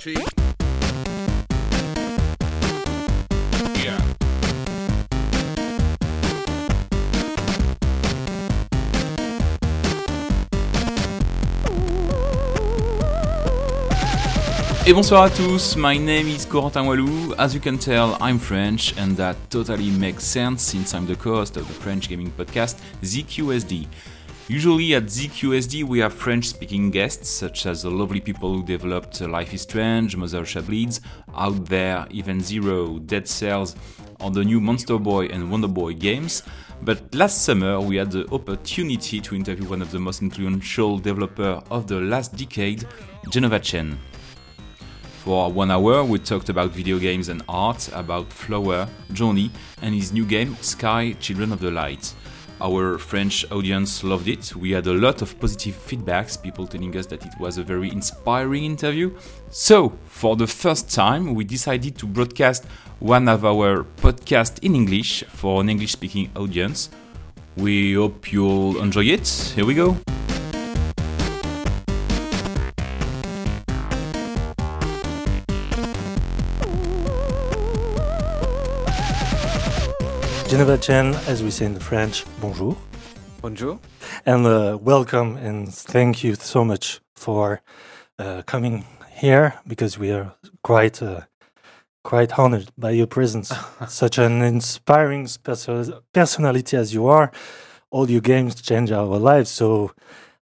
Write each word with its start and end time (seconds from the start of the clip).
Cheek. 0.00 0.16
Yeah. 3.84 4.00
Et 14.86 14.94
bonsoir 14.94 15.24
à 15.24 15.28
tous, 15.28 15.76
my 15.76 15.98
name 15.98 16.28
is 16.28 16.46
Corentin 16.46 16.86
Walou. 16.86 17.34
As 17.36 17.52
you 17.52 17.60
can 17.60 17.76
tell, 17.76 18.16
I'm 18.22 18.38
French, 18.38 18.94
and 18.96 19.18
that 19.18 19.36
totally 19.50 19.90
makes 19.90 20.24
sense 20.24 20.62
since 20.62 20.94
I'm 20.94 21.06
the 21.06 21.14
co-host 21.14 21.58
of 21.58 21.68
the 21.68 21.74
French 21.74 22.08
gaming 22.08 22.32
podcast 22.38 22.78
ZQSD. 23.02 23.86
Usually 24.50 24.94
at 24.96 25.04
ZQSD 25.04 25.84
we 25.84 26.00
have 26.00 26.12
French-speaking 26.12 26.90
guests, 26.90 27.30
such 27.30 27.66
as 27.66 27.82
the 27.82 27.90
lovely 27.90 28.18
people 28.18 28.52
who 28.52 28.64
developed 28.64 29.20
Life 29.20 29.54
is 29.54 29.62
Strange, 29.62 30.16
Mother 30.16 30.42
Bleeds, 30.62 31.00
Out 31.36 31.66
There, 31.66 32.04
Even 32.10 32.40
Zero, 32.40 32.98
Dead 32.98 33.28
Cells, 33.28 33.76
or 34.18 34.32
the 34.32 34.42
new 34.42 34.60
Monster 34.60 34.98
Boy 34.98 35.26
and 35.26 35.52
Wonder 35.52 35.68
Boy 35.68 35.94
games. 35.94 36.42
But 36.82 37.14
last 37.14 37.44
summer 37.44 37.80
we 37.80 37.94
had 37.94 38.10
the 38.10 38.28
opportunity 38.32 39.20
to 39.20 39.36
interview 39.36 39.68
one 39.68 39.82
of 39.82 39.92
the 39.92 40.00
most 40.00 40.20
influential 40.20 40.98
developers 40.98 41.62
of 41.70 41.86
the 41.86 42.00
last 42.00 42.34
decade, 42.34 42.88
Jenova 43.26 43.62
Chen. 43.62 44.00
For 45.22 45.52
one 45.52 45.70
hour, 45.70 46.02
we 46.02 46.18
talked 46.18 46.48
about 46.48 46.72
video 46.72 46.98
games 46.98 47.28
and 47.28 47.44
art, 47.48 47.88
about 47.92 48.32
Flower, 48.32 48.88
Journey, 49.12 49.52
and 49.80 49.94
his 49.94 50.12
new 50.12 50.24
game, 50.24 50.56
Sky 50.56 51.12
Children 51.20 51.52
of 51.52 51.60
the 51.60 51.70
Light. 51.70 52.14
Our 52.62 52.98
French 52.98 53.50
audience 53.50 54.04
loved 54.04 54.28
it. 54.28 54.54
We 54.54 54.72
had 54.72 54.86
a 54.86 54.92
lot 54.92 55.22
of 55.22 55.38
positive 55.40 55.74
feedbacks, 55.74 56.40
people 56.40 56.66
telling 56.66 56.94
us 56.96 57.06
that 57.06 57.24
it 57.24 57.32
was 57.40 57.56
a 57.56 57.62
very 57.62 57.90
inspiring 57.90 58.64
interview. 58.64 59.12
So, 59.50 59.92
for 60.06 60.36
the 60.36 60.46
first 60.46 60.90
time, 60.90 61.34
we 61.34 61.44
decided 61.44 61.96
to 61.98 62.06
broadcast 62.06 62.66
one 62.98 63.28
of 63.28 63.46
our 63.46 63.84
podcasts 64.02 64.62
in 64.62 64.74
English 64.74 65.24
for 65.28 65.62
an 65.62 65.70
English 65.70 65.92
speaking 65.92 66.30
audience. 66.36 66.90
We 67.56 67.94
hope 67.94 68.30
you'll 68.30 68.82
enjoy 68.82 69.04
it. 69.04 69.26
Here 69.54 69.64
we 69.64 69.74
go. 69.74 69.96
Jenova 80.50 80.82
Chen, 80.82 81.14
as 81.28 81.44
we 81.44 81.50
say 81.52 81.66
in 81.66 81.74
the 81.74 81.80
French, 81.80 82.24
bonjour. 82.40 82.76
Bonjour. 83.40 83.78
And 84.26 84.44
uh, 84.44 84.78
welcome 84.82 85.36
and 85.36 85.72
thank 85.72 86.24
you 86.24 86.34
so 86.34 86.64
much 86.64 87.00
for 87.14 87.62
uh, 88.18 88.42
coming 88.46 88.84
here 89.12 89.54
because 89.64 89.96
we 89.96 90.10
are 90.10 90.34
quite 90.64 91.00
uh, 91.00 91.20
quite 92.02 92.36
honored 92.36 92.68
by 92.76 92.90
your 92.90 93.06
presence. 93.06 93.52
Such 93.88 94.18
an 94.18 94.42
inspiring 94.42 95.28
perso- 95.44 96.02
personality 96.12 96.76
as 96.76 96.92
you 96.92 97.06
are. 97.06 97.30
All 97.92 98.10
your 98.10 98.20
games 98.20 98.60
change 98.60 98.90
our 98.90 99.18
lives. 99.18 99.50
So 99.50 99.92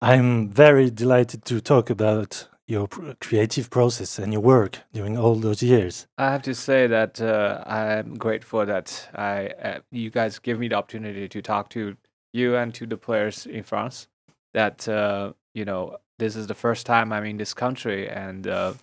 I'm 0.01 0.49
very 0.49 0.89
delighted 0.89 1.45
to 1.45 1.61
talk 1.61 1.91
about 1.91 2.47
your 2.67 2.87
creative 3.19 3.69
process 3.69 4.17
and 4.19 4.31
your 4.31 4.41
work 4.41 4.79
during 4.93 5.17
all 5.17 5.35
those 5.35 5.61
years. 5.61 6.07
I 6.17 6.31
have 6.31 6.41
to 6.43 6.55
say 6.55 6.87
that 6.87 7.19
uh, 7.21 7.63
I'm 7.65 8.15
grateful 8.15 8.65
that 8.65 9.09
I 9.13 9.47
uh, 9.47 9.79
you 9.91 10.09
guys 10.09 10.39
give 10.39 10.59
me 10.59 10.67
the 10.67 10.75
opportunity 10.75 11.27
to 11.27 11.41
talk 11.41 11.69
to 11.71 11.97
you 12.33 12.55
and 12.55 12.73
to 12.75 12.85
the 12.85 12.97
players 12.97 13.45
in 13.45 13.63
France. 13.63 14.07
That 14.53 14.87
uh, 14.87 15.33
you 15.53 15.65
know 15.65 15.97
this 16.19 16.35
is 16.35 16.47
the 16.47 16.53
first 16.53 16.85
time 16.85 17.11
I'm 17.11 17.25
in 17.25 17.37
this 17.37 17.53
country, 17.53 18.09
and 18.09 18.47
uh, 18.47 18.73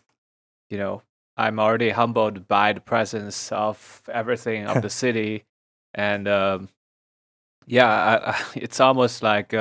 you 0.70 0.78
know 0.78 1.02
I'm 1.36 1.58
already 1.58 1.90
humbled 1.90 2.48
by 2.48 2.72
the 2.72 2.80
presence 2.80 3.50
of 3.52 4.02
everything 4.12 4.66
of 4.66 4.82
the 4.82 4.90
city, 5.02 5.44
and 5.94 6.28
um, 6.28 6.68
yeah, 7.66 7.88
I, 7.88 8.30
I, 8.32 8.36
it's 8.54 8.80
almost 8.80 9.22
like. 9.22 9.54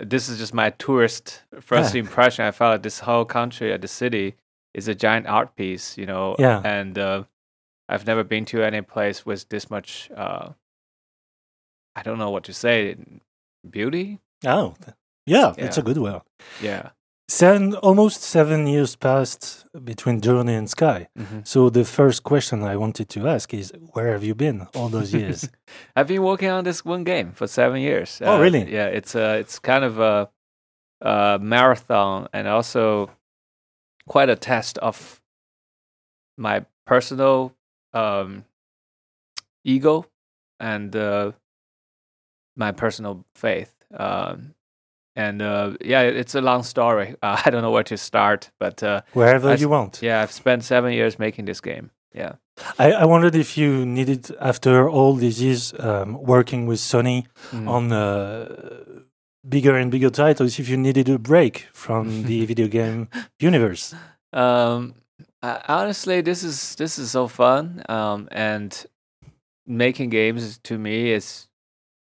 This 0.00 0.28
is 0.28 0.38
just 0.38 0.54
my 0.54 0.70
tourist 0.70 1.42
first 1.60 1.94
Yeah. 1.94 2.00
impression. 2.00 2.44
I 2.44 2.50
felt 2.52 2.72
like 2.72 2.82
this 2.82 3.00
whole 3.00 3.24
country, 3.24 3.72
uh, 3.72 3.78
the 3.78 3.88
city, 3.88 4.34
is 4.74 4.86
a 4.88 4.94
giant 4.94 5.26
art 5.26 5.56
piece, 5.56 5.98
you 5.98 6.06
know. 6.06 6.36
Yeah. 6.38 6.60
And 6.64 6.98
uh, 6.98 7.24
I've 7.88 8.06
never 8.06 8.22
been 8.24 8.44
to 8.46 8.62
any 8.62 8.80
place 8.82 9.26
with 9.26 9.48
this 9.48 9.70
much. 9.70 10.10
Uh, 10.14 10.50
I 11.96 12.02
don't 12.02 12.18
know 12.18 12.30
what 12.30 12.44
to 12.44 12.52
say. 12.52 12.96
Beauty. 13.68 14.20
Oh, 14.46 14.74
th- 14.84 14.94
yeah, 15.26 15.52
it's 15.58 15.78
a 15.78 15.82
good 15.82 15.98
one. 15.98 16.20
Yeah. 16.62 16.90
Seven, 17.30 17.74
almost 17.74 18.22
seven 18.22 18.66
years 18.66 18.96
passed 18.96 19.66
between 19.84 20.22
Journey 20.22 20.54
and 20.54 20.68
Sky. 20.70 21.08
Mhm. 21.18 21.46
So 21.46 21.68
the 21.68 21.84
first 21.84 22.22
question 22.22 22.62
I 22.62 22.76
wanted 22.76 23.10
to 23.10 23.28
ask 23.28 23.52
is, 23.52 23.70
where 23.92 24.12
have 24.12 24.24
you 24.24 24.34
been 24.34 24.66
all 24.74 24.88
those 24.88 25.12
years? 25.12 25.46
I've 25.96 26.08
been 26.08 26.22
working 26.22 26.48
on 26.48 26.64
this 26.64 26.86
one 26.86 27.04
game 27.04 27.32
for 27.32 27.46
seven 27.46 27.80
years. 27.82 28.22
Oh, 28.24 28.40
really? 28.40 28.72
Yeah. 28.72 28.86
It's 28.86 29.14
uh, 29.14 29.36
it's 29.40 29.58
kind 29.58 29.84
of 29.84 29.98
a, 29.98 30.30
a 31.02 31.38
marathon 31.38 32.28
and 32.32 32.48
also 32.48 33.10
quite 34.06 34.30
a 34.30 34.36
test 34.36 34.78
of 34.78 35.20
my 36.38 36.64
personal 36.86 37.52
um, 37.92 38.44
ego 39.64 40.06
and 40.58 40.96
uh, 40.96 41.32
my 42.56 42.72
personal 42.72 43.26
faith. 43.34 43.74
Um, 43.92 44.54
and 45.18 45.42
uh, 45.42 45.70
yeah, 45.84 46.02
it's 46.20 46.34
a 46.34 46.40
long 46.40 46.62
story. 46.64 47.14
Uh, 47.22 47.36
I 47.46 47.50
don't 47.50 47.62
know 47.62 47.72
where 47.72 47.84
to 47.84 47.96
start, 47.96 48.50
but 48.60 48.82
uh, 48.82 49.00
Wherever 49.14 49.50
I 49.50 49.54
you 49.60 49.68
want. 49.70 50.00
yeah, 50.02 50.22
I've 50.22 50.32
spent 50.32 50.64
seven 50.64 50.92
years 50.92 51.18
making 51.18 51.46
this 51.46 51.60
game. 51.60 51.90
Yeah. 52.14 52.32
I, 52.78 52.92
I 52.92 53.04
wondered 53.04 53.34
if 53.34 53.56
you 53.58 53.84
needed, 53.86 54.30
after 54.40 54.88
all 54.90 55.14
these 55.18 55.42
years 55.42 55.74
um, 55.78 56.14
working 56.22 56.68
with 56.68 56.78
Sony 56.80 57.24
Mm. 57.52 57.68
on 57.68 57.92
uh, 57.92 58.46
bigger 59.48 59.76
and 59.76 59.90
bigger 59.90 60.10
titles, 60.10 60.58
if 60.58 60.68
you 60.68 60.76
needed 60.76 61.08
a 61.08 61.18
break 61.18 61.66
from 61.72 62.22
the 62.28 62.46
video 62.46 62.68
game 62.68 63.08
universe. 63.40 63.94
Um, 64.32 64.94
honestly, 65.68 66.20
this 66.22 66.42
is 66.42 66.74
this 66.76 66.98
is 66.98 67.10
so 67.10 67.28
fun. 67.28 67.82
Um, 67.88 68.28
and 68.32 68.86
making 69.66 70.10
games 70.10 70.58
to 70.64 70.78
me 70.78 71.12
is 71.12 71.47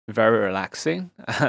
very 0.09 0.39
relaxing. 0.39 1.11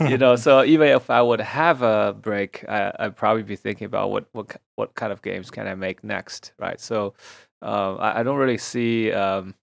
you 0.00 0.18
know, 0.18 0.36
so 0.36 0.64
even 0.64 0.88
if 0.88 1.10
I 1.10 1.22
would 1.22 1.40
have 1.40 1.82
a 1.82 2.14
break, 2.18 2.64
I, 2.68 2.92
I'd 2.98 3.16
probably 3.16 3.42
be 3.42 3.56
thinking 3.56 3.86
about 3.86 4.10
what 4.10 4.26
what 4.32 4.60
what 4.76 4.94
kind 4.94 5.12
of 5.12 5.22
games 5.22 5.50
can 5.50 5.66
I 5.66 5.74
make 5.74 6.02
next, 6.02 6.52
right? 6.58 6.80
So, 6.80 7.14
uh, 7.62 7.94
I, 7.96 8.20
I 8.20 8.22
don't 8.22 8.36
really 8.36 8.58
see 8.58 9.12
um, 9.12 9.54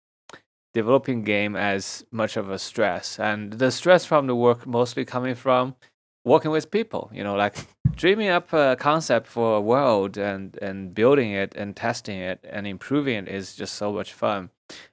developing 0.74 1.24
game 1.24 1.56
as 1.56 2.06
much 2.12 2.38
of 2.38 2.50
a 2.50 2.60
stress, 2.60 3.20
and 3.20 3.54
the 3.54 3.72
stress 3.72 4.06
from 4.06 4.28
the 4.28 4.36
work 4.36 4.66
mostly 4.66 5.06
coming 5.06 5.36
from 5.36 5.76
working 6.24 6.52
with 6.52 6.72
people. 6.72 7.10
You 7.14 7.24
know, 7.24 7.36
like 7.36 7.56
dreaming 7.96 8.30
up 8.30 8.54
a 8.54 8.76
concept 8.80 9.28
for 9.28 9.58
a 9.58 9.62
world 9.62 10.18
and 10.18 10.58
and 10.62 10.94
building 10.94 11.32
it 11.32 11.56
and 11.56 11.76
testing 11.76 12.20
it 12.20 12.40
and 12.50 12.66
improving 12.66 13.16
it 13.16 13.28
is 13.28 13.56
just 13.56 13.76
so 13.76 13.92
much 13.92 14.14
fun. 14.14 14.50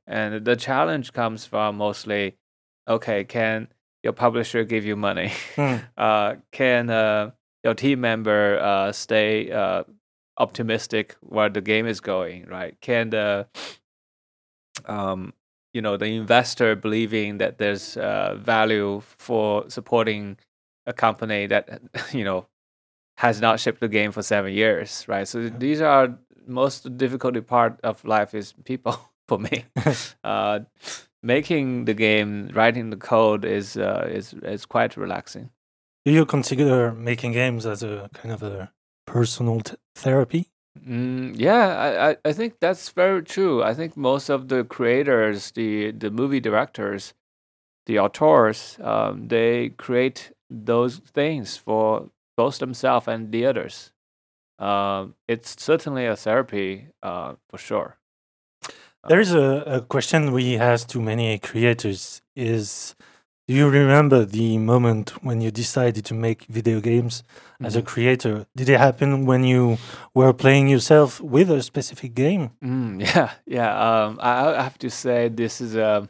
And 0.06 0.44
the 0.44 0.56
challenge 0.56 1.12
comes 1.12 1.44
from 1.44 1.76
mostly, 1.76 2.36
okay, 2.88 3.24
can 3.24 3.68
your 4.02 4.12
publisher 4.12 4.64
give 4.64 4.84
you 4.84 4.96
money? 4.96 5.32
Hmm. 5.54 5.76
uh, 5.96 6.36
can 6.52 6.90
uh, 6.90 7.30
your 7.64 7.74
team 7.74 8.00
member 8.00 8.58
uh, 8.58 8.92
stay 8.92 9.50
uh, 9.50 9.84
optimistic 10.38 11.16
where 11.20 11.48
the 11.48 11.60
game 11.60 11.86
is 11.86 12.00
going? 12.00 12.46
Right? 12.46 12.80
Can 12.80 13.10
the 13.10 13.46
um, 14.86 15.32
you 15.72 15.82
know 15.82 15.96
the 15.96 16.06
investor 16.06 16.74
believing 16.74 17.38
that 17.38 17.58
there's 17.58 17.96
uh, 17.96 18.36
value 18.38 19.00
for 19.18 19.68
supporting 19.68 20.38
a 20.86 20.92
company 20.92 21.46
that 21.46 21.80
you 22.12 22.24
know 22.24 22.46
has 23.18 23.40
not 23.40 23.58
shipped 23.58 23.80
the 23.80 23.88
game 23.88 24.12
for 24.12 24.22
seven 24.22 24.52
years, 24.52 25.04
right? 25.08 25.26
So 25.26 25.48
these 25.48 25.80
are 25.80 26.16
most 26.46 26.96
difficult 26.96 27.44
part 27.46 27.78
of 27.82 28.04
life 28.04 28.32
is 28.32 28.54
people 28.64 28.98
for 29.28 29.38
me. 29.38 29.64
uh, 30.24 30.60
making 31.22 31.84
the 31.84 31.94
game, 31.94 32.50
writing 32.54 32.90
the 32.90 32.96
code 32.96 33.44
is 33.44 33.76
uh, 33.76 34.08
is 34.10 34.34
is 34.42 34.66
quite 34.66 34.96
relaxing. 34.96 35.50
Do 36.04 36.12
you 36.12 36.24
consider 36.24 36.92
making 36.92 37.32
games 37.32 37.66
as 37.66 37.82
a 37.82 38.08
kind 38.14 38.32
of 38.32 38.42
a 38.42 38.72
personal 39.06 39.60
therapy? 39.94 40.46
Mm, 40.86 41.34
yeah, 41.36 42.14
I, 42.24 42.28
I, 42.28 42.32
think 42.32 42.60
that's 42.60 42.88
very 42.90 43.22
true. 43.22 43.62
I 43.62 43.74
think 43.74 43.96
most 43.96 44.28
of 44.28 44.48
the 44.48 44.64
creators, 44.64 45.50
the 45.52 45.90
the 45.90 46.10
movie 46.10 46.40
directors, 46.40 47.14
the 47.86 47.98
authors, 47.98 48.78
um, 48.80 49.28
they 49.28 49.70
create 49.70 50.32
those 50.48 50.98
things 50.98 51.56
for 51.56 52.10
both 52.36 52.58
themselves 52.58 53.08
and 53.08 53.32
the 53.32 53.46
others. 53.46 53.92
Um, 54.58 55.14
it's 55.26 55.60
certainly 55.62 56.06
a 56.06 56.16
therapy, 56.16 56.88
uh, 57.02 57.34
for 57.48 57.58
sure. 57.58 57.97
There 59.06 59.20
is 59.20 59.32
a, 59.32 59.62
a 59.66 59.80
question 59.82 60.32
we 60.32 60.56
ask 60.56 60.88
to 60.88 61.00
many 61.00 61.38
creators 61.38 62.20
is 62.34 62.94
Do 63.46 63.54
you 63.54 63.68
remember 63.70 64.24
the 64.26 64.58
moment 64.58 65.24
when 65.24 65.40
you 65.40 65.50
decided 65.50 66.04
to 66.06 66.14
make 66.14 66.44
video 66.50 66.80
games 66.80 67.22
as 67.62 67.74
a 67.76 67.80
Mhm. 67.82 67.86
creator? 67.86 68.46
Did 68.54 68.68
it 68.68 68.78
happen 68.78 69.24
when 69.24 69.42
you 69.44 69.78
were 70.14 70.32
playing 70.34 70.68
yourself 70.68 71.20
with 71.20 71.50
a 71.50 71.62
specific 71.62 72.14
game? 72.14 72.50
Mm, 72.62 73.00
yeah, 73.14 73.30
yeah. 73.46 73.70
Um, 73.88 74.18
I, 74.20 74.54
I 74.60 74.62
have 74.62 74.78
to 74.78 74.90
say 74.90 75.28
this 75.28 75.60
is 75.60 75.74
a 75.76 76.08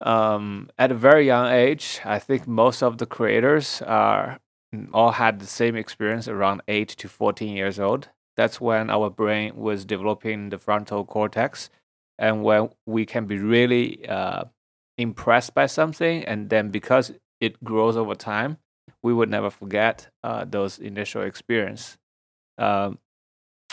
um, 0.00 0.70
at 0.78 0.90
a 0.90 0.94
very 0.94 1.26
young 1.26 1.50
age. 1.52 2.00
I 2.04 2.18
think 2.18 2.46
most 2.46 2.82
of 2.82 2.98
the 2.98 3.06
creators 3.06 3.82
are 3.82 4.38
mm, 4.74 4.88
all 4.92 5.12
had 5.12 5.40
the 5.40 5.46
same 5.46 5.76
experience 5.76 6.28
around 6.28 6.62
eight 6.68 6.88
to 7.00 7.08
fourteen 7.08 7.56
years 7.56 7.78
old. 7.78 8.08
That's 8.36 8.60
when 8.60 8.90
our 8.90 9.10
brain 9.10 9.56
was 9.56 9.84
developing 9.84 10.50
the 10.50 10.58
frontal 10.58 11.04
cortex, 11.04 11.70
and 12.18 12.42
when 12.42 12.70
we 12.86 13.06
can 13.06 13.26
be 13.26 13.38
really 13.38 14.06
uh, 14.08 14.44
impressed 14.96 15.54
by 15.54 15.66
something, 15.66 16.24
and 16.24 16.50
then 16.50 16.70
because 16.70 17.12
it 17.40 17.62
grows 17.62 17.96
over 17.96 18.14
time, 18.14 18.58
we 19.02 19.14
would 19.14 19.30
never 19.30 19.50
forget 19.50 20.08
uh, 20.24 20.44
those 20.44 20.78
initial 20.78 21.22
experience. 21.22 21.96
Um, 22.58 22.98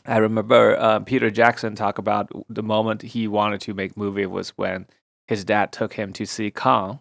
I 0.05 0.17
remember 0.17 0.77
uh, 0.79 0.99
Peter 0.99 1.31
Jackson 1.31 1.75
talk 1.75 1.97
about 1.97 2.29
the 2.47 2.61
moment 2.61 3.01
he 3.01 3.27
wanted 3.27 3.61
to 3.61 3.73
make 3.73 3.97
movie 3.97 4.27
was 4.27 4.49
when 4.51 4.85
his 5.27 5.43
dad 5.43 5.71
took 5.71 5.93
him 5.93 6.13
to 6.13 6.25
see 6.27 6.51
Kong, 6.51 6.99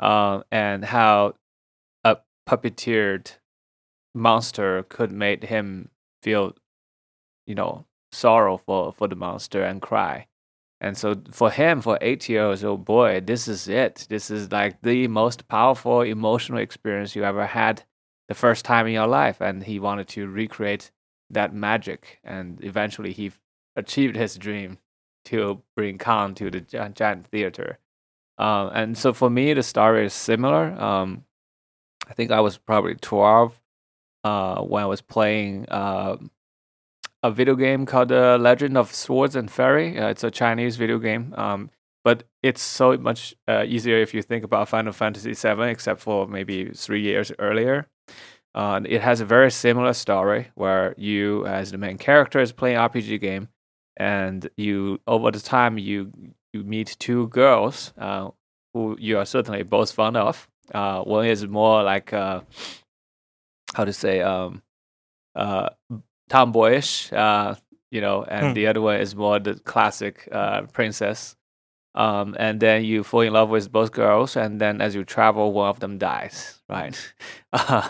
uh, 0.00 0.42
and 0.50 0.84
how 0.84 1.34
a 2.02 2.16
puppeteered 2.48 3.32
monster 4.14 4.84
could 4.88 5.12
make 5.12 5.44
him 5.44 5.90
feel, 6.22 6.54
you 7.46 7.54
know, 7.54 7.86
sorrow 8.10 8.56
for, 8.56 8.92
for 8.92 9.06
the 9.06 9.16
monster 9.16 9.62
and 9.62 9.80
cry. 9.80 10.26
And 10.84 10.98
so 10.98 11.14
for 11.30 11.50
him, 11.50 11.80
for 11.80 11.96
eight 12.02 12.28
years 12.28 12.62
old 12.62 12.84
boy, 12.84 13.22
this 13.22 13.48
is 13.48 13.68
it. 13.68 14.06
This 14.10 14.30
is 14.30 14.52
like 14.52 14.82
the 14.82 15.08
most 15.08 15.48
powerful 15.48 16.02
emotional 16.02 16.58
experience 16.58 17.16
you 17.16 17.24
ever 17.24 17.46
had 17.46 17.84
the 18.28 18.34
first 18.34 18.66
time 18.66 18.86
in 18.86 18.92
your 18.92 19.06
life. 19.06 19.40
And 19.40 19.62
he 19.62 19.78
wanted 19.80 20.08
to 20.08 20.28
recreate 20.28 20.90
that 21.30 21.54
magic. 21.54 22.18
And 22.22 22.62
eventually 22.62 23.14
he 23.14 23.32
achieved 23.74 24.14
his 24.14 24.36
dream 24.36 24.76
to 25.24 25.62
bring 25.74 25.96
Kong 25.96 26.34
to 26.34 26.50
the 26.50 26.60
giant 26.60 27.28
theater. 27.28 27.78
Um, 28.36 28.70
and 28.74 28.98
so 28.98 29.14
for 29.14 29.30
me, 29.30 29.54
the 29.54 29.62
story 29.62 30.04
is 30.04 30.12
similar. 30.12 30.78
Um, 30.78 31.24
I 32.06 32.12
think 32.12 32.30
I 32.30 32.40
was 32.40 32.58
probably 32.58 32.96
12 32.96 33.58
uh, 34.22 34.60
when 34.60 34.82
I 34.82 34.86
was 34.86 35.00
playing 35.00 35.66
uh, 35.70 36.18
a 37.24 37.30
video 37.30 37.54
game 37.54 37.86
called 37.86 38.08
The 38.08 38.36
Legend 38.38 38.76
of 38.76 38.94
Swords 38.94 39.34
and 39.34 39.50
Fairy. 39.50 39.98
Uh, 39.98 40.08
it's 40.08 40.22
a 40.22 40.30
Chinese 40.30 40.76
video 40.76 40.98
game, 40.98 41.34
um, 41.38 41.70
but 42.04 42.24
it's 42.42 42.60
so 42.60 42.98
much 42.98 43.34
uh, 43.48 43.64
easier 43.66 43.96
if 43.96 44.12
you 44.12 44.20
think 44.20 44.44
about 44.44 44.68
Final 44.68 44.92
Fantasy 44.92 45.32
VII, 45.32 45.62
except 45.62 46.00
for 46.02 46.28
maybe 46.28 46.68
three 46.74 47.00
years 47.00 47.32
earlier. 47.38 47.86
Uh, 48.54 48.82
it 48.84 49.00
has 49.00 49.22
a 49.22 49.24
very 49.24 49.50
similar 49.50 49.94
story 49.94 50.48
where 50.54 50.94
you, 50.98 51.46
as 51.46 51.72
the 51.72 51.78
main 51.78 51.96
character, 51.96 52.40
is 52.40 52.52
playing 52.52 52.76
RPG 52.76 53.18
game, 53.22 53.48
and 53.96 54.50
you 54.58 55.00
over 55.06 55.30
the 55.30 55.40
time 55.40 55.78
you 55.78 56.12
you 56.52 56.62
meet 56.62 56.94
two 56.98 57.28
girls 57.28 57.94
uh, 57.96 58.28
who 58.74 58.98
you 59.00 59.16
are 59.16 59.24
certainly 59.24 59.62
both 59.62 59.92
fond 59.92 60.18
of. 60.18 60.46
Uh, 60.74 61.00
one 61.02 61.24
is 61.24 61.46
more 61.46 61.82
like 61.82 62.12
uh, 62.12 62.42
how 63.72 63.86
to 63.86 63.94
say 63.94 64.20
um, 64.20 64.62
uh, 65.34 65.70
tomboyish, 66.28 67.12
uh, 67.12 67.54
you 67.90 68.00
know, 68.00 68.24
and 68.24 68.50
Hmm. 68.50 68.54
the 68.54 68.66
other 68.66 68.80
one 68.80 69.00
is 69.00 69.14
more 69.14 69.38
the 69.38 69.54
classic 69.54 70.28
uh, 70.32 70.62
princess. 70.72 71.36
Um, 71.94 72.34
and 72.40 72.58
then 72.60 72.84
you 72.84 73.04
fall 73.04 73.20
in 73.20 73.32
love 73.32 73.50
with 73.50 73.70
both 73.70 73.92
girls, 73.92 74.36
and 74.36 74.60
then 74.60 74.80
as 74.80 74.94
you 74.96 75.04
travel, 75.04 75.52
one 75.52 75.68
of 75.68 75.80
them 75.80 75.98
dies, 75.98 76.60
right? 76.68 76.96
Uh, 77.52 77.88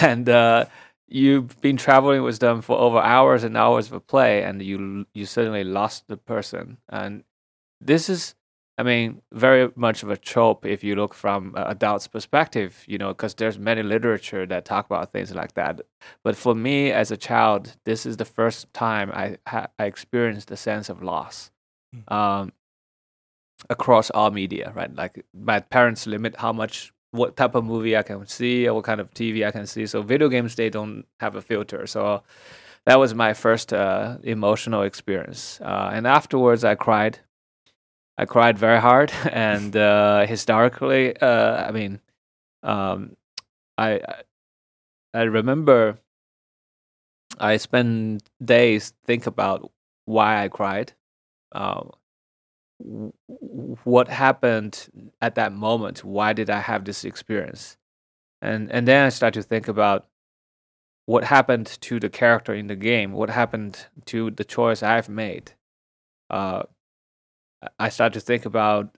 and 0.00 0.28
uh, 0.28 0.66
you've 1.08 1.60
been 1.60 1.76
traveling 1.76 2.22
with 2.22 2.38
them 2.38 2.62
for 2.62 2.78
over 2.78 2.98
hours 2.98 3.42
and 3.42 3.56
hours 3.56 3.88
of 3.88 3.94
a 3.94 4.00
play, 4.00 4.44
and 4.44 4.62
you 4.62 5.04
you 5.14 5.26
suddenly 5.26 5.64
lost 5.64 6.06
the 6.06 6.16
person. 6.16 6.78
And 6.88 7.24
this 7.80 8.08
is, 8.08 8.36
I 8.78 8.82
mean, 8.82 9.20
very 9.32 9.70
much 9.76 10.02
of 10.02 10.10
a 10.10 10.16
trope 10.16 10.64
if 10.64 10.82
you 10.82 10.96
look 10.96 11.12
from 11.12 11.54
an 11.54 11.64
adult's 11.66 12.06
perspective, 12.08 12.82
you 12.86 12.96
know, 12.96 13.08
because 13.08 13.34
there's 13.34 13.58
many 13.58 13.82
literature 13.82 14.46
that 14.46 14.64
talk 14.64 14.86
about 14.86 15.12
things 15.12 15.34
like 15.34 15.52
that. 15.54 15.82
But 16.24 16.34
for 16.34 16.54
me 16.54 16.90
as 16.90 17.10
a 17.10 17.16
child, 17.16 17.76
this 17.84 18.06
is 18.06 18.16
the 18.16 18.24
first 18.24 18.72
time 18.72 19.10
I 19.12 19.36
ha- 19.46 19.68
I 19.78 19.84
experienced 19.84 20.50
a 20.50 20.56
sense 20.56 20.88
of 20.88 21.02
loss. 21.02 21.50
Um, 22.08 22.52
across 23.68 24.10
all 24.10 24.30
media, 24.30 24.72
right? 24.74 24.94
Like 24.94 25.24
my 25.34 25.60
parents 25.60 26.06
limit 26.06 26.36
how 26.36 26.52
much, 26.52 26.92
what 27.10 27.36
type 27.36 27.54
of 27.54 27.64
movie 27.64 27.96
I 27.96 28.02
can 28.02 28.26
see, 28.26 28.66
or 28.66 28.74
what 28.74 28.84
kind 28.84 29.00
of 29.00 29.12
TV 29.12 29.46
I 29.46 29.50
can 29.50 29.66
see. 29.66 29.86
So 29.86 30.00
video 30.02 30.28
games 30.28 30.54
they 30.54 30.70
don't 30.70 31.04
have 31.18 31.36
a 31.36 31.42
filter. 31.42 31.86
So 31.86 32.22
that 32.86 32.98
was 32.98 33.14
my 33.14 33.34
first 33.34 33.72
uh, 33.72 34.16
emotional 34.22 34.82
experience. 34.82 35.60
Uh, 35.60 35.90
and 35.92 36.06
afterwards, 36.06 36.64
I 36.64 36.74
cried. 36.76 37.18
I 38.20 38.26
cried 38.26 38.58
very 38.58 38.80
hard, 38.80 39.12
and 39.32 39.74
uh, 39.76 40.26
historically, 40.26 41.16
uh, 41.16 41.66
I 41.68 41.72
mean, 41.72 42.00
um, 42.62 43.16
I 43.78 44.00
I- 44.00 44.24
remember 45.24 45.98
I 47.38 47.56
spent 47.56 48.28
days 48.44 48.92
think 49.04 49.26
about 49.26 49.70
why 50.04 50.44
I 50.44 50.48
cried. 50.48 50.92
W- 52.80 53.12
what 53.84 54.08
happened 54.08 54.88
at 55.20 55.34
that 55.36 55.52
moment? 55.52 56.04
Why 56.04 56.32
did 56.32 56.50
I 56.50 56.60
have 56.60 56.84
this 56.84 57.04
experience? 57.04 57.76
And 58.42 58.70
and 58.72 58.88
then 58.88 59.06
I 59.06 59.10
start 59.10 59.34
to 59.34 59.42
think 59.42 59.68
about 59.68 60.06
what 61.06 61.24
happened 61.24 61.66
to 61.82 62.00
the 62.00 62.10
character 62.10 62.54
in 62.54 62.68
the 62.68 62.76
game. 62.76 63.12
What 63.12 63.30
happened 63.30 63.86
to 64.06 64.30
the 64.30 64.44
choice 64.44 64.82
I've 64.82 65.08
made? 65.08 65.52
Uh, 66.30 66.64
I- 67.78 67.88
start 67.88 68.12
to 68.14 68.20
think 68.20 68.46
about 68.46 68.96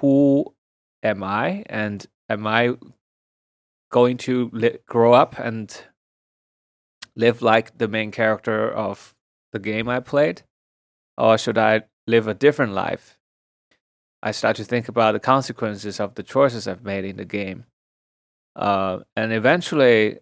who 0.00 0.54
am 1.02 1.22
I, 1.22 1.64
and 1.66 2.06
am 2.28 2.46
I 2.46 2.76
going 3.90 4.16
to 4.18 4.50
li- 4.52 4.78
grow 4.86 5.12
up 5.12 5.38
and 5.38 5.84
live 7.16 7.42
like 7.42 7.78
the 7.78 7.88
main 7.88 8.10
character 8.10 8.70
of 8.70 9.14
the 9.52 9.58
game 9.58 9.88
I 9.88 10.00
played? 10.00 10.42
Or 11.16 11.38
should 11.38 11.58
I 11.58 11.82
live 12.06 12.28
a 12.28 12.34
different 12.34 12.72
life? 12.72 13.18
I 14.22 14.32
start 14.32 14.56
to 14.56 14.64
think 14.64 14.88
about 14.88 15.12
the 15.12 15.20
consequences 15.20 16.00
of 16.00 16.14
the 16.14 16.22
choices 16.22 16.66
I've 16.66 16.84
made 16.84 17.04
in 17.04 17.16
the 17.16 17.24
game. 17.24 17.64
Uh, 18.56 19.00
and 19.16 19.32
eventually, 19.32 20.18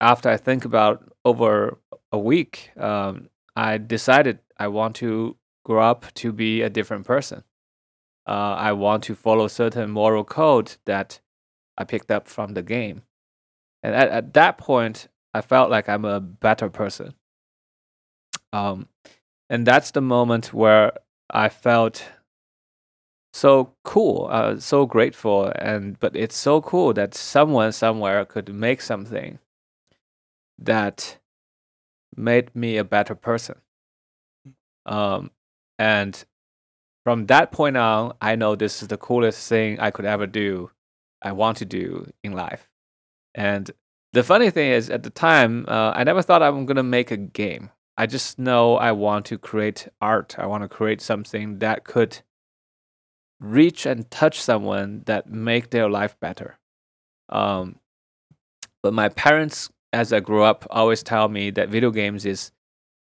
after 0.00 0.30
I 0.30 0.38
think 0.38 0.64
about 0.64 1.12
over 1.24 1.78
a 2.10 2.18
week, 2.18 2.70
um, 2.78 3.28
I 3.54 3.78
decided 3.78 4.38
I 4.58 4.68
want 4.68 4.96
to 4.96 5.36
grow 5.64 5.82
up 5.82 6.12
to 6.14 6.32
be 6.32 6.62
a 6.62 6.70
different 6.70 7.06
person. 7.06 7.42
Uh, 8.26 8.54
I 8.58 8.72
want 8.72 9.02
to 9.04 9.14
follow 9.14 9.48
certain 9.48 9.90
moral 9.90 10.24
code 10.24 10.76
that 10.86 11.20
I 11.76 11.84
picked 11.84 12.10
up 12.10 12.28
from 12.28 12.54
the 12.54 12.62
game. 12.62 13.02
And 13.82 13.94
at, 13.94 14.08
at 14.08 14.34
that 14.34 14.56
point, 14.56 15.08
I 15.34 15.40
felt 15.40 15.70
like 15.70 15.88
I'm 15.88 16.04
a 16.04 16.20
better 16.20 16.70
person. 16.70 17.14
Um, 18.52 18.88
and 19.50 19.66
that's 19.66 19.90
the 19.90 20.00
moment 20.00 20.54
where 20.54 20.92
I 21.28 21.48
felt 21.48 22.04
so 23.32 23.74
cool, 23.82 24.28
uh, 24.30 24.60
so 24.60 24.86
grateful, 24.86 25.52
and 25.56 25.98
but 25.98 26.14
it's 26.14 26.36
so 26.36 26.60
cool 26.60 26.92
that 26.94 27.14
someone 27.14 27.72
somewhere 27.72 28.24
could 28.24 28.54
make 28.54 28.80
something 28.80 29.40
that 30.56 31.18
made 32.16 32.54
me 32.54 32.76
a 32.76 32.84
better 32.84 33.16
person. 33.16 33.56
Um, 34.86 35.32
and 35.78 36.24
from 37.04 37.26
that 37.26 37.52
point 37.52 37.76
on, 37.76 38.14
I 38.20 38.34
know 38.36 38.56
this 38.56 38.82
is 38.82 38.88
the 38.88 38.96
coolest 38.96 39.48
thing 39.48 39.78
I 39.78 39.90
could 39.90 40.06
ever 40.06 40.26
do. 40.26 40.70
I 41.20 41.32
want 41.32 41.58
to 41.58 41.64
do 41.64 42.10
in 42.22 42.32
life. 42.32 42.68
And 43.34 43.70
the 44.12 44.22
funny 44.22 44.50
thing 44.50 44.70
is, 44.70 44.90
at 44.90 45.02
the 45.02 45.10
time, 45.10 45.64
uh, 45.68 45.92
I 45.94 46.04
never 46.04 46.22
thought 46.22 46.42
I'm 46.42 46.66
going 46.66 46.76
to 46.76 46.82
make 46.82 47.10
a 47.10 47.16
game. 47.16 47.70
I 47.96 48.06
just 48.06 48.38
know 48.38 48.76
I 48.76 48.92
want 48.92 49.26
to 49.26 49.38
create 49.38 49.88
art. 50.00 50.36
I 50.38 50.46
want 50.46 50.62
to 50.62 50.68
create 50.68 51.00
something 51.00 51.58
that 51.58 51.84
could 51.84 52.20
reach 53.40 53.86
and 53.86 54.10
touch 54.10 54.40
someone 54.40 55.02
that 55.06 55.28
make 55.28 55.70
their 55.70 55.88
life 55.88 56.18
better. 56.20 56.58
Um, 57.28 57.80
but 58.82 58.94
my 58.94 59.08
parents, 59.08 59.70
as 59.92 60.12
I 60.12 60.20
grew 60.20 60.42
up, 60.42 60.66
always 60.70 61.02
tell 61.02 61.28
me 61.28 61.50
that 61.50 61.68
video 61.68 61.90
games 61.90 62.26
is 62.26 62.52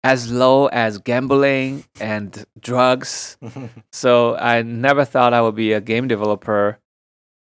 as 0.03 0.31
low 0.31 0.67
as 0.67 0.97
gambling 0.99 1.85
and 1.99 2.45
drugs. 2.59 3.37
So 3.91 4.35
I 4.35 4.61
never 4.61 5.03
thought 5.03 5.33
I 5.33 5.41
would 5.41 5.55
be 5.55 5.73
a 5.73 5.81
game 5.81 6.07
developer 6.07 6.79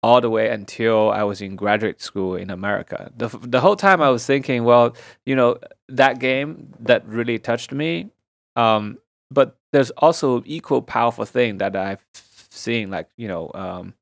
all 0.02 0.20
the 0.20 0.30
way 0.30 0.48
until 0.48 1.10
I 1.10 1.22
was 1.22 1.40
in 1.40 1.54
graduate 1.54 2.00
school 2.02 2.34
in 2.34 2.50
America. 2.50 3.12
The, 3.16 3.28
the 3.28 3.60
whole 3.60 3.76
time 3.76 4.02
I 4.02 4.10
was 4.10 4.26
thinking, 4.26 4.64
well, 4.64 4.96
you 5.24 5.36
know, 5.36 5.58
that 5.88 6.18
game 6.18 6.74
that 6.80 7.06
really 7.06 7.38
touched 7.38 7.70
me. 7.72 8.10
Um, 8.56 8.98
but 9.30 9.56
there's 9.72 9.90
also 9.92 10.42
equal 10.44 10.82
powerful 10.82 11.24
thing 11.24 11.58
that 11.58 11.76
I've 11.76 12.04
seen, 12.50 12.90
like 12.90 13.08
you 13.16 13.28
know, 13.28 13.50
um, 13.54 13.94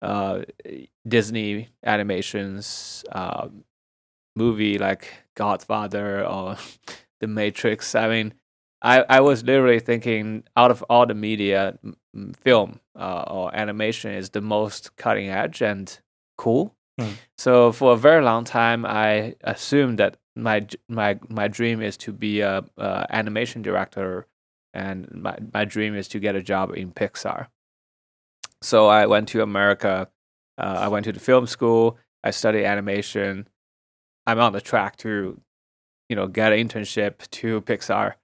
uh, 0.00 0.42
Disney 1.06 1.68
animations, 1.84 3.04
uh, 3.10 3.48
movie 4.36 4.78
like 4.78 5.08
Godfather 5.34 6.24
or 6.26 6.56
The 7.20 7.26
Matrix. 7.26 7.94
I 7.94 8.08
mean, 8.08 8.34
I, 8.82 9.04
I 9.08 9.20
was 9.20 9.42
literally 9.42 9.80
thinking 9.80 10.44
out 10.56 10.70
of 10.70 10.82
all 10.88 11.06
the 11.06 11.14
media, 11.14 11.78
film 12.42 12.80
uh, 12.98 13.24
or 13.28 13.54
animation 13.54 14.12
is 14.12 14.30
the 14.30 14.40
most 14.40 14.96
cutting 14.96 15.28
edge 15.28 15.62
and 15.62 15.98
cool. 16.38 16.74
Hmm. 16.98 17.10
So 17.36 17.72
for 17.72 17.92
a 17.92 17.96
very 17.96 18.22
long 18.24 18.44
time, 18.44 18.86
I 18.86 19.34
assumed 19.42 19.98
that 19.98 20.16
my 20.34 20.66
my 20.88 21.18
my 21.28 21.48
dream 21.48 21.82
is 21.82 21.96
to 21.98 22.12
be 22.12 22.40
a, 22.40 22.64
a 22.76 23.06
animation 23.10 23.62
director, 23.62 24.26
and 24.72 25.08
my 25.12 25.36
my 25.52 25.64
dream 25.64 25.94
is 25.94 26.08
to 26.08 26.18
get 26.18 26.36
a 26.36 26.42
job 26.42 26.72
in 26.74 26.92
Pixar. 26.92 27.48
So 28.62 28.86
I 28.86 29.06
went 29.06 29.28
to 29.28 29.42
America. 29.42 30.08
Uh, 30.58 30.78
I 30.80 30.88
went 30.88 31.04
to 31.04 31.12
the 31.12 31.20
film 31.20 31.46
school. 31.46 31.98
I 32.24 32.30
studied 32.30 32.64
animation. 32.64 33.48
I'm 34.26 34.40
on 34.40 34.52
the 34.52 34.60
track 34.60 34.96
to, 34.98 35.40
you 36.08 36.16
know, 36.16 36.26
get 36.26 36.52
an 36.52 36.68
internship 36.68 37.28
to 37.30 37.60
Pixar. 37.62 38.14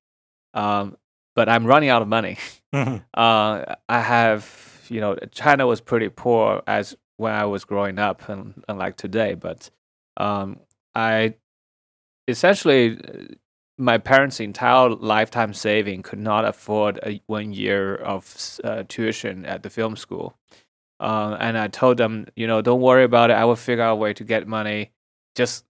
Um, 0.55 0.97
but 1.35 1.49
I'm 1.49 1.67
running 1.67 1.89
out 1.89 2.03
of 2.03 2.09
money. 2.09 2.39
Mhm. 2.75 3.05
Uh, 3.15 3.75
I 3.89 4.01
have, 4.01 4.87
you 4.89 5.01
know, 5.01 5.17
China 5.31 5.67
was 5.67 5.81
pretty 5.81 6.09
poor 6.09 6.63
as 6.67 6.97
when 7.19 7.33
I 7.33 7.45
was 7.45 7.65
growing 7.65 7.99
up, 7.99 8.29
and 8.29 8.65
unlike 8.69 8.97
today. 8.97 9.35
But 9.35 9.71
um, 10.17 10.59
I 10.95 11.35
essentially, 12.29 12.99
uh, 12.99 13.35
my 13.79 13.99
parents' 13.99 14.41
entire 14.41 14.91
lifetime 14.91 15.55
saving 15.55 16.03
could 16.03 16.19
not 16.19 16.45
afford 16.45 16.99
a 17.05 17.21
one 17.27 17.53
year 17.53 17.97
of 17.97 18.59
uh, 18.65 18.85
tuition 18.89 19.45
at 19.45 19.63
the 19.63 19.71
film 19.71 19.97
school. 19.97 20.35
Uh, 21.01 21.37
and 21.41 21.59
I 21.59 21.67
told 21.69 21.97
them, 21.97 22.27
you 22.37 22.47
know, 22.47 22.63
don't 22.63 22.81
worry 22.81 23.05
about 23.05 23.31
it. 23.31 23.35
I 23.35 23.45
will 23.45 23.57
figure 23.57 23.83
out 23.83 23.93
a 23.93 23.97
way 23.97 24.13
to 24.15 24.25
get 24.25 24.47
money. 24.47 24.93
Just 25.35 25.65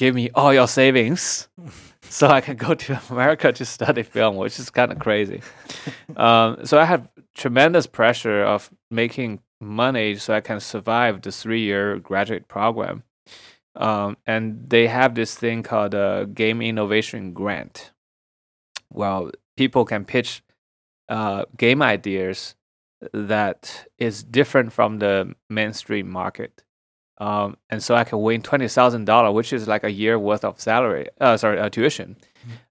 give 0.00 0.14
me 0.14 0.30
all 0.34 0.54
your 0.54 0.66
savings 0.66 1.46
so 2.02 2.26
I 2.26 2.40
can 2.40 2.56
go 2.56 2.72
to 2.72 3.00
America 3.10 3.52
to 3.52 3.64
study 3.66 4.02
film, 4.02 4.36
which 4.36 4.58
is 4.58 4.70
kind 4.70 4.90
of 4.90 4.98
crazy. 4.98 5.42
um, 6.16 6.64
so 6.64 6.78
I 6.78 6.86
had 6.86 7.06
tremendous 7.34 7.86
pressure 7.86 8.42
of 8.42 8.70
making 8.90 9.40
money 9.60 10.14
so 10.16 10.32
I 10.32 10.40
can 10.40 10.58
survive 10.58 11.20
the 11.20 11.30
three 11.30 11.60
year 11.60 11.98
graduate 11.98 12.48
program. 12.48 13.02
Um, 13.76 14.16
and 14.26 14.70
they 14.70 14.86
have 14.86 15.14
this 15.14 15.34
thing 15.34 15.62
called 15.62 15.92
a 15.92 16.26
game 16.32 16.62
innovation 16.62 17.34
grant. 17.34 17.92
Well, 18.90 19.32
people 19.58 19.84
can 19.84 20.06
pitch 20.06 20.42
uh, 21.10 21.44
game 21.58 21.82
ideas 21.82 22.54
that 23.12 23.86
is 23.98 24.22
different 24.22 24.72
from 24.72 24.98
the 24.98 25.34
mainstream 25.50 26.08
market. 26.10 26.64
Um, 27.20 27.58
and 27.68 27.82
so 27.82 27.94
I 27.94 28.04
can 28.04 28.20
win 28.22 28.42
twenty 28.42 28.66
thousand 28.66 29.04
dollar, 29.04 29.30
which 29.30 29.52
is 29.52 29.68
like 29.68 29.84
a 29.84 29.92
year 29.92 30.18
worth 30.18 30.44
of 30.44 30.60
salary. 30.60 31.08
Uh, 31.20 31.36
sorry, 31.36 31.60
uh, 31.60 31.68
tuition. 31.68 32.16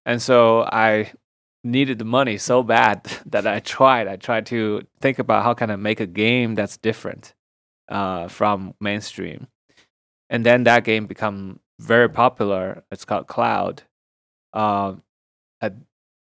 And 0.05 0.21
so 0.21 0.63
I 0.63 1.11
needed 1.63 1.99
the 1.99 2.05
money 2.05 2.37
so 2.37 2.63
bad 2.63 3.03
that 3.27 3.45
I 3.45 3.59
tried. 3.59 4.07
I 4.07 4.15
tried 4.15 4.45
to 4.47 4.81
think 4.99 5.19
about 5.19 5.43
how 5.43 5.53
can 5.53 5.69
I 5.69 5.75
make 5.75 5.99
a 5.99 6.07
game 6.07 6.55
that's 6.55 6.77
different 6.77 7.35
uh, 7.89 8.27
from 8.27 8.73
mainstream. 8.79 9.47
And 10.29 10.45
then 10.45 10.63
that 10.63 10.83
game 10.83 11.05
become 11.07 11.59
very 11.79 12.09
popular. 12.09 12.83
It's 12.91 13.05
called 13.05 13.27
Cloud. 13.27 13.83
Um, 14.53 15.03
at 15.61 15.75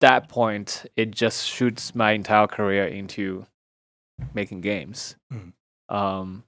that 0.01 0.29
point, 0.29 0.86
it 0.96 1.12
just 1.12 1.48
shoots 1.48 1.96
my 1.96 2.12
entire 2.12 2.48
career 2.48 2.86
into 2.86 3.46
making 4.34 4.62
games. 4.62 5.15
Mm. 5.34 5.53
Um, 5.89 6.44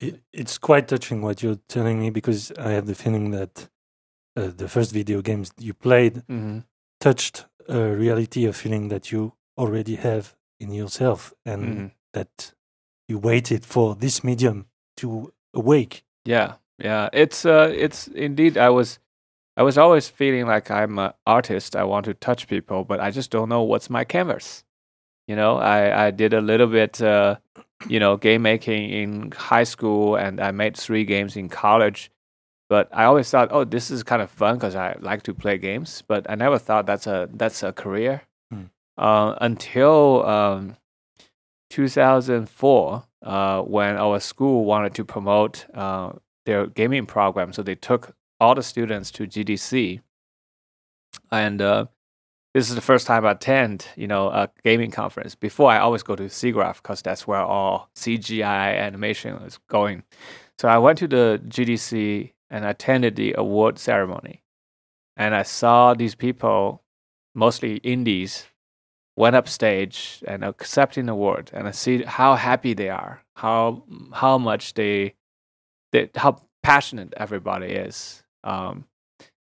It, 0.00 0.20
it's 0.32 0.58
quite 0.58 0.88
touching 0.88 1.22
what 1.22 1.42
you're 1.42 1.58
telling 1.68 2.00
me 2.00 2.10
because 2.10 2.52
I 2.58 2.70
have 2.70 2.86
the 2.86 2.94
feeling 2.94 3.30
that 3.32 3.68
uh, 4.36 4.50
the 4.56 4.68
first 4.68 4.92
video 4.92 5.22
games 5.22 5.52
you 5.58 5.74
played 5.74 6.22
mhm. 6.28 6.64
touched 7.00 7.46
a 7.68 7.90
reality, 7.90 8.46
a 8.46 8.52
feeling 8.52 8.88
that 8.88 9.10
you 9.12 9.32
already 9.56 9.96
have 9.96 10.34
in 10.60 10.72
yourself, 10.72 11.32
and 11.44 11.62
Mhm. 11.64 11.90
that 12.12 12.54
you 13.08 13.18
waited 13.18 13.64
for 13.64 13.94
this 13.96 14.22
medium 14.22 14.66
to 14.96 15.32
awake. 15.54 16.04
Yeah, 16.24 16.54
yeah. 16.78 17.08
It's 17.12 17.44
uh, 17.44 17.72
it's 17.74 18.08
indeed. 18.08 18.56
I 18.56 18.70
was, 18.70 18.98
I 19.56 19.62
was 19.62 19.76
always 19.78 20.08
feeling 20.08 20.46
like 20.46 20.70
I'm 20.70 20.98
an 20.98 21.12
artist. 21.26 21.74
I 21.74 21.84
want 21.84 22.04
to 22.06 22.14
touch 22.14 22.46
people, 22.48 22.84
but 22.84 23.00
I 23.00 23.10
just 23.10 23.30
don't 23.30 23.48
know 23.48 23.62
what's 23.62 23.90
my 23.90 24.04
canvas. 24.04 24.64
You 25.26 25.36
know, 25.36 25.56
I 25.58 26.06
I 26.08 26.10
did 26.10 26.32
a 26.32 26.40
little 26.40 26.66
bit, 26.68 27.00
uh, 27.02 27.36
you 27.86 28.00
know, 28.00 28.16
game 28.16 28.42
making 28.42 28.90
in 28.90 29.30
high 29.32 29.64
school, 29.64 30.16
and 30.16 30.40
I 30.40 30.50
made 30.50 30.76
three 30.76 31.04
games 31.04 31.36
in 31.36 31.48
college. 31.48 32.10
But 32.68 32.88
I 32.92 33.04
always 33.04 33.30
thought, 33.30 33.48
oh, 33.50 33.64
this 33.64 33.90
is 33.90 34.02
kind 34.02 34.20
of 34.20 34.30
fun 34.30 34.56
because 34.56 34.74
I 34.74 34.96
like 35.00 35.22
to 35.22 35.34
play 35.34 35.56
games. 35.56 36.02
But 36.06 36.28
I 36.28 36.34
never 36.34 36.58
thought 36.58 36.86
that's 36.86 37.06
a 37.06 37.28
that's 37.32 37.62
a 37.62 37.72
career. 37.72 38.22
Hmm. 38.50 38.64
Uh, 38.96 39.36
until 39.40 40.26
um, 40.26 40.76
2004, 41.70 43.04
uh, 43.22 43.62
when 43.62 43.96
our 43.96 44.20
school 44.20 44.64
wanted 44.64 44.94
to 44.94 45.04
promote 45.04 45.66
uh, 45.74 46.12
their 46.44 46.66
gaming 46.66 47.06
program, 47.06 47.52
so 47.52 47.62
they 47.62 47.74
took 47.74 48.14
all 48.40 48.54
the 48.54 48.62
students 48.62 49.10
to 49.12 49.26
GDC, 49.26 50.00
and 51.30 51.62
uh, 51.62 51.86
this 52.58 52.70
is 52.70 52.74
the 52.74 52.80
first 52.80 53.06
time 53.06 53.24
I 53.24 53.30
attend, 53.30 53.86
you 53.94 54.08
know, 54.08 54.30
a 54.30 54.50
gaming 54.64 54.90
conference. 54.90 55.36
Before, 55.36 55.70
I 55.70 55.78
always 55.78 56.02
go 56.02 56.16
to 56.16 56.24
SIGGRAPH 56.24 56.82
because 56.82 57.02
that's 57.02 57.24
where 57.24 57.40
all 57.40 57.88
CGI 57.94 58.76
animation 58.76 59.36
is 59.36 59.58
going. 59.68 60.02
So 60.58 60.66
I 60.66 60.78
went 60.78 60.98
to 60.98 61.06
the 61.06 61.40
GDC 61.46 62.32
and 62.50 62.64
attended 62.64 63.14
the 63.14 63.34
award 63.38 63.78
ceremony, 63.78 64.42
and 65.16 65.36
I 65.36 65.44
saw 65.44 65.94
these 65.94 66.16
people, 66.16 66.82
mostly 67.32 67.76
indies, 67.76 68.46
went 69.14 69.36
up 69.36 69.48
stage 69.48 70.24
and 70.26 70.44
accepting 70.44 71.06
the 71.06 71.12
award, 71.12 71.50
and 71.52 71.68
I 71.68 71.70
see 71.70 72.02
how 72.02 72.34
happy 72.34 72.74
they 72.74 72.88
are, 72.88 73.22
how 73.36 73.84
how 74.12 74.36
much 74.36 74.74
they, 74.74 75.14
they 75.92 76.10
how 76.16 76.42
passionate 76.64 77.14
everybody 77.16 77.68
is. 77.68 78.24
Um, 78.42 78.86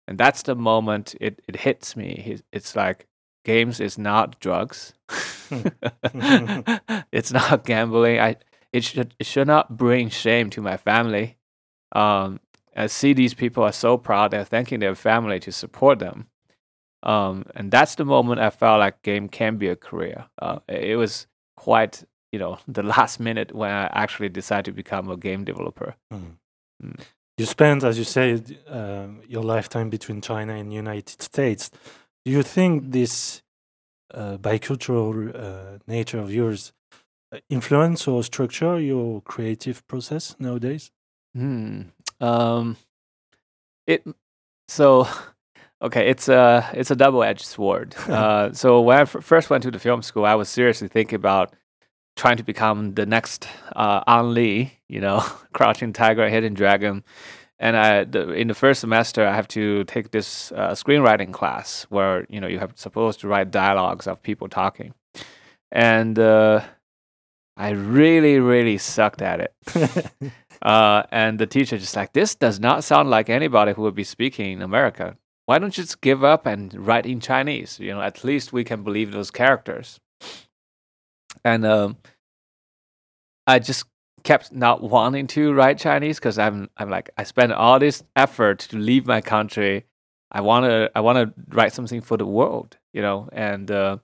and 0.07 0.17
that's 0.17 0.43
the 0.43 0.55
moment 0.55 1.15
it, 1.19 1.41
it 1.47 1.57
hits 1.57 1.95
me. 1.95 2.39
It's 2.51 2.75
like 2.75 3.07
games 3.43 3.79
is 3.79 3.97
not 3.97 4.39
drugs. 4.39 4.93
it's 7.11 7.31
not 7.31 7.65
gambling. 7.65 8.19
I 8.19 8.37
it 8.71 8.83
should 8.83 9.15
it 9.19 9.25
should 9.25 9.47
not 9.47 9.77
bring 9.77 10.09
shame 10.09 10.49
to 10.51 10.61
my 10.61 10.77
family. 10.77 11.37
Um, 11.93 12.39
I 12.75 12.87
see 12.87 13.13
these 13.13 13.33
people 13.33 13.63
are 13.63 13.71
so 13.71 13.97
proud. 13.97 14.31
They're 14.31 14.43
thanking 14.43 14.79
their 14.79 14.95
family 14.95 15.39
to 15.39 15.51
support 15.51 15.99
them. 15.99 16.27
Um, 17.03 17.45
and 17.55 17.71
that's 17.71 17.95
the 17.95 18.03
moment 18.03 18.41
I 18.41 18.49
felt 18.49 18.79
like 18.79 19.01
game 19.01 19.29
can 19.29 19.57
be 19.57 19.69
a 19.69 19.75
career. 19.75 20.25
Uh, 20.41 20.59
it 20.67 20.97
was 20.97 21.27
quite 21.55 22.03
you 22.31 22.39
know 22.39 22.59
the 22.67 22.83
last 22.83 23.19
minute 23.19 23.55
when 23.55 23.71
I 23.71 23.85
actually 23.93 24.29
decided 24.29 24.65
to 24.65 24.71
become 24.71 25.09
a 25.09 25.17
game 25.17 25.45
developer. 25.45 25.95
Mm. 26.13 26.37
Mm. 26.83 26.99
You 27.37 27.45
spent, 27.45 27.83
as 27.83 27.97
you 27.97 28.05
said, 28.05 28.57
uh, 28.69 29.07
your 29.27 29.43
lifetime 29.43 29.89
between 29.89 30.21
China 30.21 30.53
and 30.53 30.73
United 30.73 31.21
States. 31.21 31.69
Do 32.23 32.31
you 32.31 32.43
think 32.43 32.91
this 32.91 33.41
uh, 34.13 34.37
bicultural 34.37 35.35
uh, 35.35 35.79
nature 35.87 36.19
of 36.19 36.33
yours 36.33 36.71
uh, 37.33 37.39
influence 37.49 38.07
or 38.07 38.23
structure 38.23 38.79
your 38.79 39.21
creative 39.21 39.85
process 39.87 40.35
nowadays? 40.39 40.91
Hmm. 41.35 41.81
Um. 42.21 42.77
It. 43.85 44.05
So, 44.69 45.07
okay. 45.81 46.07
It's 46.09 46.29
a 46.29 46.69
it's 46.73 46.89
a 46.89 46.95
double 46.95 47.21
edged 47.21 47.45
sword. 47.45 47.95
uh. 48.07 48.53
So 48.53 48.79
when 48.79 48.97
I 48.97 49.01
f- 49.01 49.17
first 49.21 49.49
went 49.49 49.63
to 49.63 49.71
the 49.71 49.79
film 49.79 50.01
school, 50.01 50.25
I 50.25 50.35
was 50.35 50.47
seriously 50.47 50.87
thinking 50.87 51.17
about 51.17 51.53
trying 52.15 52.37
to 52.37 52.43
become 52.43 52.93
the 52.93 53.05
next 53.05 53.45
uh, 53.75 54.01
Ang 54.07 54.33
Lee. 54.33 54.74
You 54.87 55.01
know, 55.01 55.19
Crouching 55.53 55.93
Tiger, 55.93 56.29
Hidden 56.29 56.53
Dragon. 56.53 57.03
And 57.57 57.77
I, 57.77 58.03
the, 58.03 58.31
in 58.31 58.49
the 58.49 58.53
first 58.53 58.81
semester, 58.81 59.25
I 59.25 59.33
have 59.33 59.47
to 59.49 59.85
take 59.85 60.11
this 60.11 60.51
uh, 60.51 60.71
screenwriting 60.71 61.31
class 61.31 61.85
where 61.89 62.25
you 62.29 62.41
know 62.41 62.47
you 62.47 62.59
have 62.59 62.73
supposed 62.75 63.21
to 63.21 63.27
write 63.27 63.51
dialogues 63.51 64.07
of 64.07 64.21
people 64.21 64.49
talking, 64.49 64.93
and 65.71 66.19
uh, 66.19 66.61
I 67.55 67.69
really, 67.69 68.39
really 68.39 68.77
sucked 68.77 69.21
at 69.21 69.39
it. 69.39 70.33
Uh, 70.61 71.03
and 71.11 71.37
the 71.37 71.45
teacher 71.45 71.77
just 71.77 71.95
like, 71.95 72.13
this 72.13 72.33
does 72.33 72.59
not 72.59 72.83
sound 72.83 73.07
like 73.07 73.29
anybody 73.29 73.73
who 73.73 73.83
would 73.83 73.93
be 73.93 74.03
speaking 74.03 74.51
in 74.51 74.61
America. 74.63 75.15
Why 75.45 75.59
don't 75.59 75.77
you 75.77 75.83
just 75.83 76.01
give 76.01 76.23
up 76.23 76.47
and 76.47 76.73
write 76.73 77.05
in 77.05 77.19
Chinese? 77.19 77.79
You 77.79 77.93
know, 77.93 78.01
at 78.01 78.23
least 78.23 78.51
we 78.51 78.63
can 78.63 78.81
believe 78.81 79.11
those 79.11 79.29
characters. 79.29 79.99
And 81.43 81.65
um, 81.65 81.97
I 83.45 83.59
just 83.59 83.85
kept 84.25 84.51
not 84.51 84.81
wanting 84.81 85.27
to 85.27 85.53
write 85.53 85.77
Chinese 85.77 86.19
because 86.19 86.37
I'm 86.37 86.69
I'm 86.77 86.89
like 86.89 87.11
I 87.17 87.23
spent 87.23 87.53
all 87.53 87.79
this 87.79 88.03
effort 88.15 88.59
to 88.71 88.77
leave 88.77 89.05
my 89.05 89.21
country. 89.21 89.85
I 90.31 90.41
wanna 90.41 90.89
I 90.95 90.99
wanna 90.99 91.33
write 91.49 91.73
something 91.73 92.01
for 92.01 92.17
the 92.17 92.25
world, 92.25 92.77
you 92.91 93.01
know. 93.01 93.29
And 93.31 93.71
uh, 93.71 93.97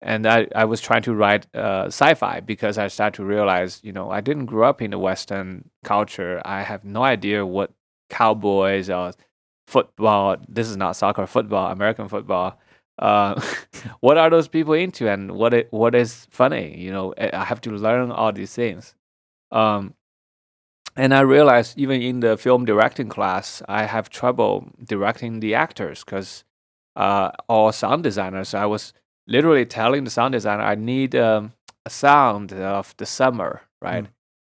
and 0.00 0.26
I, 0.26 0.46
I 0.54 0.64
was 0.64 0.80
trying 0.80 1.02
to 1.02 1.14
write 1.14 1.46
uh, 1.54 1.86
sci-fi 1.86 2.40
because 2.40 2.78
I 2.78 2.86
started 2.86 3.16
to 3.16 3.24
realize, 3.24 3.80
you 3.82 3.92
know, 3.92 4.10
I 4.10 4.20
didn't 4.20 4.46
grow 4.46 4.68
up 4.68 4.80
in 4.80 4.92
the 4.92 4.98
Western 4.98 5.68
culture. 5.82 6.40
I 6.44 6.62
have 6.62 6.84
no 6.84 7.02
idea 7.02 7.44
what 7.44 7.72
cowboys 8.08 8.88
or 8.88 9.12
football. 9.66 10.36
This 10.48 10.68
is 10.68 10.76
not 10.76 10.96
soccer, 10.96 11.26
football, 11.26 11.72
American 11.72 12.08
football. 12.08 12.58
Uh, 12.98 13.40
what 14.00 14.18
are 14.18 14.30
those 14.30 14.48
people 14.48 14.74
into, 14.74 15.08
and 15.10 15.32
what 15.32 15.52
it, 15.52 15.68
what 15.72 15.94
is 15.94 16.26
funny? 16.30 16.78
You 16.78 16.92
know, 16.92 17.14
I 17.18 17.30
I 17.32 17.44
have 17.44 17.60
to 17.62 17.70
learn 17.70 18.12
all 18.12 18.32
these 18.32 18.54
things. 18.54 18.94
Um, 19.50 19.94
and 20.96 21.14
I 21.14 21.20
realized 21.20 21.78
even 21.78 22.02
in 22.02 22.20
the 22.20 22.36
film 22.36 22.64
directing 22.64 23.08
class, 23.08 23.62
I 23.68 23.84
have 23.84 24.10
trouble 24.10 24.68
directing 24.84 25.40
the 25.40 25.54
actors 25.54 26.04
because 26.04 26.44
uh, 26.96 27.30
all 27.48 27.70
sound 27.72 28.02
designers. 28.02 28.52
I 28.52 28.66
was 28.66 28.92
literally 29.26 29.64
telling 29.64 30.04
the 30.04 30.10
sound 30.10 30.32
designer, 30.32 30.64
I 30.64 30.74
need 30.74 31.14
um, 31.14 31.52
a 31.86 31.90
sound 31.90 32.52
of 32.52 32.94
the 32.96 33.06
summer, 33.06 33.62
right? 33.80 34.04
Mm. 34.04 34.08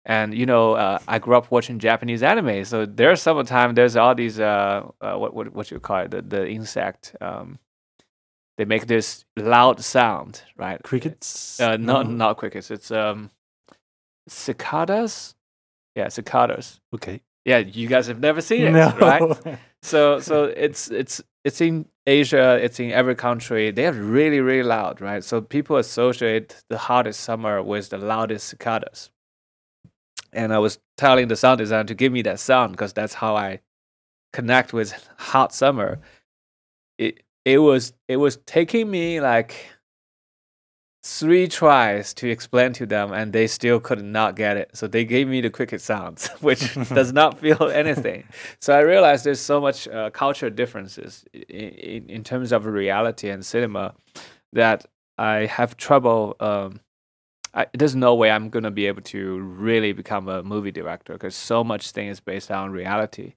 And 0.05 0.33
you 0.33 0.45
know, 0.45 0.73
uh, 0.73 0.99
I 1.07 1.19
grew 1.19 1.37
up 1.37 1.49
watching 1.49 1.79
Japanese 1.79 2.23
anime, 2.23 2.65
so 2.65 2.85
there's 2.85 3.21
summertime. 3.21 3.73
There's 3.73 3.95
all 3.95 4.13
these 4.13 4.37
uh, 4.37 4.85
uh 4.99 5.15
what 5.15 5.33
what 5.33 5.53
what 5.53 5.71
you 5.71 5.79
call 5.79 5.99
it, 6.01 6.11
the, 6.11 6.21
the 6.21 6.45
insect. 6.45 7.15
Um, 7.21 7.59
they 8.57 8.65
make 8.65 8.87
this 8.87 9.23
loud 9.37 9.81
sound, 9.81 10.43
right? 10.57 10.81
Crickets? 10.83 11.59
Uh, 11.59 11.77
not 11.77 12.07
No? 12.07 12.13
not 12.13 12.37
crickets. 12.37 12.69
It's 12.69 12.91
um, 12.91 13.31
cicadas. 14.27 15.35
Yeah, 15.95 16.07
cicadas. 16.09 16.79
Okay. 16.93 17.21
Yeah, 17.45 17.57
you 17.59 17.87
guys 17.87 18.07
have 18.07 18.19
never 18.19 18.41
seen 18.41 18.63
it, 18.63 18.71
no. 18.71 18.95
right? 18.99 19.57
So 19.83 20.21
so 20.21 20.45
it's 20.45 20.89
it's 20.91 21.21
it's 21.43 21.59
in 21.59 21.85
Asia, 22.07 22.57
it's 22.63 22.79
in 22.79 22.91
every 22.91 23.15
country. 23.15 23.69
They 23.69 23.85
are 23.85 23.91
really 23.91 24.39
really 24.39 24.63
loud, 24.63 25.01
right? 25.01 25.21
So 25.21 25.41
people 25.41 25.75
associate 25.75 26.63
the 26.69 26.77
hottest 26.77 27.19
summer 27.19 27.61
with 27.61 27.89
the 27.89 27.97
loudest 27.97 28.47
cicadas. 28.47 29.11
And 30.31 30.53
I 30.53 30.59
was 30.59 30.79
telling 30.97 31.27
the 31.27 31.35
sound 31.35 31.57
designer 31.57 31.83
to 31.83 31.93
give 31.93 32.13
me 32.13 32.21
that 32.21 32.39
sound 32.39 32.71
because 32.71 32.93
that's 32.93 33.13
how 33.13 33.35
I 33.35 33.59
connect 34.31 34.71
with 34.71 34.93
hot 35.17 35.53
summer. 35.53 35.99
It 36.97 37.21
it 37.43 37.57
was 37.57 37.91
it 38.07 38.17
was 38.17 38.37
taking 38.45 38.89
me 38.89 39.19
like 39.19 39.67
three 41.03 41.47
tries 41.49 42.13
to 42.13 42.29
explain 42.29 42.71
to 42.71 42.85
them 42.85 43.11
and 43.11 43.33
they 43.33 43.45
still 43.45 43.79
could 43.79 44.03
not 44.03 44.35
get 44.37 44.55
it. 44.55 44.71
So 44.73 44.87
they 44.87 45.03
gave 45.03 45.27
me 45.27 45.41
the 45.41 45.49
cricket 45.49 45.81
sounds 45.81 46.27
which 46.39 46.73
does 46.89 47.11
not 47.11 47.39
feel 47.39 47.63
anything. 47.63 48.23
So 48.59 48.73
i 48.73 48.79
realized 48.79 49.25
there's 49.25 49.41
so 49.41 49.59
much 49.59 49.87
uh, 49.87 50.09
culture 50.11 50.49
differences 50.49 51.25
in, 51.33 52.09
in, 52.09 52.23
terms 52.23 52.51
of 52.51 52.65
reality 52.65 53.29
and 53.29 53.45
cinema 53.45 53.93
that 54.53 54.85
i 55.17 55.45
have 55.45 55.75
trouble 55.75 56.35
um, 56.39 56.79
I, 57.53 57.67
there's 57.73 57.95
no 57.95 58.15
way 58.15 58.31
i'm 58.31 58.49
going 58.49 58.63
to 58.63 58.71
be 58.71 58.87
able 58.87 59.01
to 59.01 59.39
really 59.39 59.91
become 59.91 60.27
a 60.29 60.41
movie 60.41 60.71
director 60.71 61.13
because 61.13 61.35
so 61.35 61.63
much 61.63 61.91
thing 61.91 62.07
is 62.07 62.19
based 62.19 62.49
on 62.49 62.71
reality. 62.71 63.33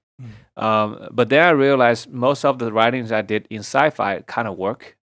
Um, 0.57 1.09
but 1.11 1.29
then 1.29 1.43
i 1.43 1.51
realized 1.51 2.11
most 2.11 2.45
of 2.45 2.59
the 2.59 2.73
writings 2.73 3.13
i 3.13 3.23
did 3.23 3.47
in 3.51 3.61
sci-fi 3.61 4.21
kind 4.23 4.49
of 4.49 4.57
work 4.57 4.97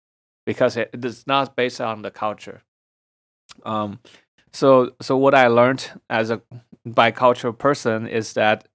because 0.44 0.76
it, 0.76 0.90
it's 0.92 1.26
not 1.26 1.56
based 1.56 1.80
on 1.80 2.02
the 2.02 2.10
culture. 2.10 2.62
Um, 3.64 4.00
so 4.52 4.92
so 5.00 5.16
what 5.16 5.34
I 5.34 5.48
learned 5.48 5.90
as 6.10 6.30
a 6.30 6.42
bicultural 6.86 7.56
person 7.56 8.06
is 8.06 8.32
that 8.34 8.68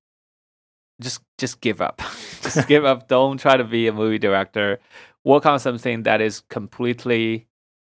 just 1.01 1.21
just 1.37 1.61
give 1.61 1.81
up, 1.81 2.01
just 2.41 2.67
give 2.67 2.85
up. 2.85 3.07
Don't 3.15 3.39
try 3.39 3.57
to 3.57 3.63
be 3.63 3.87
a 3.87 3.93
movie 3.93 4.19
director. 4.19 4.79
Work 5.23 5.45
on 5.45 5.59
something 5.59 6.03
that 6.03 6.21
is 6.21 6.41
completely 6.49 7.47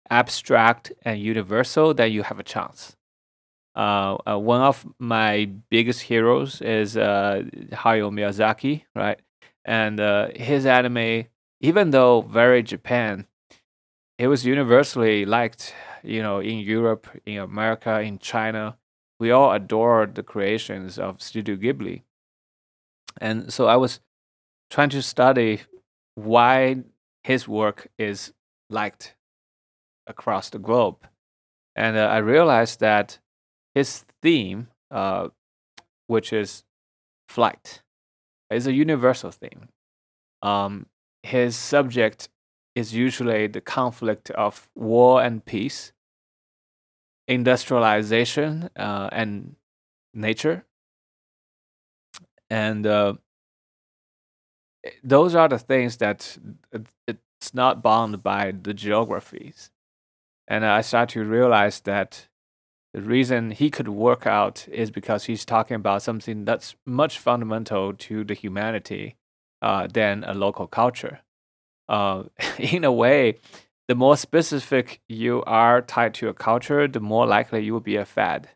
abstract 0.10 0.92
and 1.04 1.20
universal. 1.20 1.94
Then 1.94 2.12
you 2.12 2.24
have 2.24 2.40
a 2.40 2.44
chance. 2.44 2.96
Uh, 3.76 4.18
uh, 4.28 4.38
one 4.40 4.62
of 4.62 4.86
my 4.98 5.48
biggest 5.70 6.02
heroes 6.02 6.62
is 6.62 6.98
uh, 6.98 7.44
Hayao 7.72 8.12
Miyazaki, 8.12 8.84
right? 8.96 9.20
And 9.66 10.00
uh, 10.00 10.30
his 10.36 10.66
anime, 10.66 11.26
even 11.62 11.92
though 11.92 12.22
very 12.22 12.64
Japan, 12.64 13.28
it 14.18 14.28
was 14.28 14.46
universally 14.46 15.26
liked, 15.26 15.76
you 16.04 16.22
know, 16.22 16.40
in 16.40 16.60
Europe, 16.60 17.08
in 17.26 17.38
America, 17.38 18.00
in 18.02 18.20
China. 18.20 18.78
We 19.20 19.32
all 19.32 19.52
adored 19.52 20.16
the 20.16 20.24
creations 20.24 20.98
of 20.98 21.22
Studio 21.22 21.56
Ghibli. 21.56 22.04
And 23.20 23.52
so 23.52 23.68
I 23.68 23.76
was 23.76 24.00
trying 24.70 24.90
to 24.90 25.02
study 25.02 25.62
why 26.16 26.84
his 27.24 27.48
work 27.48 27.88
is 27.98 28.34
liked 28.70 29.16
across 30.08 30.50
the 30.50 30.60
globe. 30.60 31.08
And 31.76 31.98
uh, 31.98 32.08
I 32.08 32.18
realized 32.18 32.80
that 32.80 33.20
his 33.76 34.06
theme, 34.22 34.68
uh, 34.90 35.30
which 36.08 36.34
is 36.34 36.64
flight, 37.30 37.82
is 38.50 38.66
a 38.66 38.74
universal 38.74 39.32
theme. 39.32 39.70
Um, 40.42 40.88
his 41.24 41.56
subject 41.56 42.30
is 42.78 42.94
usually 42.94 43.48
the 43.48 43.60
conflict 43.60 44.30
of 44.32 44.70
war 44.76 45.24
and 45.24 45.44
peace, 45.44 45.94
industrialization 47.28 48.70
uh, 48.76 49.10
and 49.12 49.56
nature. 50.14 50.64
And 52.52 52.86
uh, 52.86 53.16
those 55.04 55.34
are 55.34 55.50
the 55.50 55.58
things 55.58 55.98
that 55.98 56.38
it's 57.08 57.54
not 57.56 57.82
bound 57.82 58.22
by 58.22 58.54
the 58.62 58.76
geographies. 58.76 59.72
And 60.48 60.64
I 60.64 60.82
start 60.82 61.10
to 61.10 61.24
realize 61.24 61.80
that 61.82 62.28
the 62.94 63.02
reason 63.02 63.50
he 63.50 63.72
could 63.72 63.90
work 63.90 64.28
out 64.28 64.68
is 64.72 64.92
because 64.92 65.26
he's 65.26 65.46
talking 65.46 65.76
about 65.76 66.04
something 66.04 66.46
that's 66.46 66.76
much 66.86 67.18
fundamental 67.18 67.94
to 67.94 68.24
the 68.24 68.36
humanity 68.36 69.16
uh, 69.64 69.88
than 69.88 70.24
a 70.24 70.36
local 70.36 70.68
culture 70.68 71.22
uh, 71.90 72.24
in 72.60 72.84
a 72.84 72.92
way, 72.92 73.36
the 73.88 73.96
more 73.96 74.18
specific 74.18 75.02
you 75.08 75.44
are 75.46 75.82
tied 75.82 76.14
to 76.16 76.28
a 76.28 76.34
culture, 76.34 76.88
the 76.88 77.00
more 77.00 77.26
likely 77.26 77.64
you 77.64 77.74
will 77.74 77.80
be 77.80 77.96
a 77.96 78.06
fad. 78.06 78.50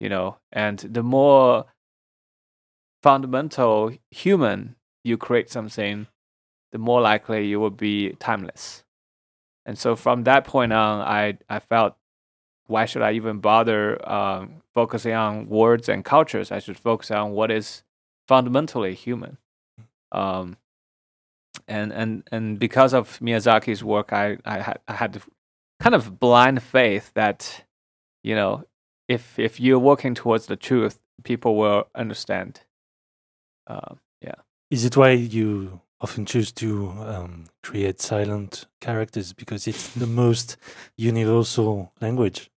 You 0.00 0.08
know, 0.08 0.38
and 0.52 0.78
the 0.78 1.02
more 1.02 1.66
fundamental 3.02 3.92
human 4.10 4.76
you 5.02 5.16
create 5.16 5.50
something, 5.50 6.06
the 6.72 6.78
more 6.78 7.00
likely 7.00 7.46
you 7.46 7.60
will 7.60 7.70
be 7.70 8.12
timeless. 8.18 8.84
And 9.66 9.78
so 9.78 9.96
from 9.96 10.24
that 10.24 10.44
point 10.44 10.72
on, 10.72 11.00
I, 11.00 11.38
I 11.48 11.58
felt, 11.58 11.94
why 12.66 12.86
should 12.86 13.02
I 13.02 13.12
even 13.12 13.38
bother 13.38 14.06
um, 14.10 14.62
focusing 14.74 15.12
on 15.12 15.48
words 15.48 15.88
and 15.88 16.04
cultures? 16.04 16.50
I 16.50 16.58
should 16.58 16.78
focus 16.78 17.10
on 17.10 17.32
what 17.32 17.50
is 17.50 17.82
fundamentally 18.26 18.94
human. 18.94 19.38
Um, 20.12 20.56
and 21.68 21.92
and 21.92 22.22
and 22.30 22.58
because 22.58 22.94
of 22.94 23.18
Miyazaki's 23.20 23.82
work, 23.82 24.12
I 24.12 24.38
I 24.44 24.60
had 24.60 24.78
I 24.88 24.94
had 24.94 25.22
kind 25.80 25.94
of 25.94 26.18
blind 26.18 26.62
faith 26.62 27.12
that 27.14 27.64
you 28.22 28.34
know 28.34 28.64
if 29.08 29.38
if 29.38 29.60
you're 29.60 29.78
working 29.78 30.14
towards 30.14 30.46
the 30.46 30.56
truth, 30.56 30.98
people 31.22 31.56
will 31.56 31.88
understand. 31.94 32.60
Uh, 33.66 33.94
yeah. 34.20 34.34
Is 34.70 34.84
it 34.84 34.96
why 34.96 35.10
you 35.10 35.80
often 36.00 36.26
choose 36.26 36.52
to 36.52 36.90
um, 37.00 37.46
create 37.62 38.00
silent 38.00 38.66
characters 38.80 39.32
because 39.32 39.66
it's 39.66 39.88
the 39.94 40.06
most 40.06 40.56
universal 40.96 41.92
language? 42.00 42.50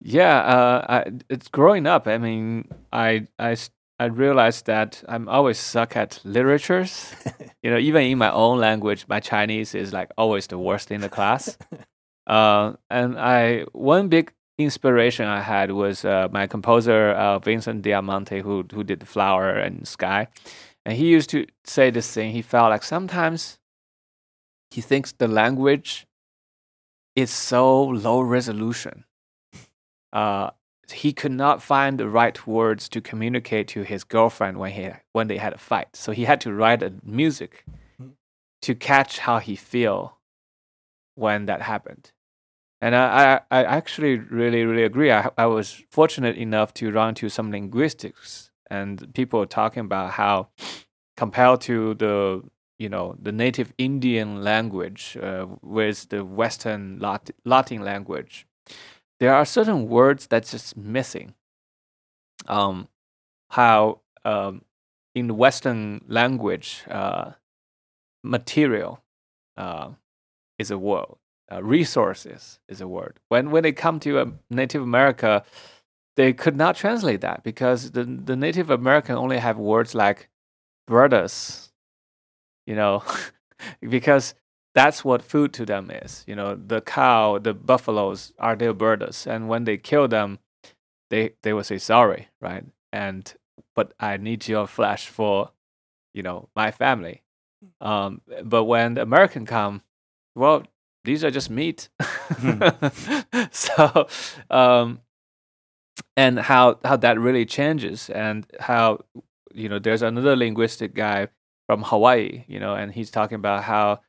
Yeah, 0.00 0.38
uh, 0.38 0.86
I, 0.88 1.12
it's 1.30 1.48
growing 1.48 1.86
up. 1.86 2.06
I 2.06 2.18
mean, 2.18 2.68
I 2.92 3.28
I 3.38 3.56
I 4.02 4.06
realized 4.06 4.66
that 4.66 5.04
I'm 5.06 5.28
always 5.28 5.58
suck 5.58 5.96
at 5.96 6.20
literatures. 6.24 7.14
you 7.62 7.70
know, 7.70 7.78
even 7.78 8.02
in 8.02 8.18
my 8.18 8.32
own 8.32 8.58
language, 8.58 9.06
my 9.08 9.20
Chinese 9.20 9.76
is 9.76 9.92
like 9.92 10.10
always 10.18 10.48
the 10.48 10.58
worst 10.58 10.90
in 10.90 11.00
the 11.02 11.08
class. 11.08 11.56
uh, 12.26 12.72
and 12.90 13.16
I 13.16 13.66
one 13.70 14.08
big 14.08 14.32
inspiration 14.58 15.26
I 15.26 15.40
had 15.40 15.70
was 15.70 16.04
uh, 16.04 16.26
my 16.32 16.48
composer 16.48 17.10
uh, 17.12 17.38
Vincent 17.38 17.82
Diamante, 17.82 18.40
who 18.40 18.64
who 18.74 18.82
did 18.82 19.06
Flower 19.06 19.50
and 19.50 19.86
Sky, 19.86 20.26
and 20.84 20.96
he 20.96 21.06
used 21.06 21.30
to 21.30 21.46
say 21.64 21.90
this 21.90 22.12
thing. 22.12 22.32
He 22.32 22.42
felt 22.42 22.70
like 22.70 22.82
sometimes 22.82 23.60
he 24.72 24.80
thinks 24.80 25.12
the 25.12 25.28
language 25.28 26.08
is 27.14 27.30
so 27.30 27.84
low 27.84 28.20
resolution. 28.20 29.04
Uh, 30.12 30.50
he 30.92 31.12
could 31.12 31.32
not 31.32 31.62
find 31.62 31.98
the 31.98 32.08
right 32.08 32.46
words 32.46 32.88
to 32.90 33.00
communicate 33.00 33.68
to 33.68 33.82
his 33.82 34.04
girlfriend 34.04 34.58
when 34.58 34.72
he 34.72 34.90
when 35.12 35.28
they 35.28 35.38
had 35.38 35.52
a 35.52 35.58
fight. 35.58 35.96
So 35.96 36.12
he 36.12 36.24
had 36.24 36.40
to 36.42 36.52
write 36.52 36.82
a 36.82 36.92
music 37.04 37.64
to 38.62 38.74
catch 38.74 39.18
how 39.18 39.38
he 39.38 39.56
feel 39.56 40.18
when 41.14 41.46
that 41.46 41.62
happened. 41.62 42.12
And 42.80 42.96
I, 42.96 43.40
I, 43.50 43.60
I 43.60 43.64
actually 43.64 44.16
really, 44.16 44.64
really 44.64 44.82
agree. 44.82 45.12
I, 45.12 45.30
I 45.38 45.46
was 45.46 45.82
fortunate 45.90 46.36
enough 46.36 46.74
to 46.74 46.90
run 46.90 47.14
to 47.16 47.28
some 47.28 47.52
linguistics 47.52 48.50
and 48.70 49.12
people 49.14 49.46
talking 49.46 49.84
about 49.84 50.12
how 50.12 50.48
compared 51.16 51.60
to 51.60 51.94
the 51.94 52.42
you 52.78 52.88
know 52.88 53.14
the 53.22 53.30
native 53.30 53.72
Indian 53.78 54.42
language 54.42 55.16
uh, 55.22 55.46
with 55.62 56.08
the 56.08 56.24
Western 56.24 56.98
Lat- 56.98 57.30
Latin 57.44 57.82
language, 57.82 58.46
there 59.22 59.32
are 59.32 59.44
certain 59.44 59.88
words 59.88 60.26
that's 60.26 60.50
just 60.50 60.76
missing. 60.76 61.34
Um, 62.48 62.88
how 63.50 64.00
um, 64.24 64.62
in 65.14 65.28
the 65.28 65.34
Western 65.34 66.04
language, 66.08 66.82
uh, 66.90 67.30
material 68.24 69.00
uh, 69.56 69.90
is 70.58 70.72
a 70.72 70.76
word, 70.76 71.06
uh, 71.52 71.62
resources 71.62 72.58
is 72.68 72.80
a 72.80 72.88
word. 72.88 73.20
When 73.28 73.52
when 73.52 73.62
they 73.62 73.70
come 73.70 74.00
to 74.00 74.18
um, 74.18 74.40
Native 74.50 74.82
America, 74.82 75.44
they 76.16 76.32
could 76.32 76.56
not 76.56 76.74
translate 76.74 77.20
that 77.20 77.44
because 77.44 77.92
the 77.92 78.02
the 78.02 78.34
Native 78.34 78.70
American 78.70 79.14
only 79.14 79.38
have 79.38 79.56
words 79.56 79.94
like 79.94 80.30
brothers, 80.88 81.70
you 82.66 82.74
know, 82.74 83.04
because 83.88 84.34
that's 84.74 85.04
what 85.04 85.22
food 85.22 85.52
to 85.54 85.66
them 85.66 85.90
is. 85.90 86.24
You 86.26 86.34
know, 86.36 86.54
the 86.54 86.80
cow, 86.80 87.38
the 87.38 87.54
buffaloes 87.54 88.32
are 88.38 88.56
their 88.56 88.72
brothers, 88.72 89.26
and 89.26 89.48
when 89.48 89.64
they 89.64 89.76
kill 89.76 90.08
them, 90.08 90.38
they 91.10 91.32
they 91.42 91.52
will 91.52 91.64
say 91.64 91.78
sorry, 91.78 92.28
right? 92.40 92.64
And 92.92 93.32
but 93.74 93.92
I 94.00 94.16
need 94.16 94.48
your 94.48 94.66
flesh 94.66 95.08
for, 95.08 95.50
you 96.14 96.22
know, 96.22 96.48
my 96.56 96.70
family. 96.70 97.22
Um, 97.80 98.22
but 98.44 98.64
when 98.64 98.94
the 98.94 99.02
American 99.02 99.46
come, 99.46 99.82
well, 100.34 100.64
these 101.04 101.24
are 101.24 101.30
just 101.30 101.50
meat. 101.50 101.88
so, 103.50 104.08
um, 104.50 105.00
and 106.16 106.38
how 106.38 106.78
how 106.84 106.96
that 106.96 107.18
really 107.18 107.44
changes, 107.46 108.10
and 108.10 108.46
how 108.60 109.00
you 109.54 109.68
know, 109.68 109.78
there's 109.78 110.02
another 110.02 110.36
linguistic 110.36 110.94
guy 110.94 111.28
from 111.66 111.82
Hawaii, 111.82 112.44
you 112.48 112.58
know, 112.58 112.74
and 112.74 112.92
he's 112.92 113.10
talking 113.10 113.36
about 113.36 113.64
how 113.64 114.00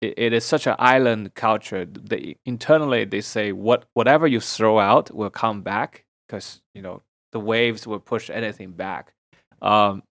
it, 0.00 0.14
it 0.16 0.32
is 0.32 0.44
such 0.44 0.66
an 0.66 0.76
island 0.78 1.34
culture. 1.34 1.84
They 1.84 2.36
internally 2.44 3.04
they 3.04 3.20
say 3.20 3.52
what 3.52 3.84
whatever 3.94 4.26
you 4.26 4.40
throw 4.40 4.78
out 4.78 5.14
will 5.14 5.30
come 5.30 5.62
back 5.62 6.04
because 6.26 6.60
you 6.74 6.82
know 6.82 7.02
the 7.32 7.40
waves 7.40 7.86
will 7.86 8.00
push 8.00 8.30
anything 8.30 8.72
back. 8.72 9.12
Um, 9.60 10.02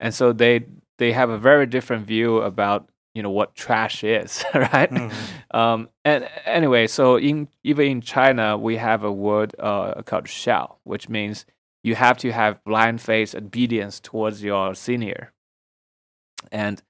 and 0.00 0.14
so 0.14 0.32
they 0.32 0.66
they 0.98 1.12
have 1.12 1.30
a 1.30 1.38
very 1.38 1.66
different 1.66 2.06
view 2.06 2.38
about 2.38 2.88
you 3.14 3.22
know 3.22 3.30
what 3.30 3.54
trash 3.54 4.02
is, 4.04 4.44
right? 4.54 4.90
Mhm. 4.90 5.12
Um, 5.52 5.88
and 6.04 6.28
anyway, 6.44 6.86
so 6.86 7.16
in 7.16 7.48
even 7.62 7.86
in 7.86 8.00
China, 8.00 8.56
we 8.58 8.76
have 8.76 9.04
a 9.04 9.12
word 9.12 9.54
uh, 9.58 10.02
called 10.02 10.24
xiao, 10.24 10.76
which 10.84 11.08
means 11.08 11.46
you 11.82 11.94
have 11.94 12.16
to 12.18 12.32
have 12.32 12.62
blind 12.64 13.00
faith 13.00 13.34
obedience 13.34 14.00
towards 14.00 14.42
your 14.42 14.74
senior. 14.74 15.32
And 16.50 16.82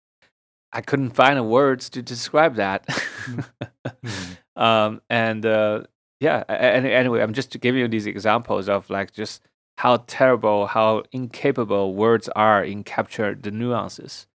I 0.74 0.80
couldn't 0.80 1.10
find 1.10 1.38
the 1.38 1.42
words 1.44 1.88
to 1.90 2.02
describe 2.02 2.56
that. 2.56 2.86
Mhm. 2.86 4.36
um, 4.56 5.00
and 5.08 5.46
uh, 5.46 5.84
yeah, 6.20 6.44
and 6.48 6.86
anyway, 6.86 7.22
I'm 7.22 7.32
just 7.32 7.58
giving 7.60 7.80
you 7.80 7.88
these 7.88 8.06
examples 8.06 8.68
of 8.68 8.90
like 8.90 9.12
just 9.12 9.42
how 9.78 9.98
terrible, 10.06 10.66
how 10.66 11.04
incapable 11.12 11.94
words 11.94 12.28
are 12.36 12.62
in 12.64 12.84
capture 12.84 13.34
the 13.34 13.50
nuances. 13.50 14.26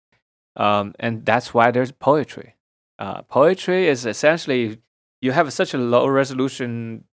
Um, 0.56 0.95
and 0.99 1.25
that's 1.25 1.54
why 1.54 1.71
there's 1.71 1.91
poetry. 1.91 2.56
Uh, 2.97 3.21
poetry 3.23 3.88
is 3.88 4.06
essentially 4.06 4.80
you 5.21 5.32
have 5.34 5.52
such 5.54 5.73
a 5.73 5.78
low 5.78 6.08
resolution 6.08 7.06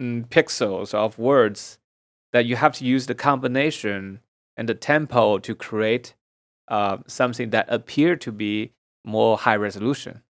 mm, 0.00 0.26
pixels 0.28 0.94
of 0.94 1.18
words 1.18 1.78
that 2.32 2.46
you 2.46 2.56
have 2.56 2.72
to 2.74 2.84
use 2.84 3.06
the 3.06 3.14
combination 3.14 4.20
and 4.56 4.68
the 4.68 4.74
tempo 4.74 5.38
to 5.38 5.54
create 5.54 6.14
uh, 6.68 6.98
something 7.06 7.50
that 7.50 7.66
appear 7.68 8.16
to 8.16 8.32
be 8.32 8.72
more 9.04 9.36
high 9.36 9.56
resolution. 9.56 10.22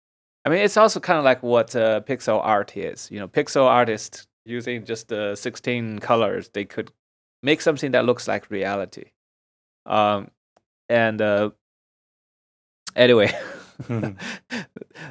I 0.45 0.49
mean, 0.49 0.59
it's 0.59 0.77
also 0.77 0.99
kind 0.99 1.17
of 1.17 1.25
like 1.25 1.41
what 1.41 1.75
uh, 1.75 2.01
pixel 2.01 2.41
art 2.43 2.75
is. 2.75 3.09
You 3.11 3.19
know, 3.19 3.27
pixel 3.27 3.65
artists 3.65 4.27
using 4.45 4.83
just 4.85 5.07
the 5.07 5.35
16 5.35 5.99
colors, 5.99 6.49
they 6.53 6.65
could 6.65 6.91
make 7.41 7.61
something 7.61 7.91
that 7.91 8.05
looks 8.05 8.27
like 8.27 8.49
reality. 8.51 9.11
Um, 9.85 10.31
and 10.89 11.21
uh, 11.21 11.51
anyway. 12.95 13.31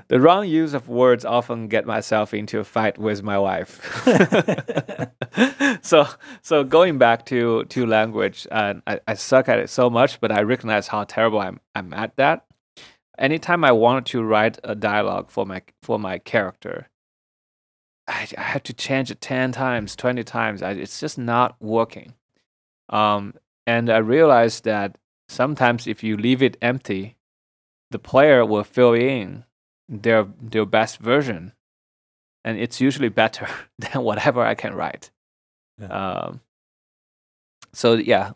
the 0.08 0.20
wrong 0.20 0.46
use 0.46 0.74
of 0.74 0.88
words 0.88 1.24
often 1.24 1.68
get 1.68 1.86
myself 1.86 2.34
into 2.34 2.58
a 2.58 2.64
fight 2.64 2.98
with 2.98 3.22
my 3.22 3.38
wife. 3.38 3.80
so, 5.82 6.06
so 6.42 6.64
going 6.64 6.98
back 6.98 7.26
to 7.26 7.64
to 7.64 7.86
language, 7.86 8.46
uh, 8.50 8.74
I, 8.86 9.00
I 9.06 9.14
suck 9.14 9.48
at 9.48 9.58
it 9.58 9.70
so 9.70 9.90
much, 9.90 10.20
but 10.20 10.32
I 10.32 10.42
recognize 10.42 10.88
how 10.88 11.04
terrible 11.04 11.40
I'm 11.40 11.60
I'm 11.74 11.92
at 11.92 12.16
that. 12.16 12.46
Anytime 13.18 13.64
I 13.64 13.72
wanted 13.72 14.06
to 14.06 14.22
write 14.22 14.58
a 14.64 14.74
dialogue 14.74 15.30
for 15.30 15.46
my 15.46 15.62
for 15.82 15.98
my 15.98 16.18
character, 16.18 16.88
I, 18.06 18.28
I 18.38 18.42
had 18.42 18.64
to 18.64 18.72
change 18.72 19.10
it 19.10 19.20
ten 19.20 19.52
times, 19.52 19.96
twenty 19.96 20.24
times. 20.24 20.62
I, 20.62 20.72
it's 20.72 21.00
just 21.00 21.18
not 21.18 21.56
working. 21.60 22.14
Um, 22.88 23.34
and 23.66 23.88
I 23.88 23.98
realized 23.98 24.64
that 24.64 24.98
sometimes 25.28 25.86
if 25.86 26.02
you 26.02 26.16
leave 26.16 26.42
it 26.42 26.56
empty, 26.60 27.16
the 27.92 27.98
player 27.98 28.44
will 28.44 28.64
fill 28.64 28.94
in 28.94 29.44
their 29.88 30.26
their 30.40 30.66
best 30.66 30.98
version, 30.98 31.52
and 32.44 32.58
it's 32.58 32.80
usually 32.80 33.08
better 33.08 33.46
than 33.78 34.02
whatever 34.02 34.42
I 34.42 34.54
can 34.54 34.74
write. 34.74 35.10
Yeah. 35.80 35.86
Um, 35.86 36.40
so 37.72 37.94
yeah, 37.94 38.32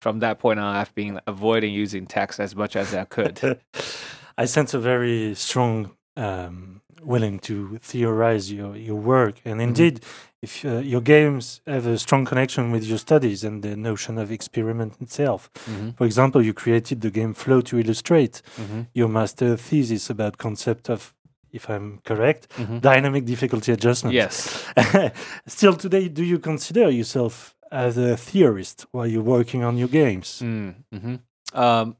from 0.00 0.20
that 0.20 0.38
point 0.38 0.60
on, 0.60 0.74
I've 0.74 0.94
been 0.94 1.20
avoiding 1.26 1.72
using 1.72 2.06
text 2.06 2.40
as 2.40 2.54
much 2.54 2.76
as 2.76 2.94
I 2.94 3.04
could. 3.04 3.60
I 4.38 4.46
sense 4.46 4.74
a 4.74 4.80
very 4.80 5.34
strong 5.34 5.92
um, 6.16 6.82
willing 7.04 7.38
to 7.40 7.78
theorize 7.82 8.52
your, 8.52 8.76
your 8.76 8.96
work, 8.96 9.34
and 9.44 9.60
indeed, 9.60 10.00
if 10.42 10.64
uh, 10.64 10.78
your 10.78 11.00
games 11.00 11.60
have 11.66 11.86
a 11.86 11.96
strong 11.98 12.24
connection 12.26 12.70
with 12.72 12.84
your 12.84 12.98
studies 12.98 13.44
and 13.44 13.62
the 13.62 13.76
notion 13.76 14.18
of 14.18 14.30
experiment 14.30 14.92
itself. 15.00 15.50
Mhm, 15.66 15.96
For 15.96 16.04
example, 16.06 16.42
you 16.42 16.52
created 16.52 17.00
the 17.00 17.10
game 17.10 17.34
Flow 17.34 17.60
to 17.62 17.78
illustrate 17.78 18.42
mhm, 18.56 18.86
your 18.94 19.08
master 19.08 19.56
thesis 19.56 20.10
about 20.10 20.36
concept 20.36 20.90
of, 20.90 21.14
if 21.52 21.68
I'm 21.70 22.00
correct, 22.04 22.48
mhm. 22.58 22.80
dynamic 22.80 23.24
difficulty 23.24 23.72
adjustment. 23.72 24.14
Yes. 24.14 24.64
Still 25.46 25.74
today, 25.76 26.08
do 26.08 26.22
you 26.22 26.38
consider 26.38 26.90
yourself 26.90 27.54
as 27.70 27.96
a 27.96 28.16
theorist 28.16 28.86
while 28.92 29.06
you're 29.06 29.22
working 29.38 29.64
on 29.64 29.78
your 29.78 29.88
games? 29.88 30.40
Mm, 30.42 30.74
mhm. 30.92 31.18
Um, 31.54 31.96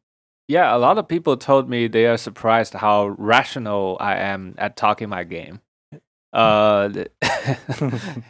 yeah, 0.49 0.75
a 0.75 0.79
lot 0.79 0.99
of 0.99 1.09
people 1.09 1.37
told 1.37 1.69
me 1.69 1.89
they 1.89 2.07
are 2.07 2.17
surprised 2.17 2.75
how 2.75 3.09
rational 3.19 3.97
I 4.01 4.17
am 4.17 4.55
at 4.59 4.77
talking 4.77 5.09
my 5.09 5.25
game. 5.25 5.61
Uh, 6.33 6.91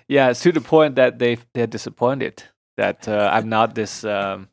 yeah, 0.09 0.31
it's 0.31 0.41
to 0.41 0.53
the 0.53 0.61
point 0.61 0.97
that 0.97 1.19
they 1.19 1.39
they're 1.55 1.67
disappointed 1.67 2.43
that 2.77 3.09
uh, 3.09 3.31
I'm 3.33 3.49
not 3.49 3.75
this 3.75 4.05
um, 4.05 4.49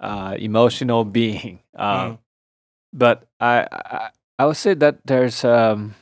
uh, 0.00 0.36
emotional 0.38 1.04
being. 1.04 1.60
Um, 1.76 2.10
Mm. 2.10 2.18
But 2.92 3.28
I, 3.38 3.66
I 3.72 4.10
I 4.38 4.44
would 4.46 4.56
say 4.56 4.74
that 4.74 4.98
there's 5.06 5.44
um, 5.44 5.94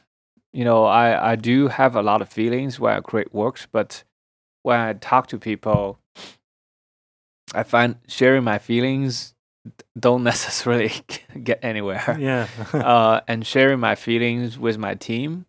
you 0.53 0.65
know 0.65 0.85
I 0.85 1.33
I 1.33 1.37
do 1.37 1.69
have 1.69 1.95
a 1.95 2.03
lot 2.03 2.23
of 2.23 2.29
feelings 2.29 2.81
when 2.81 2.97
I 2.97 3.01
create 3.01 3.33
works, 3.35 3.67
but 3.71 4.05
when 4.63 4.81
I 4.81 4.95
talk 4.95 5.27
to 5.29 5.39
people, 5.39 5.99
I 7.55 7.63
find 7.63 7.97
sharing 8.09 8.43
my 8.43 8.59
feelings 8.59 9.35
don't 9.99 10.23
necessarily 10.33 10.93
get 11.43 11.61
anywhere. 11.63 12.17
yeah. 12.19 12.49
uh, 12.73 13.21
and 13.29 13.47
sharing 13.47 13.81
my 13.81 13.95
feelings 13.95 14.59
with 14.59 14.79
my 14.79 14.95
team, 14.95 15.47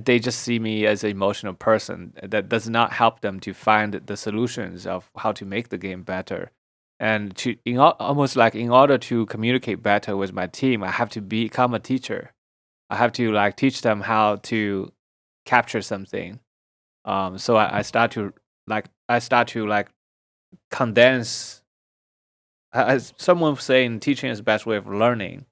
they 0.00 0.18
just 0.18 0.40
see 0.40 0.58
me 0.58 0.86
as 0.86 1.04
an 1.04 1.10
emotional 1.10 1.54
person. 1.54 2.12
That 2.22 2.48
does 2.48 2.68
not 2.68 2.92
help 2.92 3.20
them 3.20 3.40
to 3.40 3.54
find 3.54 3.94
the 3.94 4.16
solutions 4.16 4.86
of 4.86 5.10
how 5.16 5.32
to 5.32 5.44
make 5.44 5.70
the 5.70 5.78
game 5.78 6.02
better. 6.02 6.50
And 6.98 7.36
to 7.38 7.56
in, 7.64 7.78
almost 7.78 8.36
like 8.36 8.54
in 8.54 8.70
order 8.70 8.98
to 8.98 9.26
communicate 9.26 9.82
better 9.82 10.16
with 10.16 10.32
my 10.32 10.46
team, 10.46 10.82
I 10.82 10.90
have 10.90 11.10
to 11.10 11.20
become 11.20 11.74
a 11.74 11.78
teacher. 11.78 12.32
I 12.88 12.96
have 12.96 13.12
to 13.12 13.32
like 13.32 13.56
teach 13.56 13.82
them 13.82 14.00
how 14.00 14.36
to 14.36 14.92
capture 15.44 15.82
something. 15.82 16.40
Um, 17.04 17.38
so 17.38 17.56
I, 17.56 17.78
I 17.78 17.82
start 17.82 18.12
to 18.12 18.32
like 18.66 18.86
I 19.08 19.18
start 19.18 19.48
to 19.48 19.66
like 19.66 19.88
condense 20.70 21.62
as 22.76 23.14
someone 23.16 23.52
was 23.52 23.64
saying 23.64 24.00
teaching 24.00 24.30
is 24.30 24.38
the 24.38 24.44
best 24.44 24.66
way 24.66 24.76
of 24.76 24.86
learning 24.86 25.46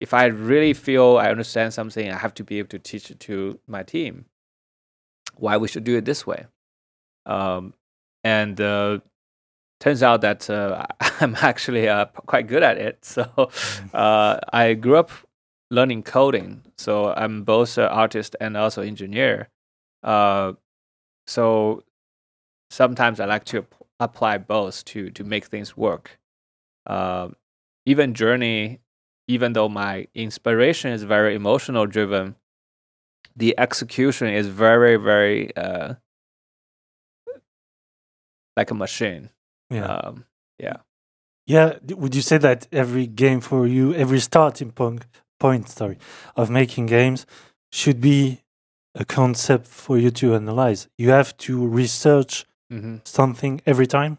if 0.00 0.14
i 0.14 0.24
really 0.26 0.72
feel 0.72 1.18
i 1.18 1.30
understand 1.30 1.72
something 1.72 2.10
i 2.10 2.16
have 2.16 2.34
to 2.34 2.44
be 2.44 2.58
able 2.58 2.68
to 2.68 2.78
teach 2.78 3.10
it 3.10 3.20
to 3.20 3.58
my 3.66 3.82
team. 3.82 4.24
Why 5.36 5.56
we 5.56 5.68
should 5.68 5.84
do 5.84 5.96
it 5.96 6.04
this 6.04 6.26
way. 6.26 6.46
Um, 7.24 7.72
and 8.24 8.60
uh, 8.60 9.00
turns 9.78 10.02
out 10.02 10.20
that 10.22 10.50
uh, 10.50 10.86
i'm 11.20 11.36
actually 11.36 11.88
uh, 11.88 12.06
quite 12.06 12.46
good 12.46 12.62
at 12.62 12.78
it. 12.78 13.04
So 13.04 13.22
uh, 13.94 14.38
i 14.52 14.74
grew 14.74 14.96
up 14.96 15.10
learning 15.70 16.02
coding. 16.02 16.62
So 16.78 17.12
i'm 17.14 17.44
both 17.44 17.78
an 17.78 17.84
artist 17.84 18.36
and 18.40 18.56
also 18.56 18.82
engineer. 18.82 19.48
Uh, 20.02 20.54
so 21.26 21.84
sometimes 22.70 23.20
i 23.20 23.24
like 23.24 23.44
to 23.44 23.66
apply 23.98 24.38
both 24.38 24.84
to 24.86 25.10
to 25.10 25.24
make 25.24 25.46
things 25.46 25.76
work 25.76 26.19
um, 26.86 27.36
even 27.86 28.14
Journey, 28.14 28.80
even 29.28 29.52
though 29.52 29.68
my 29.68 30.06
inspiration 30.14 30.92
is 30.92 31.02
very 31.02 31.34
emotional 31.34 31.86
driven, 31.86 32.36
the 33.36 33.54
execution 33.58 34.28
is 34.28 34.48
very 34.48 34.96
very 34.96 35.54
uh, 35.56 35.94
like 38.56 38.70
a 38.70 38.74
machine. 38.74 39.30
Yeah. 39.70 39.86
Um, 39.86 40.24
yeah. 40.58 40.76
Yeah, 41.46 41.78
would 41.88 42.14
you 42.14 42.22
say 42.22 42.38
that 42.38 42.68
every 42.72 43.06
game 43.06 43.40
for 43.40 43.66
you, 43.66 43.94
every 43.94 44.20
starting 44.20 44.70
point, 44.70 45.06
point, 45.40 45.68
sorry, 45.68 45.98
of 46.36 46.50
making 46.50 46.86
games 46.86 47.26
should 47.72 48.00
be 48.00 48.42
a 48.94 49.04
concept 49.04 49.66
for 49.66 49.98
you 49.98 50.10
to 50.12 50.34
analyze? 50.34 50.88
You 50.98 51.10
have 51.10 51.36
to 51.38 51.66
research 51.66 52.46
hmm 52.70 52.98
something 53.04 53.60
every 53.66 53.86
time. 53.86 54.18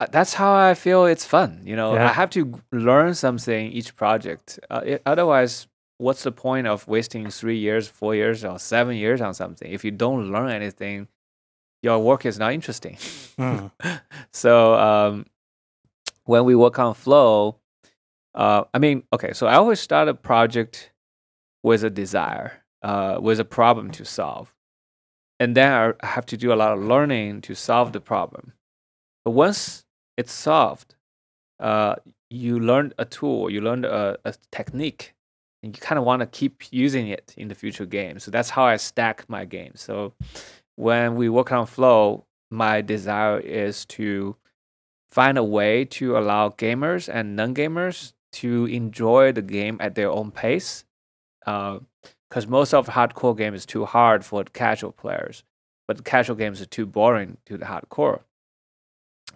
Uh, 0.00 0.06
that's 0.10 0.32
how 0.32 0.54
I 0.54 0.74
feel 0.74 1.04
it's 1.04 1.24
fun. 1.26 1.60
You 1.64 1.76
know, 1.76 1.94
Yeah. 1.94 2.08
I 2.08 2.12
have 2.12 2.30
to 2.30 2.60
learn 2.72 3.14
something 3.14 3.70
each 3.70 3.94
project. 3.96 4.58
Uh, 4.70 4.80
it, 4.84 5.02
otherwise, 5.04 5.68
what's 5.98 6.22
the 6.22 6.32
point 6.32 6.66
of 6.66 6.88
wasting 6.88 7.28
three 7.28 7.58
years, 7.58 7.86
four 7.86 8.14
years, 8.14 8.44
or 8.44 8.58
seven 8.58 8.96
years 8.96 9.20
on 9.20 9.34
something 9.34 9.70
if 9.70 9.84
you 9.84 9.90
don't 9.90 10.32
learn 10.32 10.50
anything? 10.50 11.06
Your 11.82 11.98
work 11.98 12.24
is 12.26 12.38
not 12.38 12.52
interesting. 12.52 12.96
Mm. 13.38 13.70
so 14.32 14.74
um, 14.74 15.26
when 16.24 16.44
we 16.44 16.54
work 16.54 16.78
on 16.78 16.94
flow, 16.94 17.56
uh, 18.34 18.64
I 18.72 18.78
mean, 18.78 19.02
okay, 19.12 19.32
so 19.34 19.46
I 19.46 19.54
always 19.54 19.80
start 19.80 20.08
a 20.08 20.14
project 20.14 20.92
with 21.62 21.84
a 21.84 21.90
desire, 21.90 22.62
uh, 22.82 23.18
with 23.20 23.38
a 23.40 23.44
problem 23.44 23.90
to 23.92 24.04
solve, 24.04 24.54
and 25.38 25.54
then 25.56 25.94
I 26.00 26.06
have 26.06 26.26
to 26.26 26.36
do 26.36 26.52
a 26.52 26.56
lot 26.56 26.72
of 26.72 26.82
learning 26.82 27.42
to 27.42 27.54
solve 27.54 27.92
the 27.92 28.00
problem. 28.00 28.52
But 29.24 29.32
once 29.32 29.84
it's 30.20 30.32
solved, 30.32 30.94
uh, 31.58 31.94
you 32.30 32.60
learned 32.60 32.92
a 32.98 33.04
tool, 33.04 33.50
you 33.50 33.60
learned 33.60 33.84
a, 33.84 34.18
a 34.24 34.32
technique, 34.52 35.14
and 35.62 35.76
you 35.76 35.80
kind 35.80 35.98
of 35.98 36.04
want 36.04 36.20
to 36.20 36.26
keep 36.26 36.54
using 36.70 37.08
it 37.08 37.34
in 37.36 37.48
the 37.48 37.54
future 37.54 37.86
games. 37.86 38.22
So 38.24 38.30
that's 38.30 38.50
how 38.50 38.64
I 38.64 38.76
stack 38.76 39.16
my 39.28 39.44
games. 39.44 39.80
So 39.80 40.14
when 40.76 41.16
we 41.16 41.28
work 41.28 41.50
on 41.52 41.66
flow, 41.66 42.24
my 42.50 42.80
desire 42.80 43.38
is 43.40 43.84
to 43.96 44.36
find 45.10 45.36
a 45.38 45.44
way 45.44 45.84
to 45.84 46.16
allow 46.16 46.50
gamers 46.50 47.08
and 47.12 47.36
non-gamers 47.36 48.12
to 48.32 48.66
enjoy 48.66 49.32
the 49.32 49.42
game 49.42 49.76
at 49.80 49.94
their 49.94 50.10
own 50.10 50.30
pace. 50.30 50.84
Because 51.44 52.46
most 52.46 52.72
of 52.74 52.86
hardcore 52.86 53.36
game 53.36 53.54
is 53.54 53.66
too 53.66 53.84
hard 53.84 54.24
for 54.24 54.44
casual 54.44 54.92
players, 54.92 55.42
but 55.88 56.04
casual 56.04 56.36
games 56.36 56.60
are 56.62 56.66
too 56.76 56.86
boring 56.86 57.36
to 57.46 57.58
the 57.58 57.66
hardcore. 57.66 58.20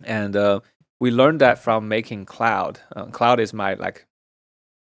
And 0.05 0.37
uh, 0.37 0.61
we 1.01 1.11
learned 1.11 1.41
that 1.41 1.59
from 1.59 1.89
making 1.89 2.25
Cloud. 2.25 2.81
Uh, 2.95 3.07
Cloud 3.07 3.41
is 3.41 3.53
my 3.53 3.75
like 3.75 4.07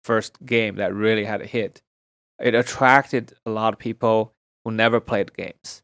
first 0.03 0.43
game 0.45 0.75
that 0.75 0.93
really 0.93 1.25
had 1.25 1.41
a 1.41 1.45
hit. 1.45 1.81
It 2.39 2.55
attracted 2.55 3.33
a 3.45 3.51
lot 3.51 3.73
of 3.73 3.79
people 3.79 4.33
who 4.63 4.71
never 4.71 4.99
played 4.99 5.33
games, 5.33 5.81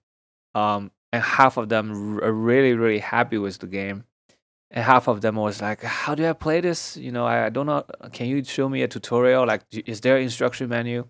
um, 0.54 0.92
and 1.12 1.22
half 1.22 1.58
of 1.58 1.70
them 1.70 2.20
are 2.20 2.32
really 2.32 2.74
really 2.74 3.00
happy 3.00 3.38
with 3.38 3.60
the 3.60 3.68
game, 3.68 4.06
and 4.72 4.84
half 4.84 5.08
of 5.08 5.22
them 5.22 5.36
was 5.36 5.62
like, 5.62 5.84
"How 5.84 6.16
do 6.16 6.28
I 6.28 6.34
play 6.34 6.62
this? 6.62 6.98
You 6.98 7.12
know, 7.12 7.26
I, 7.26 7.46
I 7.48 7.50
don't 7.50 7.66
know. 7.66 7.84
Can 8.14 8.28
you 8.28 8.44
show 8.44 8.70
me 8.70 8.82
a 8.84 8.88
tutorial? 8.88 9.46
Like, 9.46 9.64
is 9.72 10.02
there 10.02 10.18
an 10.18 10.24
instruction 10.24 10.70
menu? 10.70 11.08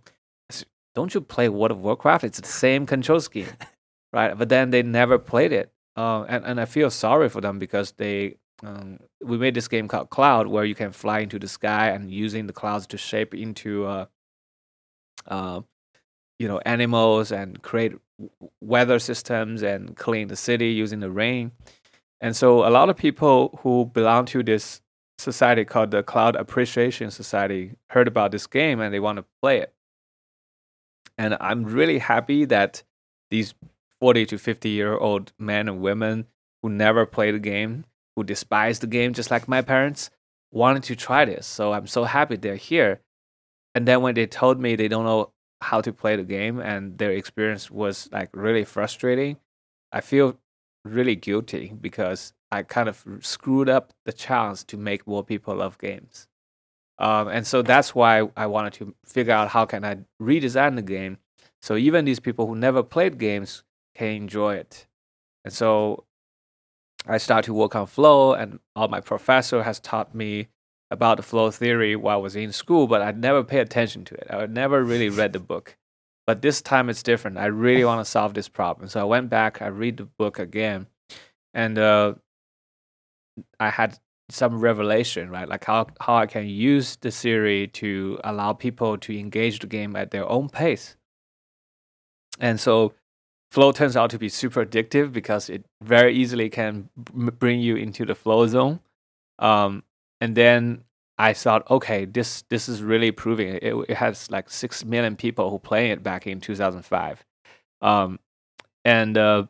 Said, 0.49 0.67
Don't 0.93 1.13
you 1.13 1.21
play 1.21 1.49
World 1.49 1.71
of 1.71 1.79
Warcraft? 1.79 2.23
It's 2.23 2.39
the 2.39 2.47
same 2.47 2.85
control 2.85 3.19
scheme, 3.19 3.47
right? 4.13 4.37
But 4.37 4.49
then 4.49 4.71
they 4.71 4.83
never 4.83 5.19
played 5.19 5.53
it, 5.53 5.71
uh, 5.95 6.23
and 6.27 6.43
and 6.45 6.59
I 6.59 6.65
feel 6.65 6.89
sorry 6.89 7.29
for 7.29 7.41
them 7.41 7.59
because 7.59 7.91
they. 7.93 8.37
Um, 8.65 8.99
we 9.21 9.37
made 9.37 9.53
this 9.53 9.67
game 9.67 9.87
called 9.87 10.09
Cloud, 10.09 10.47
where 10.47 10.65
you 10.65 10.75
can 10.75 10.91
fly 10.91 11.19
into 11.19 11.37
the 11.37 11.47
sky 11.47 11.89
and 11.89 12.09
using 12.09 12.47
the 12.47 12.53
clouds 12.53 12.87
to 12.87 12.97
shape 12.97 13.35
into, 13.35 13.85
uh, 13.85 14.05
uh, 15.27 15.61
you 16.39 16.47
know, 16.47 16.59
animals 16.65 17.31
and 17.31 17.61
create 17.61 17.93
weather 18.61 18.97
systems 18.97 19.61
and 19.61 19.95
clean 19.95 20.29
the 20.29 20.35
city 20.35 20.69
using 20.69 20.99
the 20.99 21.11
rain. 21.11 21.51
And 22.21 22.35
so 22.35 22.67
a 22.67 22.71
lot 22.71 22.89
of 22.89 22.97
people 22.97 23.59
who 23.61 23.85
belong 23.85 24.25
to 24.27 24.41
this 24.41 24.81
society 25.17 25.63
called 25.63 25.91
the 25.91 26.01
Cloud 26.01 26.35
Appreciation 26.35 27.11
Society 27.11 27.73
heard 27.89 28.07
about 28.07 28.31
this 28.31 28.47
game 28.47 28.79
and 28.79 28.93
they 28.93 28.99
want 28.99 29.17
to 29.17 29.25
play 29.41 29.59
it. 29.59 29.73
And 31.17 31.37
I'm 31.39 31.63
really 31.65 31.99
happy 31.99 32.45
that 32.45 32.83
these 33.29 33.53
40 34.01 34.25
to 34.27 34.37
50 34.37 34.69
year 34.69 34.97
old 34.97 35.33
men 35.39 35.69
and 35.69 35.81
women 35.81 36.25
who 36.61 36.69
never 36.69 37.05
played 37.05 37.35
the 37.35 37.39
game, 37.39 37.85
who 38.15 38.23
despise 38.23 38.79
the 38.79 38.87
game 38.87 39.13
just 39.13 39.31
like 39.31 39.47
my 39.47 39.61
parents, 39.61 40.09
wanted 40.51 40.83
to 40.83 40.95
try 40.95 41.25
this. 41.25 41.45
So 41.45 41.73
I'm 41.73 41.87
so 41.87 42.03
happy 42.03 42.37
they're 42.37 42.55
here. 42.55 43.01
And 43.73 43.87
then 43.87 44.01
when 44.01 44.15
they 44.15 44.25
told 44.25 44.59
me 44.59 44.75
they 44.75 44.87
don't 44.87 45.05
know 45.05 45.31
how 45.61 45.81
to 45.81 45.91
play 45.91 46.15
the 46.15 46.23
game 46.23 46.59
and 46.59 46.97
their 46.97 47.11
experience 47.11 47.69
was 47.69 48.09
like 48.11 48.29
really 48.33 48.63
frustrating, 48.63 49.37
I 49.91 50.01
feel 50.01 50.37
really 50.85 51.15
guilty 51.15 51.73
because 51.79 52.33
I 52.51 52.63
kind 52.63 52.87
of 52.87 53.03
screwed 53.21 53.69
up 53.69 53.91
the 54.05 54.13
chance 54.13 54.63
to 54.65 54.77
make 54.77 55.07
more 55.07 55.23
people 55.23 55.55
love 55.55 55.77
games. 55.77 56.27
Um, 56.97 57.27
and 57.27 57.45
so 57.45 57.61
that's 57.61 57.93
why 57.93 58.29
I 58.37 58.45
wanted 58.45 58.73
to 58.73 58.95
figure 59.05 59.33
out 59.33 59.49
how 59.49 59.65
can 59.65 59.83
I 59.83 59.97
redesign 60.21 60.75
the 60.75 60.81
game 60.81 61.17
so 61.65 61.75
even 61.77 62.05
these 62.05 62.19
people 62.19 62.45
who 62.45 62.55
never 62.55 62.83
played 62.83 63.17
games 63.17 63.63
can 63.95 64.09
enjoy 64.09 64.53
it. 64.53 64.85
And 65.43 65.51
so 65.51 66.05
I 67.07 67.17
started 67.17 67.45
to 67.47 67.53
work 67.53 67.75
on 67.75 67.87
flow, 67.87 68.33
and 68.33 68.59
all 68.75 68.87
my 68.87 68.99
professor 68.99 69.63
has 69.63 69.79
taught 69.79 70.15
me 70.15 70.47
about 70.91 71.17
the 71.17 71.23
flow 71.23 71.51
theory 71.51 71.95
while 71.95 72.17
I 72.17 72.21
was 72.21 72.35
in 72.35 72.51
school, 72.51 72.87
but 72.87 73.01
I 73.01 73.11
never 73.11 73.43
paid 73.43 73.59
attention 73.59 74.05
to 74.05 74.15
it. 74.15 74.27
I 74.29 74.45
never 74.45 74.83
really 74.83 75.09
read 75.09 75.33
the 75.33 75.39
book. 75.39 75.77
But 76.27 76.41
this 76.41 76.61
time 76.61 76.89
it's 76.89 77.03
different. 77.03 77.37
I 77.37 77.45
really 77.45 77.85
want 77.85 78.03
to 78.03 78.09
solve 78.09 78.33
this 78.33 78.47
problem. 78.49 78.87
So 78.89 78.99
I 78.99 79.03
went 79.03 79.29
back, 79.29 79.61
I 79.61 79.67
read 79.67 79.97
the 79.97 80.05
book 80.05 80.39
again, 80.39 80.87
and 81.53 81.77
uh, 81.77 82.15
I 83.59 83.69
had 83.69 83.99
some 84.29 84.59
revelation, 84.59 85.29
right? 85.29 85.47
Like 85.47 85.65
how, 85.65 85.87
how 85.99 86.15
I 86.15 86.25
can 86.25 86.47
use 86.47 86.95
the 86.95 87.11
theory 87.11 87.67
to 87.67 88.19
allow 88.23 88.53
people 88.53 88.97
to 88.97 89.19
engage 89.19 89.59
the 89.59 89.67
game 89.67 89.95
at 89.95 90.09
their 90.09 90.27
own 90.27 90.49
pace. 90.49 90.95
And 92.39 92.59
so 92.59 92.93
flow 93.55 93.71
turns 93.71 93.95
out 93.95 94.09
to 94.09 94.19
be 94.19 94.27
super 94.27 94.65
addictive 94.65 95.13
because 95.13 95.49
it 95.49 95.65
very 95.81 96.13
easily 96.13 96.49
can 96.49 96.89
b- 96.97 97.31
bring 97.31 97.61
you 97.61 97.77
into 97.77 98.05
the 98.05 98.13
flow 98.13 98.45
zone. 98.47 98.81
Um, 99.39 99.83
and 100.19 100.35
then 100.35 100.83
I 101.17 101.31
thought, 101.31 101.69
okay, 101.71 102.03
this 102.03 102.43
this 102.49 102.67
is 102.67 102.83
really 102.83 103.11
proving 103.11 103.47
it. 103.47 103.63
It, 103.63 103.75
it 103.87 103.95
has 103.95 104.29
like 104.29 104.49
six 104.49 104.83
million 104.83 105.15
people 105.15 105.49
who 105.49 105.57
play 105.57 105.91
it 105.91 106.03
back 106.03 106.27
in 106.27 106.41
2005, 106.41 107.23
um, 107.81 108.19
and 108.83 109.17
uh, 109.17 109.45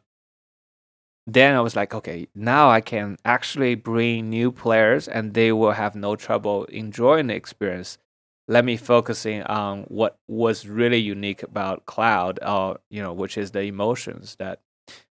then 1.26 1.56
I 1.56 1.62
was 1.62 1.76
like, 1.76 1.96
okay, 1.96 2.28
now 2.36 2.70
I 2.70 2.82
can 2.82 3.18
actually 3.26 3.74
bring 3.74 4.30
new 4.30 4.52
players, 4.52 5.08
and 5.08 5.34
they 5.34 5.52
will 5.52 5.72
have 5.72 5.96
no 5.96 6.16
trouble 6.16 6.66
enjoying 6.66 7.28
the 7.28 7.36
experience. 7.36 7.98
Let 8.48 8.64
me 8.64 8.78
focusing 8.78 9.42
on 9.44 9.84
what 9.84 10.20
was 10.28 10.68
really 10.68 11.00
unique 11.00 11.42
about 11.42 11.86
Cloud, 11.86 12.40
uh, 12.42 12.76
you 12.90 13.02
know, 13.02 13.14
which 13.14 13.38
is 13.38 13.52
the 13.52 13.62
emotions 13.62 14.36
that 14.38 14.62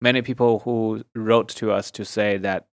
many 0.00 0.22
people 0.22 0.60
who 0.60 1.04
wrote 1.14 1.48
to 1.48 1.70
us 1.72 1.90
to 1.92 2.04
say 2.04 2.38
that 2.38 2.66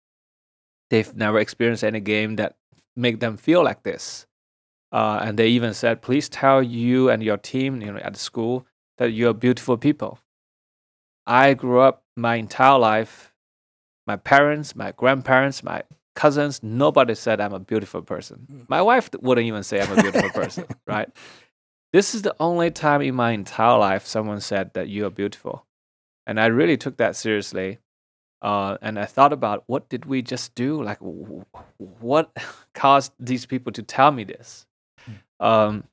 they've 0.90 1.16
never 1.16 1.40
experienced 1.40 1.84
any 1.84 2.00
game 2.00 2.36
that 2.36 2.56
make 2.96 3.20
them 3.20 3.36
feel 3.36 3.64
like 3.64 3.84
this. 3.84 4.28
Uh, 4.92 5.20
and 5.24 5.40
they 5.40 5.48
even 5.48 5.74
said, 5.74 6.04
please 6.04 6.30
tell 6.30 6.62
you 6.62 7.10
and 7.10 7.24
your 7.24 7.38
team 7.38 7.82
you 7.82 7.92
know, 7.92 8.00
at 8.00 8.16
school 8.16 8.68
that 9.00 9.12
you're 9.12 9.34
beautiful 9.34 9.76
people. 9.76 10.20
I 11.26 11.56
grew 11.56 11.80
up 11.80 12.04
my 12.16 12.36
entire 12.36 12.78
life, 12.78 13.34
my 14.06 14.18
parents, 14.18 14.76
my 14.76 14.92
grandparents, 14.92 15.64
my 15.64 15.82
cousins, 16.16 16.62
nobody 16.64 17.16
said 17.16 17.42
I'm 17.42 17.54
a 17.54 17.60
beautiful 17.60 18.02
person. 18.02 18.66
My 18.68 18.82
wife 18.82 19.10
wouldn't 19.22 19.48
even 19.48 19.64
say 19.64 19.82
I'm 19.82 19.98
a 19.98 20.02
beautiful 20.02 20.30
person, 20.42 20.66
right? 20.88 21.10
This 21.92 22.16
is 22.16 22.24
the 22.24 22.36
only 22.40 22.72
time 22.72 23.02
in 23.02 23.16
my 23.16 23.32
entire 23.32 23.78
life 23.78 24.06
someone 24.06 24.42
said 24.42 24.74
that 24.74 24.90
you 24.90 25.06
are 25.06 25.10
beautiful. 25.12 25.66
And 26.26 26.40
I 26.40 26.48
really 26.48 26.78
took 26.78 26.98
that 26.98 27.16
seriously. 27.16 27.80
Uh, 28.42 28.78
and 28.82 29.00
I 29.00 29.06
thought 29.06 29.32
about 29.32 29.64
what 29.68 29.90
did 29.90 30.06
we 30.06 30.22
just 30.22 30.54
do? 30.56 30.82
Like, 30.84 31.00
w- 31.00 31.46
what 31.78 32.36
caused 32.74 33.14
these 33.20 33.46
people 33.46 33.72
to 33.74 33.84
tell 33.84 34.12
me 34.12 34.24
this? 34.24 34.66
Um, 35.40 35.86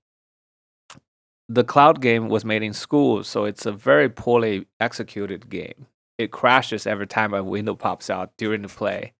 the 1.49 1.65
cloud 1.65 2.01
game 2.01 2.29
was 2.29 2.45
made 2.45 2.63
in 2.63 2.73
school, 2.73 3.25
so 3.25 3.45
it's 3.45 3.67
a 3.67 3.73
very 3.73 4.09
poorly 4.09 4.67
executed 4.79 5.49
game. 5.51 5.87
It 6.17 6.31
crashes 6.31 6.87
every 6.87 7.07
time 7.07 7.35
a 7.35 7.43
window 7.43 7.75
pops 7.75 8.09
out 8.09 8.33
during 8.37 8.63
the 8.63 8.69
play. 8.69 9.13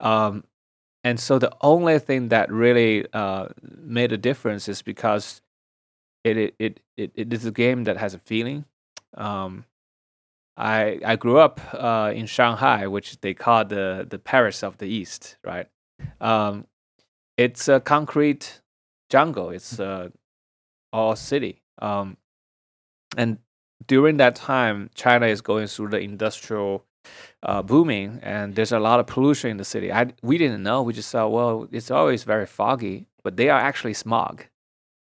Um, 0.00 0.44
and 1.04 1.20
so 1.20 1.38
the 1.38 1.52
only 1.60 1.98
thing 1.98 2.28
that 2.28 2.50
really 2.50 3.06
uh, 3.12 3.48
made 3.62 4.12
a 4.12 4.18
difference 4.18 4.68
is 4.68 4.82
because 4.82 5.40
it 6.24 6.36
it, 6.36 6.54
it 6.58 6.80
it 6.96 7.12
it 7.14 7.32
is 7.32 7.44
a 7.44 7.52
game 7.52 7.84
that 7.84 7.96
has 7.96 8.14
a 8.14 8.18
feeling. 8.18 8.64
Um, 9.14 9.64
I 10.56 10.98
I 11.04 11.16
grew 11.16 11.38
up 11.38 11.60
uh, 11.72 12.12
in 12.14 12.26
Shanghai, 12.26 12.86
which 12.86 13.20
they 13.20 13.34
call 13.34 13.64
the 13.64 14.06
the 14.08 14.18
Paris 14.18 14.62
of 14.62 14.78
the 14.78 14.86
East, 14.86 15.36
right? 15.44 15.68
Um, 16.20 16.66
it's 17.36 17.68
a 17.68 17.80
concrete 17.80 18.60
jungle. 19.10 19.50
It's 19.50 19.78
uh, 19.78 20.08
all 20.92 21.14
city. 21.16 21.62
Um, 21.80 22.16
and 23.16 23.38
during 23.86 24.16
that 24.16 24.34
time, 24.34 24.90
China 24.94 25.26
is 25.26 25.40
going 25.40 25.66
through 25.66 25.88
the 25.90 26.00
industrial 26.00 26.84
uh, 27.42 27.62
booming, 27.62 28.20
and 28.22 28.54
there's 28.54 28.72
a 28.72 28.78
lot 28.78 29.00
of 29.00 29.06
pollution 29.06 29.50
in 29.50 29.56
the 29.56 29.64
city. 29.64 29.92
I 29.92 30.08
we 30.22 30.38
didn't 30.38 30.62
know. 30.62 30.82
We 30.82 30.92
just 30.92 31.10
thought, 31.10 31.30
well, 31.32 31.68
it's 31.70 31.90
always 31.90 32.24
very 32.24 32.46
foggy, 32.46 33.06
but 33.22 33.36
they 33.36 33.48
are 33.48 33.60
actually 33.60 33.94
smog. 33.94 34.44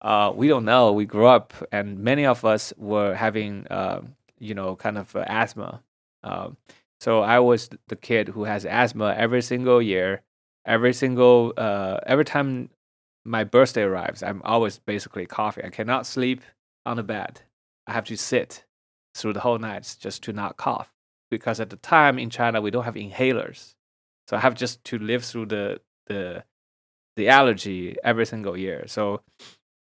Uh, 0.01 0.33
we 0.35 0.49
don't 0.49 0.65
know. 0.65 0.93
We 0.93 1.07
grew 1.07 1.27
up, 1.27 1.55
and 1.73 1.99
many 1.99 2.27
of 2.27 2.45
us 2.45 2.73
were 2.77 3.15
having, 3.15 3.67
uh, 3.69 4.03
you 4.39 4.55
know, 4.55 4.77
kind 4.77 4.99
of 4.99 5.17
uh, 5.17 5.25
asthma. 5.27 5.83
Um, 6.23 6.57
so 7.01 7.21
I 7.21 7.39
was 7.39 7.71
the 7.89 7.97
kid 7.97 8.29
who 8.29 8.45
has 8.45 8.65
asthma 8.67 9.15
every 9.17 9.43
single 9.43 9.81
year. 9.81 10.23
Every 10.67 10.95
single, 10.95 11.53
uh, 11.59 11.99
every 12.07 12.25
time 12.25 12.71
my 13.25 13.45
birthday 13.45 13.83
arrives, 13.83 14.23
I'm 14.23 14.41
always 14.45 14.79
basically 14.79 15.27
coughing. 15.27 15.67
I 15.67 15.69
cannot 15.69 16.07
sleep 16.07 16.41
on 16.87 16.97
the 16.97 17.03
bed. 17.03 17.43
I 17.87 17.93
have 17.93 18.07
to 18.07 18.17
sit 18.17 18.65
through 19.15 19.35
the 19.35 19.41
whole 19.41 19.59
night 19.59 19.97
just 20.01 20.23
to 20.23 20.33
not 20.33 20.57
cough. 20.57 20.94
Because 21.35 21.61
at 21.61 21.71
the 21.71 21.77
time 21.77 22.19
in 22.19 22.31
China, 22.31 22.61
we 22.61 22.71
don't 22.71 22.85
have 22.85 22.95
inhalers. 22.95 23.75
So 24.29 24.37
I 24.37 24.41
have 24.41 24.55
just 24.55 24.83
to 24.85 24.99
live 24.99 25.25
through 25.25 25.47
the, 25.47 25.81
the, 26.07 26.45
the 27.17 27.29
allergy 27.29 27.97
every 28.03 28.27
single 28.27 28.57
year. 28.57 28.85
So 28.87 29.21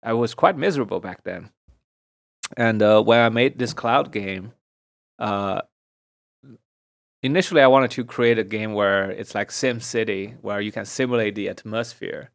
I 0.03 0.13
was 0.15 0.35
quite 0.35 0.57
miserable 0.57 1.01
back 1.01 1.25
then. 1.25 1.51
And 2.57 2.83
uh, 2.83 3.03
when 3.03 3.21
I 3.21 3.29
made 3.29 3.59
this 3.59 3.73
cloud 3.73 4.13
game, 4.13 4.53
uh, 5.19 5.61
initially 7.23 7.61
I 7.61 7.67
wanted 7.67 7.91
to 7.93 8.05
create 8.05 8.39
a 8.39 8.45
game 8.45 8.73
where 8.73 9.11
it's 9.11 9.35
like 9.35 9.51
Sim 9.51 9.81
City, 9.81 10.35
where 10.41 10.61
you 10.61 10.73
can 10.73 10.85
simulate 10.85 11.35
the 11.35 11.49
atmosphere. 11.49 12.31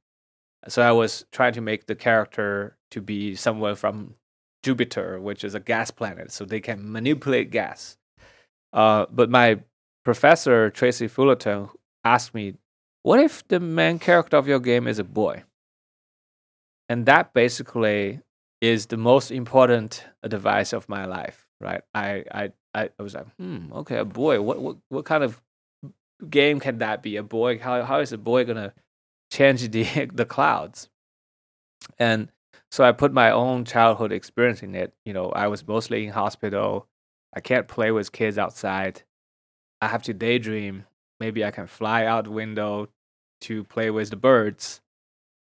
So 0.68 0.82
I 0.82 0.92
was 0.92 1.26
trying 1.32 1.54
to 1.54 1.62
make 1.62 1.86
the 1.86 1.96
character 1.96 2.78
to 2.92 3.02
be 3.02 3.36
someone 3.36 3.76
from 3.76 4.16
Jupiter, 4.64 5.20
which 5.20 5.44
is 5.44 5.54
a 5.54 5.60
gas 5.60 5.92
planet, 5.92 6.32
so 6.32 6.46
they 6.46 6.60
can 6.60 6.92
manipulate 6.92 7.52
gas. 7.52 7.98
Uh, 8.74 9.06
but 9.12 9.30
my 9.30 9.60
professor 10.04 10.70
Tracy 10.70 11.08
Fullerton 11.08 11.70
asked 12.04 12.34
me, 12.34 12.56
"What 13.04 13.20
if 13.20 13.48
the 13.48 13.60
main 13.60 14.00
character 14.00 14.38
of 14.38 14.48
your 14.48 14.60
game 14.60 14.88
is 14.88 15.00
a 15.00 15.04
boy?" 15.04 15.44
And 16.90 17.06
that 17.06 17.34
basically 17.34 18.22
is 18.62 18.88
the 18.88 18.98
most 18.98 19.32
important 19.32 20.06
advice 20.24 20.74
of 20.74 20.88
my 20.90 21.06
life, 21.06 21.48
right? 21.62 21.82
I 21.94 22.24
I 22.32 22.52
I, 22.76 22.90
was 23.00 23.16
like, 23.16 23.28
hmm, 23.38 23.72
okay, 23.72 23.98
a 23.98 24.06
boy. 24.06 24.42
What 24.42 24.62
what 24.62 24.78
what 24.90 25.06
kind 25.06 25.24
of 25.24 25.42
game 26.30 26.60
can 26.60 26.80
that 26.80 27.02
be? 27.02 27.16
A 27.16 27.24
boy? 27.24 27.58
How 27.60 27.84
how 27.84 28.00
is 28.00 28.12
a 28.12 28.18
boy 28.18 28.44
gonna 28.46 28.74
change 29.32 29.70
the 29.70 29.86
the 30.14 30.26
clouds? 30.26 30.90
And 31.98 32.30
so 32.72 32.84
I 32.84 32.92
put 32.92 33.14
my 33.14 33.32
own 33.32 33.64
childhood 33.66 34.12
experience 34.12 34.62
in 34.64 34.76
it. 34.76 34.94
You 35.06 35.14
know, 35.14 35.30
I 35.30 35.48
was 35.48 35.66
mostly 35.68 36.06
in 36.06 36.12
hospital. 36.12 36.88
I 37.36 37.42
can't 37.42 37.68
play 37.68 37.92
with 37.92 38.12
kids 38.12 38.38
outside. 38.38 39.04
I 39.82 39.88
have 39.88 40.04
to 40.04 40.14
daydream. 40.14 40.86
Maybe 41.20 41.44
I 41.44 41.52
can 41.52 41.68
fly 41.68 42.06
out 42.06 42.26
the 42.26 42.32
window 42.32 42.90
to 43.42 43.64
play 43.66 43.92
with 43.92 44.10
the 44.10 44.16
birds. 44.16 44.82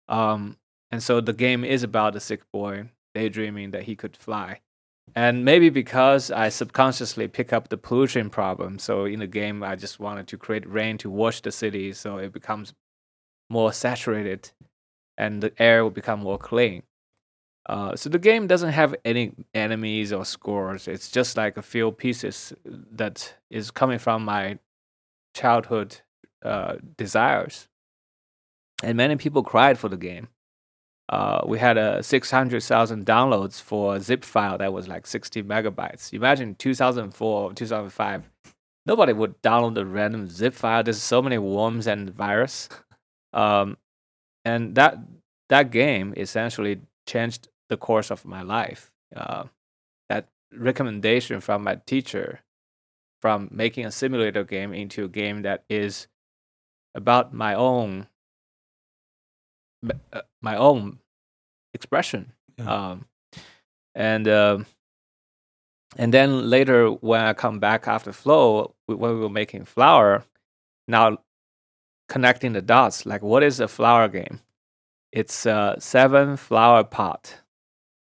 Um, 0.08 0.58
and 0.92 1.02
so 1.02 1.22
the 1.22 1.34
game 1.34 1.64
is 1.64 1.84
about 1.84 2.16
a 2.16 2.20
sick 2.20 2.42
boy 2.52 2.90
daydreaming 3.14 3.72
that 3.72 3.84
he 3.84 3.96
could 3.96 4.16
fly. 4.16 4.62
And 5.16 5.44
maybe 5.44 5.70
because 5.70 6.30
I 6.30 6.50
subconsciously 6.50 7.28
pick 7.28 7.52
up 7.52 7.70
the 7.70 7.78
pollution 7.78 8.30
problem, 8.30 8.78
so 8.78 9.06
in 9.06 9.20
the 9.20 9.28
game 9.28 9.64
I 9.64 9.76
just 9.76 10.00
wanted 10.00 10.28
to 10.28 10.38
create 10.38 10.70
rain 10.70 10.98
to 11.00 11.10
wash 11.10 11.42
the 11.42 11.52
city 11.52 11.94
so 11.94 12.18
it 12.18 12.32
becomes 12.32 12.74
more 13.50 13.74
saturated 13.74 14.52
and 15.18 15.42
the 15.42 15.52
air 15.62 15.84
will 15.84 15.92
become 15.92 16.20
more 16.20 16.38
clean. 16.38 16.84
Uh, 17.70 17.96
so 17.96 18.10
the 18.10 18.18
game 18.18 18.48
doesn't 18.48 18.72
have 18.72 18.96
any 19.06 19.32
enemies 19.54 20.12
or 20.12 20.26
scores. 20.26 20.88
It's 20.88 21.12
just 21.12 21.38
like 21.38 21.56
a 21.56 21.62
few 21.62 21.92
pieces 21.92 22.52
that 22.66 23.36
is 23.52 23.70
coming 23.70 24.00
from 24.00 24.26
my 24.26 24.58
childhood 25.36 26.02
uh, 26.44 26.78
desires. 26.98 27.68
And 28.82 28.98
many 28.98 29.18
people 29.18 29.44
cried 29.44 29.78
for 29.78 29.88
the 29.88 29.98
game. 29.98 30.30
Uh, 31.10 31.42
we 31.46 31.60
had 31.60 31.78
a 31.78 32.02
600,000 32.02 33.06
downloads 33.06 33.62
for 33.62 33.96
a 33.98 34.00
zip 34.00 34.26
file 34.26 34.58
that 34.58 34.74
was 34.74 34.88
like 34.88 35.06
60 35.06 35.44
megabytes. 35.44 36.12
Imagine 36.12 36.56
2004, 36.56 37.54
2005. 37.54 38.24
Nobody 38.88 39.14
would 39.14 39.40
download 39.44 39.78
a 39.78 39.86
random 39.86 40.28
zip 40.28 40.56
file. 40.56 40.82
There's 40.82 41.00
so 41.00 41.22
many 41.22 41.38
worms 41.38 41.86
and 41.86 42.10
virus. 42.10 42.68
Um, 43.32 43.78
and 44.44 44.74
that 44.74 44.98
that 45.50 45.70
game 45.70 46.16
essentially 46.18 46.82
changed 47.06 47.48
the 47.70 47.78
course 47.78 48.12
of 48.12 48.26
my 48.26 48.42
life. 48.42 48.92
Uh, 49.16 49.46
that 50.10 50.28
recommendation 50.52 51.40
from 51.40 51.64
my 51.64 51.76
teacher 51.86 52.42
from 53.22 53.50
making 53.52 53.86
a 53.86 53.92
simulator 53.92 54.44
game 54.44 54.74
into 54.74 55.06
a 55.06 55.10
game 55.10 55.42
that 55.44 55.64
is 55.70 56.08
about 56.96 57.34
my 57.34 57.54
own 57.54 58.08
uh, 60.14 60.22
my 60.42 60.56
own 60.56 61.00
expression 61.74 62.34
yeah. 62.58 62.92
um, 62.92 63.06
and 63.96 64.28
uh, 64.28 64.58
and 65.98 66.14
then 66.14 66.50
later 66.50 66.90
when 66.90 67.22
i 67.22 67.34
come 67.34 67.60
back 67.60 67.88
after 67.88 68.12
flow 68.12 68.74
when 68.88 69.00
we 69.00 69.20
were 69.20 69.30
making 69.30 69.64
flower 69.64 70.24
now 70.88 71.18
connecting 72.08 72.54
the 72.54 72.62
dots 72.62 73.06
like 73.06 73.22
what 73.22 73.44
is 73.44 73.60
a 73.60 73.68
flower 73.68 74.08
game 74.08 74.42
it's 75.12 75.46
a 75.46 75.76
seven 75.80 76.36
flower 76.36 76.84
pot 76.84 77.36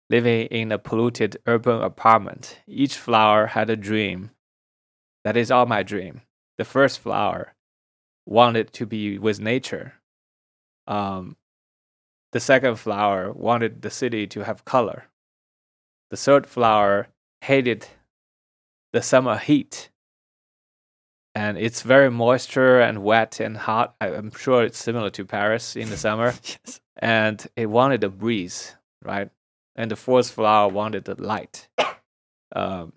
living 0.10 0.48
in 0.48 0.72
a 0.72 0.78
polluted 0.78 1.38
urban 1.46 1.82
apartment. 1.82 2.60
Each 2.67 2.98
flower 2.98 3.48
had 3.48 3.70
a 3.70 3.76
dream. 3.76 4.32
That 5.24 5.38
is 5.38 5.52
all 5.52 5.65
my 5.65 5.84
dream. 5.84 6.22
The 6.58 6.65
first 6.65 7.00
flower 7.00 7.54
wanted 8.26 8.74
to 8.74 8.86
be 8.86 9.17
with 9.17 9.39
nature. 9.39 9.93
Um, 10.88 11.36
the 12.32 12.39
second 12.39 12.76
flower 12.76 13.32
wanted 13.32 13.82
the 13.82 13.89
city 13.89 14.28
to 14.28 14.43
have 14.43 14.65
color. 14.65 15.06
The 16.10 16.17
third 16.17 16.48
flower 16.48 17.08
hated 17.41 17.88
the 18.93 19.02
summer 19.02 19.38
heat. 19.38 19.89
And 21.36 21.58
it's 21.58 21.84
very 21.84 22.10
moisture 22.10 22.80
and 22.80 23.04
wet 23.04 23.39
and 23.39 23.58
hot. 23.58 23.96
I'm 24.02 24.32
sure 24.32 24.63
it's 24.63 24.78
similar 24.78 25.10
to 25.12 25.26
Paris 25.26 25.76
in 25.76 25.89
the 25.89 25.98
summer. 25.98 26.34
yes. 26.43 26.82
And 26.98 27.46
it 27.56 27.67
wanted 27.67 28.04
a 28.04 28.10
breeze, 28.10 28.76
right? 29.04 29.30
And 29.78 29.92
the 29.92 29.96
fourth 29.96 30.32
flower 30.32 30.68
wanted 30.68 31.06
the 31.06 31.22
light. 31.22 31.70
Um, 32.56 32.94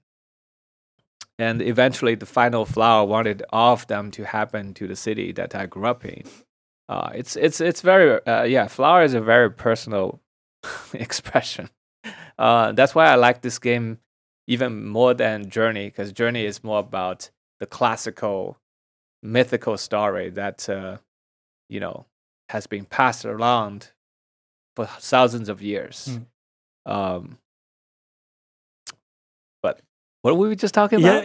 and 1.38 1.62
eventually, 1.62 2.14
the 2.14 2.26
final 2.26 2.64
flower 2.64 3.06
wanted 3.06 3.42
all 3.50 3.74
of 3.74 3.86
them 3.86 4.10
to 4.12 4.24
happen 4.24 4.74
to 4.74 4.86
the 4.86 4.96
city 4.96 5.32
that 5.32 5.54
I 5.54 5.66
grew 5.66 5.86
up 5.86 6.04
in. 6.04 6.24
Uh, 6.88 7.10
it's 7.14 7.36
it's 7.36 7.60
it's 7.60 7.82
very 7.82 8.24
uh, 8.26 8.42
yeah. 8.42 8.66
Flower 8.66 9.04
is 9.04 9.14
a 9.14 9.20
very 9.20 9.50
personal 9.50 10.20
expression. 10.92 11.70
Uh, 12.38 12.72
that's 12.72 12.94
why 12.94 13.06
I 13.06 13.14
like 13.14 13.42
this 13.42 13.58
game 13.58 13.98
even 14.46 14.86
more 14.86 15.14
than 15.14 15.48
Journey, 15.48 15.86
because 15.86 16.12
Journey 16.12 16.44
is 16.44 16.64
more 16.64 16.80
about 16.80 17.30
the 17.60 17.66
classical, 17.66 18.58
mythical 19.22 19.76
story 19.76 20.30
that 20.30 20.68
uh, 20.68 20.98
you 21.68 21.80
know 21.80 22.06
has 22.50 22.66
been 22.66 22.84
passed 22.84 23.24
around 23.24 23.92
for 24.76 24.86
thousands 24.86 25.48
of 25.48 25.62
years. 25.62 26.08
Mm. 26.10 26.26
Um, 26.86 27.38
but 29.62 29.80
what 30.22 30.36
were 30.36 30.48
we 30.48 30.56
just 30.56 30.74
talking 30.74 31.00
about? 31.00 31.24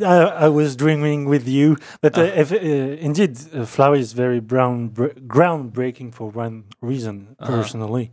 Yeah, 0.00 0.08
I, 0.08 0.44
I, 0.44 0.48
was 0.48 0.76
dreaming 0.76 1.26
with 1.26 1.48
you. 1.48 1.76
But 2.00 2.16
uh, 2.16 2.22
if, 2.22 2.52
uh, 2.52 2.56
indeed, 2.56 3.38
uh, 3.54 3.64
flower 3.66 3.96
is 3.96 4.12
very 4.12 4.40
brown, 4.40 4.90
groundbreaking 4.90 6.14
for 6.14 6.30
one 6.30 6.64
reason. 6.80 7.36
Uh-huh. 7.38 7.56
Personally, 7.56 8.12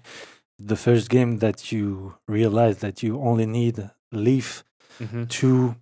the 0.60 0.76
first 0.76 1.10
game 1.10 1.38
that 1.38 1.72
you 1.72 2.16
realize 2.28 2.80
that 2.80 3.04
you 3.04 3.20
only 3.22 3.46
need 3.46 3.90
leaf 4.12 4.64
mm-hmm. 5.00 5.26
to 5.26 5.76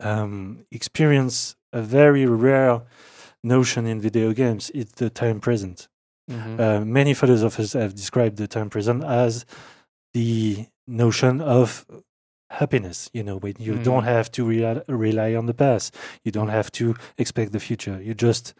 um, 0.00 0.66
experience 0.70 1.56
a 1.72 1.82
very 1.82 2.26
rare 2.26 2.82
notion 3.42 3.86
in 3.86 4.00
video 4.00 4.32
games. 4.32 4.70
It's 4.74 4.92
the 4.92 5.10
time 5.10 5.40
present. 5.40 5.88
Mm-hmm. 6.30 6.60
Uh, 6.60 6.80
many 6.84 7.14
philosophers 7.14 7.72
have 7.72 7.94
described 7.94 8.36
the 8.36 8.46
time 8.46 8.70
present 8.70 9.02
as 9.04 9.44
the 10.14 10.66
notion 10.86 11.40
of 11.40 11.86
happiness 12.50 13.08
you 13.12 13.22
know 13.22 13.36
when 13.36 13.54
you 13.58 13.74
mm. 13.74 13.84
don't 13.84 14.02
have 14.02 14.30
to 14.30 14.44
re- 14.44 14.82
rely 14.88 15.34
on 15.34 15.46
the 15.46 15.54
past 15.54 15.94
you 16.24 16.32
don't 16.32 16.48
have 16.48 16.70
to 16.72 16.96
expect 17.16 17.52
the 17.52 17.60
future 17.60 18.00
you're 18.02 18.12
just 18.12 18.54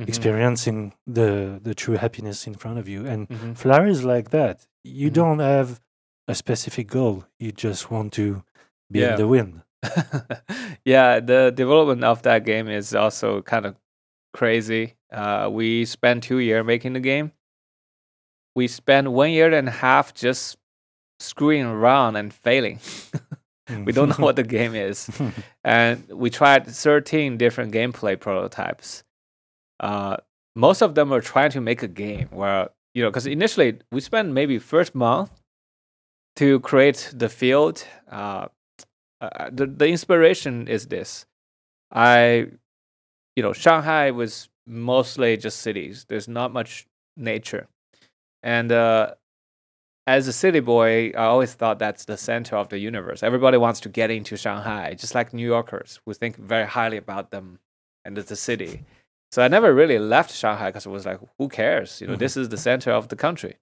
mm-hmm. 0.00 0.08
experiencing 0.08 0.92
the 1.06 1.60
the 1.62 1.74
true 1.74 1.96
happiness 1.96 2.46
in 2.46 2.54
front 2.54 2.78
of 2.78 2.88
you 2.88 3.06
and 3.06 3.28
mm-hmm. 3.28 3.52
flower 3.52 3.86
is 3.86 4.02
like 4.04 4.30
that 4.30 4.66
you 4.82 5.06
mm-hmm. 5.06 5.14
don't 5.14 5.38
have 5.38 5.80
a 6.26 6.34
specific 6.34 6.88
goal 6.88 7.24
you 7.38 7.52
just 7.52 7.90
want 7.90 8.12
to 8.12 8.42
be 8.90 8.98
yeah. 8.98 9.12
in 9.12 9.16
the 9.16 9.28
wind 9.28 9.62
yeah 10.84 11.20
the 11.20 11.52
development 11.54 12.02
of 12.02 12.22
that 12.22 12.44
game 12.44 12.68
is 12.68 12.94
also 12.96 13.42
kind 13.42 13.64
of 13.64 13.76
crazy 14.32 14.94
uh, 15.12 15.48
we 15.50 15.84
spent 15.84 16.24
two 16.24 16.38
years 16.38 16.64
making 16.66 16.94
the 16.94 17.00
game 17.00 17.30
we 18.56 18.66
spent 18.66 19.10
one 19.10 19.30
year 19.30 19.52
and 19.52 19.68
a 19.68 19.72
half 19.72 20.12
just 20.14 20.56
screwing 21.20 21.64
around 21.64 22.16
and 22.16 22.32
failing. 22.32 22.80
we 23.84 23.92
don't 23.92 24.08
know 24.08 24.24
what 24.24 24.36
the 24.36 24.42
game 24.58 24.74
is, 24.74 25.08
and 25.64 26.08
we 26.08 26.30
tried 26.30 26.66
13 26.66 27.36
different 27.36 27.72
gameplay 27.72 28.18
prototypes. 28.18 29.04
Uh, 29.78 30.16
most 30.56 30.82
of 30.82 30.94
them 30.94 31.12
are 31.12 31.20
trying 31.20 31.50
to 31.50 31.60
make 31.60 31.82
a 31.82 31.88
game 31.88 32.28
where 32.30 32.70
you 32.94 33.02
know 33.02 33.10
because 33.10 33.26
initially 33.26 33.78
we 33.92 34.00
spent 34.00 34.32
maybe 34.32 34.58
first 34.58 34.94
month 34.94 35.30
to 36.36 36.60
create 36.60 37.10
the 37.14 37.28
field. 37.28 37.84
Uh, 38.10 38.46
uh, 39.20 39.50
the 39.52 39.66
the 39.66 39.86
inspiration 39.86 40.66
is 40.68 40.86
this. 40.86 41.26
I, 41.92 42.46
you 43.36 43.42
know, 43.42 43.52
Shanghai 43.52 44.10
was 44.10 44.48
mostly 44.66 45.36
just 45.36 45.58
cities. 45.60 46.06
There's 46.08 46.28
not 46.28 46.52
much 46.52 46.86
nature, 47.16 47.68
and 48.42 48.72
uh, 48.72 49.14
as 50.06 50.26
a 50.26 50.32
city 50.32 50.60
boy, 50.60 51.10
I 51.10 51.24
always 51.24 51.54
thought 51.54 51.78
that's 51.78 52.04
the 52.04 52.16
center 52.16 52.56
of 52.56 52.68
the 52.68 52.78
universe. 52.78 53.22
Everybody 53.22 53.58
wants 53.58 53.80
to 53.80 53.88
get 53.88 54.10
into 54.10 54.36
Shanghai, 54.36 54.94
just 54.94 55.14
like 55.14 55.32
New 55.32 55.46
Yorkers 55.46 56.00
who 56.04 56.14
think 56.14 56.36
very 56.36 56.66
highly 56.66 56.96
about 56.96 57.30
them 57.30 57.58
and 58.04 58.16
the 58.16 58.36
city. 58.36 58.84
So 59.32 59.42
I 59.42 59.48
never 59.48 59.72
really 59.72 59.98
left 59.98 60.34
Shanghai 60.34 60.70
because 60.70 60.86
it 60.86 60.90
was 60.90 61.06
like, 61.06 61.20
who 61.38 61.48
cares? 61.48 62.00
You 62.00 62.08
know, 62.08 62.14
mm-hmm. 62.14 62.20
this 62.20 62.36
is 62.36 62.48
the 62.48 62.56
center 62.56 62.90
of 62.90 63.08
the 63.08 63.16
country. 63.16 63.58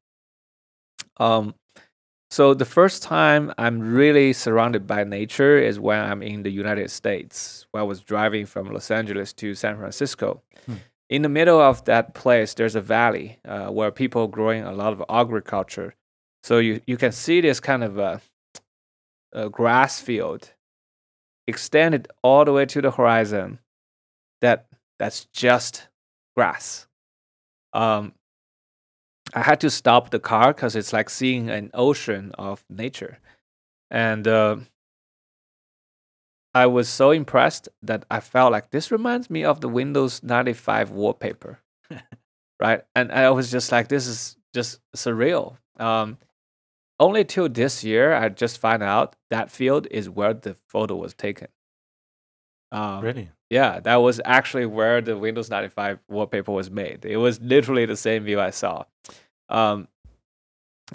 Um, 1.19 1.55
so 2.31 2.55
the 2.55 2.65
first 2.65 3.03
time 3.03 3.53
I'm 3.59 3.81
really 3.81 4.33
surrounded 4.33 4.87
by 4.87 5.05
nature 5.05 5.59
is 5.59 5.81
when 5.81 6.01
I'm 6.01 6.23
in 6.23 6.43
the 6.43 6.51
United 6.51 6.91
States. 6.91 7.67
When 7.71 7.83
I 7.83 7.85
was 7.85 8.01
driving 8.01 8.47
from 8.47 8.71
Los 8.71 8.91
Angeles 8.91 9.33
to 9.35 9.55
San 9.55 9.77
Francisco. 9.77 10.43
Hmm. 10.67 10.75
In 11.11 11.23
the 11.23 11.29
middle 11.29 11.61
of 11.61 11.85
that 11.87 12.15
place, 12.15 12.53
there's 12.55 12.75
a 12.75 12.83
valley 12.83 13.39
uh, 13.47 13.69
where 13.69 13.91
people 13.91 14.29
growing 14.29 14.63
a 14.63 14.73
lot 14.73 14.93
of 14.93 15.03
agriculture. 15.09 15.95
So 16.49 16.61
you, 16.61 16.81
you 16.87 16.97
can 16.97 17.13
see 17.13 17.43
this 17.43 17.61
kind 17.61 17.85
of 17.85 17.99
a, 17.99 18.23
a 19.35 19.51
grass 19.51 20.01
field 20.01 20.55
extended 21.47 22.09
all 22.23 22.47
the 22.47 22.55
way 22.55 22.65
to 22.65 22.81
the 22.81 22.91
horizon. 22.91 23.59
That 24.41 24.65
that's 24.99 25.27
just 25.27 25.89
grass. 26.35 26.87
Um, 27.75 28.15
I 29.35 29.43
had 29.43 29.61
to 29.61 29.69
stop 29.69 30.09
the 30.09 30.19
car 30.19 30.55
because 30.55 30.75
it's 30.75 30.95
like 30.95 31.11
seeing 31.11 31.51
an 31.51 31.71
ocean 31.75 32.33
of 32.39 32.65
nature, 32.71 33.19
and 33.91 34.27
uh, 34.27 34.57
I 36.55 36.65
was 36.65 36.89
so 36.89 37.11
impressed 37.11 37.69
that 37.83 38.07
I 38.11 38.21
felt 38.21 38.53
like 38.53 38.71
this 38.71 38.91
reminds 38.91 39.29
me 39.29 39.45
of 39.45 39.61
the 39.61 39.69
Windows 39.69 40.23
95 40.23 40.93
wallpaper, 40.93 41.59
right? 42.59 42.85
And 42.95 43.13
I 43.13 43.29
was 43.33 43.51
just 43.51 43.71
like, 43.71 43.89
this 43.89 44.07
is 44.07 44.39
just 44.55 44.81
surreal. 44.97 45.59
Um, 45.77 46.17
only 47.01 47.25
till 47.25 47.49
this 47.49 47.85
year, 47.85 48.15
I 48.15 48.29
just 48.29 48.59
find 48.59 48.83
out 48.83 49.17
that 49.31 49.51
field 49.51 49.87
is 49.91 50.09
where 50.11 50.35
the 50.35 50.55
photo 50.69 50.97
was 50.97 51.15
taken. 51.15 51.49
Um, 52.73 53.03
really? 53.03 53.31
Yeah, 53.51 53.81
that 53.81 53.97
was 53.97 54.21
actually 54.25 54.67
where 54.67 55.01
the 55.01 55.17
Windows 55.17 55.49
95 55.49 56.01
wallpaper 56.09 56.53
was 56.53 56.71
made. 56.71 57.05
It 57.05 57.17
was 57.17 57.41
literally 57.41 57.87
the 57.87 57.97
same 57.97 58.25
view 58.25 58.41
I 58.41 58.51
saw. 58.51 58.85
Um, 59.49 59.89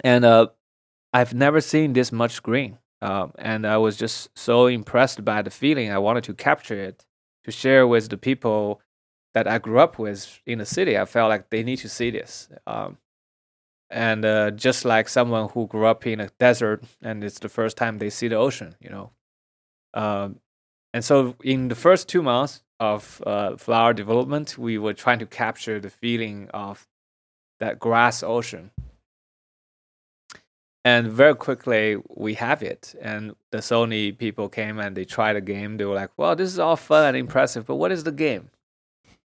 and 0.04 0.24
uh, 0.24 0.48
I've 1.12 1.34
never 1.34 1.60
seen 1.60 1.92
this 1.92 2.12
much 2.12 2.42
green. 2.42 2.78
Um, 3.02 3.32
and 3.38 3.66
I 3.66 3.76
was 3.78 3.96
just 3.96 4.30
so 4.38 4.66
impressed 4.66 5.24
by 5.24 5.42
the 5.42 5.50
feeling. 5.50 5.90
I 5.90 5.98
wanted 5.98 6.24
to 6.24 6.34
capture 6.34 6.80
it 6.80 7.04
to 7.44 7.50
share 7.50 7.86
with 7.86 8.08
the 8.08 8.16
people 8.16 8.80
that 9.34 9.48
I 9.48 9.58
grew 9.58 9.80
up 9.80 9.98
with 9.98 10.40
in 10.46 10.58
the 10.58 10.64
city. 10.64 10.96
I 10.96 11.04
felt 11.04 11.28
like 11.28 11.50
they 11.50 11.62
need 11.62 11.78
to 11.78 11.88
see 11.88 12.10
this. 12.10 12.48
Um, 12.66 12.98
and 13.94 14.24
uh, 14.24 14.50
just 14.50 14.84
like 14.84 15.08
someone 15.08 15.48
who 15.50 15.68
grew 15.68 15.86
up 15.86 16.04
in 16.04 16.18
a 16.18 16.28
desert 16.40 16.82
and 17.00 17.22
it's 17.22 17.38
the 17.38 17.48
first 17.48 17.76
time 17.76 17.98
they 17.98 18.10
see 18.10 18.26
the 18.26 18.34
ocean, 18.34 18.74
you 18.80 18.90
know. 18.90 19.12
Um, 19.94 20.40
and 20.92 21.04
so 21.04 21.36
in 21.44 21.68
the 21.68 21.76
first 21.76 22.08
two 22.08 22.20
months 22.20 22.64
of 22.80 23.22
uh, 23.24 23.56
flower 23.56 23.94
development, 23.94 24.58
we 24.58 24.78
were 24.78 24.94
trying 24.94 25.20
to 25.20 25.26
capture 25.26 25.78
the 25.78 25.90
feeling 25.90 26.50
of 26.52 26.88
that 27.60 27.78
grass 27.78 28.24
ocean. 28.24 28.72
And 30.84 31.06
very 31.06 31.36
quickly 31.36 31.96
we 32.08 32.34
have 32.34 32.64
it. 32.64 32.96
And 33.00 33.36
the 33.52 33.58
Sony 33.58 34.16
people 34.18 34.48
came 34.48 34.80
and 34.80 34.96
they 34.96 35.04
tried 35.04 35.34
the 35.34 35.40
game. 35.40 35.76
They 35.76 35.84
were 35.84 35.94
like, 35.94 36.10
well, 36.16 36.34
this 36.34 36.50
is 36.50 36.58
all 36.58 36.76
fun 36.76 37.06
and 37.06 37.16
impressive, 37.16 37.64
but 37.64 37.76
what 37.76 37.92
is 37.92 38.02
the 38.02 38.12
game? 38.12 38.50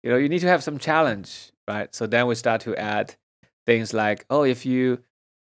You 0.03 0.11
know, 0.11 0.17
you 0.17 0.29
need 0.29 0.41
to 0.41 0.49
have 0.49 0.65
some 0.65 0.79
challenge, 0.79 1.53
right? 1.69 1.95
So 1.95 2.09
then 2.09 2.27
we 2.27 2.35
start 2.35 2.61
to 2.63 2.75
add 2.75 3.15
things 3.69 3.95
like, 3.95 4.27
oh, 4.31 4.43
if 4.43 4.67
you 4.67 4.99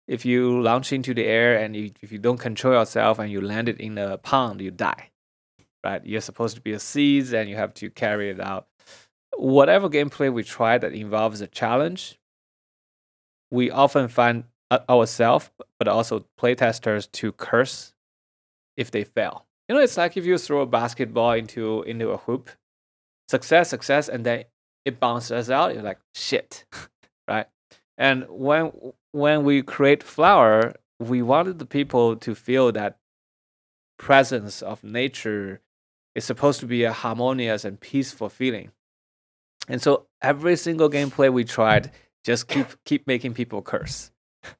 if 0.07 0.25
you 0.25 0.61
launch 0.61 0.91
into 0.91 1.13
the 1.13 1.25
air 1.25 1.57
and 1.57 1.75
you, 1.75 1.91
if 2.01 2.11
you 2.11 2.19
don't 2.19 2.37
control 2.37 2.73
yourself 2.73 3.19
and 3.19 3.31
you 3.31 3.41
land 3.41 3.69
it 3.69 3.79
in 3.79 3.97
a 3.97 4.17
pond, 4.17 4.61
you 4.61 4.71
die 4.71 5.11
right? 5.85 6.05
You're 6.05 6.21
supposed 6.21 6.55
to 6.55 6.61
be 6.61 6.73
a 6.73 6.79
seed 6.79 7.31
and 7.33 7.49
you 7.49 7.55
have 7.55 7.73
to 7.75 7.89
carry 7.89 8.31
it 8.31 8.41
out. 8.41 8.67
Whatever 9.37 9.87
gameplay 9.87 10.33
we 10.33 10.43
try 10.43 10.77
that 10.77 10.93
involves 10.93 11.39
a 11.41 11.47
challenge, 11.47 12.19
we 13.51 13.69
often 13.69 14.07
find 14.07 14.45
ourselves, 14.89 15.51
but 15.77 15.87
also 15.87 16.25
playtesters, 16.39 17.09
to 17.11 17.31
curse 17.31 17.93
if 18.75 18.91
they 18.91 19.03
fail. 19.03 19.45
You 19.69 19.75
know, 19.75 19.81
it's 19.81 19.97
like 19.97 20.17
if 20.17 20.25
you 20.25 20.37
throw 20.37 20.61
a 20.61 20.65
basketball 20.65 21.33
into 21.33 21.83
into 21.83 22.09
a 22.09 22.17
hoop, 22.17 22.49
success, 23.29 23.69
success, 23.69 24.09
and 24.09 24.25
then 24.25 24.45
it 24.85 24.99
bounces 24.99 25.49
out. 25.49 25.73
You're 25.73 25.83
like 25.83 25.99
shit, 26.13 26.65
right? 27.27 27.47
And 27.97 28.25
when 28.29 28.71
when 29.11 29.43
we 29.43 29.61
create 29.61 30.03
flower, 30.03 30.73
we 30.99 31.21
wanted 31.21 31.59
the 31.59 31.65
people 31.65 32.15
to 32.17 32.35
feel 32.35 32.71
that 32.73 32.97
presence 33.97 34.61
of 34.61 34.83
nature 34.83 35.61
is 36.15 36.25
supposed 36.25 36.59
to 36.61 36.65
be 36.65 36.83
a 36.83 36.93
harmonious 36.93 37.65
and 37.65 37.79
peaceful 37.79 38.29
feeling. 38.29 38.71
And 39.67 39.81
so 39.81 40.07
every 40.21 40.55
single 40.55 40.89
gameplay 40.89 41.31
we 41.31 41.43
tried 41.43 41.91
just 42.23 42.47
keep 42.47 42.67
keep 42.85 43.07
making 43.07 43.33
people 43.33 43.61
curse. 43.61 44.11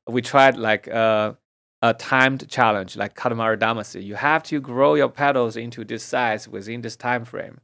We 0.08 0.22
tried 0.22 0.58
like 0.58 0.88
a, 0.88 1.38
a 1.82 1.94
timed 1.94 2.50
challenge, 2.50 2.98
like 2.98 3.16
Katamari 3.16 3.58
Damacy. 3.58 4.04
You 4.04 4.16
have 4.16 4.44
to 4.44 4.60
grow 4.60 4.96
your 4.96 5.10
petals 5.10 5.56
into 5.58 5.84
this 5.84 6.04
size 6.04 6.48
within 6.48 6.82
this 6.82 6.96
time 6.96 7.26
frame. 7.26 7.62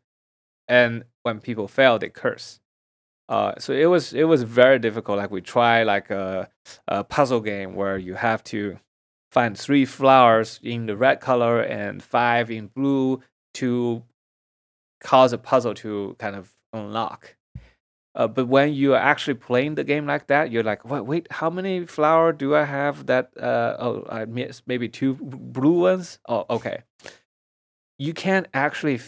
And 0.67 1.03
when 1.24 1.39
people 1.39 1.67
fail, 1.67 1.99
they 1.99 2.09
curse. 2.09 2.61
Uh, 3.32 3.53
so 3.57 3.71
it 3.71 3.86
was 3.86 4.13
it 4.13 4.25
was 4.25 4.43
very 4.43 4.77
difficult. 4.77 5.17
Like 5.17 5.32
we 5.32 5.39
try 5.39 5.84
like 5.84 6.09
a, 6.09 6.49
a 6.89 7.05
puzzle 7.05 7.39
game 7.39 7.75
where 7.75 7.97
you 7.97 8.15
have 8.15 8.43
to 8.55 8.77
find 9.32 9.57
three 9.57 9.86
flowers 9.86 10.59
in 10.61 10.86
the 10.86 10.97
red 10.97 11.21
color 11.21 11.61
and 11.61 12.03
five 12.03 12.51
in 12.51 12.67
blue 12.67 13.21
to 13.53 14.03
cause 15.01 15.32
a 15.32 15.38
puzzle 15.38 15.73
to 15.75 16.17
kind 16.19 16.36
of 16.36 16.53
unlock. 16.73 17.38
Uh, 18.15 18.27
but 18.27 18.49
when 18.49 18.73
you're 18.73 18.97
actually 18.97 19.36
playing 19.36 19.75
the 19.75 19.86
game 19.86 20.05
like 20.05 20.27
that, 20.27 20.51
you're 20.51 20.63
like, 20.63 20.84
wait, 20.84 21.05
wait, 21.05 21.27
how 21.32 21.49
many 21.49 21.86
flower 21.86 22.34
do 22.34 22.53
I 22.53 22.65
have? 22.65 23.05
That 23.05 23.32
uh, 23.39 23.77
oh, 23.79 24.05
I 24.09 24.25
missed 24.25 24.63
maybe 24.67 24.89
two 24.89 25.13
blue 25.13 25.79
ones. 25.79 26.19
Oh, 26.27 26.45
okay. 26.49 26.84
You 27.97 28.13
can't 28.13 28.47
actually 28.53 28.99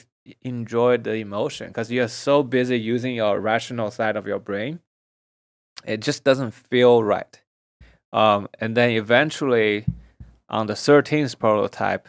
enjoy 0.42 0.98
the 0.98 1.14
emotion 1.16 1.68
because 1.68 1.92
you're 1.92 2.08
so 2.08 2.44
busy 2.44 2.80
using 2.80 3.16
your 3.16 3.40
rational 3.40 3.92
side 3.92 4.16
of 4.16 4.28
your 4.28 4.40
brain. 4.40 4.80
It 5.86 6.02
just 6.02 6.24
doesn't 6.24 6.52
feel 6.52 7.04
right. 7.04 7.42
Um, 8.14 8.48
and 8.60 8.78
then 8.78 8.92
eventually, 8.92 9.86
on 10.48 10.68
the 10.68 10.74
13th 10.74 11.40
prototype, 11.40 12.08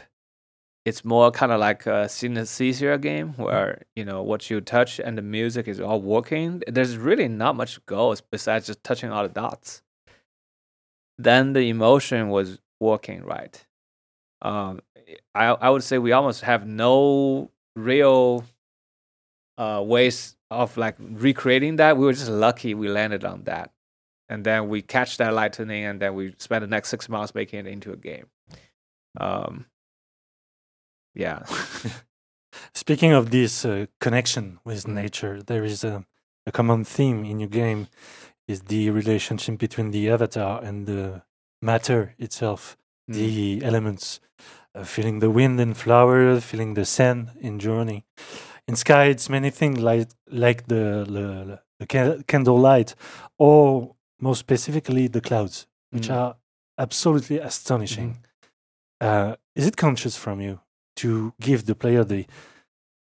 it's 0.85 1.05
more 1.05 1.31
kind 1.31 1.51
of 1.51 1.61
like 1.61 1.87
a 1.87 2.07
synesthesia 2.07 3.01
game 3.01 3.33
where 3.35 3.85
you 3.97 4.05
know 4.05 4.23
what 4.23 4.51
you 4.51 4.61
touch 4.61 5.01
and 5.01 5.17
the 5.17 5.23
music 5.23 5.67
is 5.67 5.81
all 5.81 6.01
working. 6.01 6.63
There's 6.67 6.99
really 6.99 7.27
not 7.27 7.57
much 7.57 7.85
goals 7.87 8.21
besides 8.21 8.67
just 8.67 8.85
touching 8.85 9.11
all 9.11 9.23
the 9.23 9.31
dots. 9.31 9.83
Then 11.17 11.55
the 11.55 11.71
emotion 11.71 12.29
was 12.29 12.59
working 12.81 13.25
right. 13.25 13.65
Um, 14.43 14.83
I 15.35 15.47
I 15.47 15.71
would 15.71 15.83
say 15.83 15.97
we 15.97 16.13
almost 16.13 16.43
have 16.43 16.67
no 16.67 17.51
real 17.77 18.45
uh, 19.59 19.83
ways 19.85 20.37
of 20.51 20.77
like 20.77 20.97
recreating 20.99 21.77
that. 21.77 21.97
We 21.97 22.05
were 22.07 22.13
just 22.13 22.31
lucky 22.31 22.75
we 22.75 22.89
landed 22.89 23.25
on 23.25 23.45
that, 23.45 23.73
and 24.29 24.45
then 24.45 24.69
we 24.69 24.83
catch 24.83 25.17
that 25.19 25.33
lightning, 25.35 25.85
and 25.85 26.01
then 26.01 26.15
we 26.15 26.35
spend 26.39 26.63
the 26.63 26.69
next 26.69 26.89
six 26.89 27.09
months 27.09 27.35
making 27.35 27.61
it 27.61 27.67
into 27.67 27.93
a 27.93 27.97
game. 27.97 28.27
Um, 29.21 29.67
yeah. 31.15 31.45
Speaking 32.75 33.13
of 33.13 33.31
this 33.31 33.65
uh, 33.65 33.87
connection 34.01 34.59
with 34.65 34.87
nature, 34.87 35.43
there 35.43 35.65
is 35.65 35.85
a, 35.85 36.05
a 36.47 36.53
common 36.53 36.85
theme 36.85 37.25
in 37.25 37.41
your 37.41 37.49
game 37.49 37.89
is 38.47 38.63
the 38.63 38.91
relationship 38.91 39.59
between 39.59 39.91
the 39.91 40.11
avatar 40.11 40.63
and 40.63 40.87
the 40.87 41.23
matter 41.63 42.15
itself, 42.19 42.77
mm. 43.11 43.15
the 43.15 43.65
elements, 43.65 44.21
feeling 44.83 45.21
the 45.21 45.31
wind 45.31 45.61
in 45.61 45.75
flower, 45.75 46.41
feeling 46.41 46.75
the 46.75 46.85
sand 46.85 47.31
in 47.41 47.59
journey. 47.59 48.05
In 48.67 48.77
sky, 48.77 49.05
it's 49.05 49.29
many 49.29 49.51
things 49.51 49.79
like 49.79 50.09
like 50.31 50.67
the 50.67 51.05
the, 51.07 51.61
the 51.79 52.25
candle 52.27 52.59
light, 52.59 52.95
or 53.39 53.95
more 54.21 54.37
specifically 54.37 55.09
the 55.09 55.21
clouds. 55.21 55.67
which 55.93 56.09
Mm. 56.09 56.15
are 56.17 56.37
absolutely 56.77 57.39
astonishing. 57.39 58.19
Uh, 59.01 59.37
is 59.55 59.67
it 59.67 59.77
conscious 59.77 60.17
from 60.17 60.41
you 60.41 60.59
to 60.97 61.33
give 61.41 61.67
the 61.67 61.75
player 61.75 62.03
the, 62.05 62.27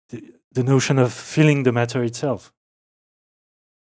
the 0.09 0.19
the 0.51 0.63
notion 0.63 0.97
of 0.99 1.13
feeling 1.13 1.63
the 1.63 1.71
matter 1.71 2.03
itself? 2.03 2.51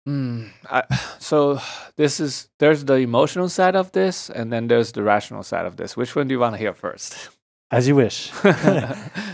Mm, 0.06 0.50
I, 0.70 0.82
so 1.18 1.58
this 1.96 2.20
is 2.20 2.50
there's 2.58 2.84
the 2.84 2.94
emotional 2.96 3.48
side 3.48 3.74
of 3.74 3.90
this, 3.92 4.28
and 4.28 4.52
then 4.52 4.68
there's 4.68 4.92
the 4.92 5.02
rational 5.02 5.42
side 5.42 5.64
of 5.66 5.76
this. 5.76 5.96
Which 5.96 6.14
one 6.14 6.28
do 6.28 6.34
you 6.34 6.40
want 6.40 6.54
to 6.54 6.58
hear 6.58 6.74
first? 6.74 7.30
As 7.74 7.88
you 7.88 7.96
wish. 7.96 8.30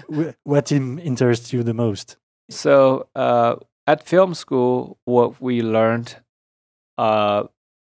What 0.45 0.73
interests 0.73 1.53
you 1.53 1.63
the 1.63 1.75
most? 1.75 2.17
so 2.51 3.07
uh, 3.15 3.55
at 3.87 4.07
film 4.07 4.35
school, 4.35 4.99
what 5.05 5.41
we 5.41 5.63
learned 5.63 6.17
uh, 6.99 7.45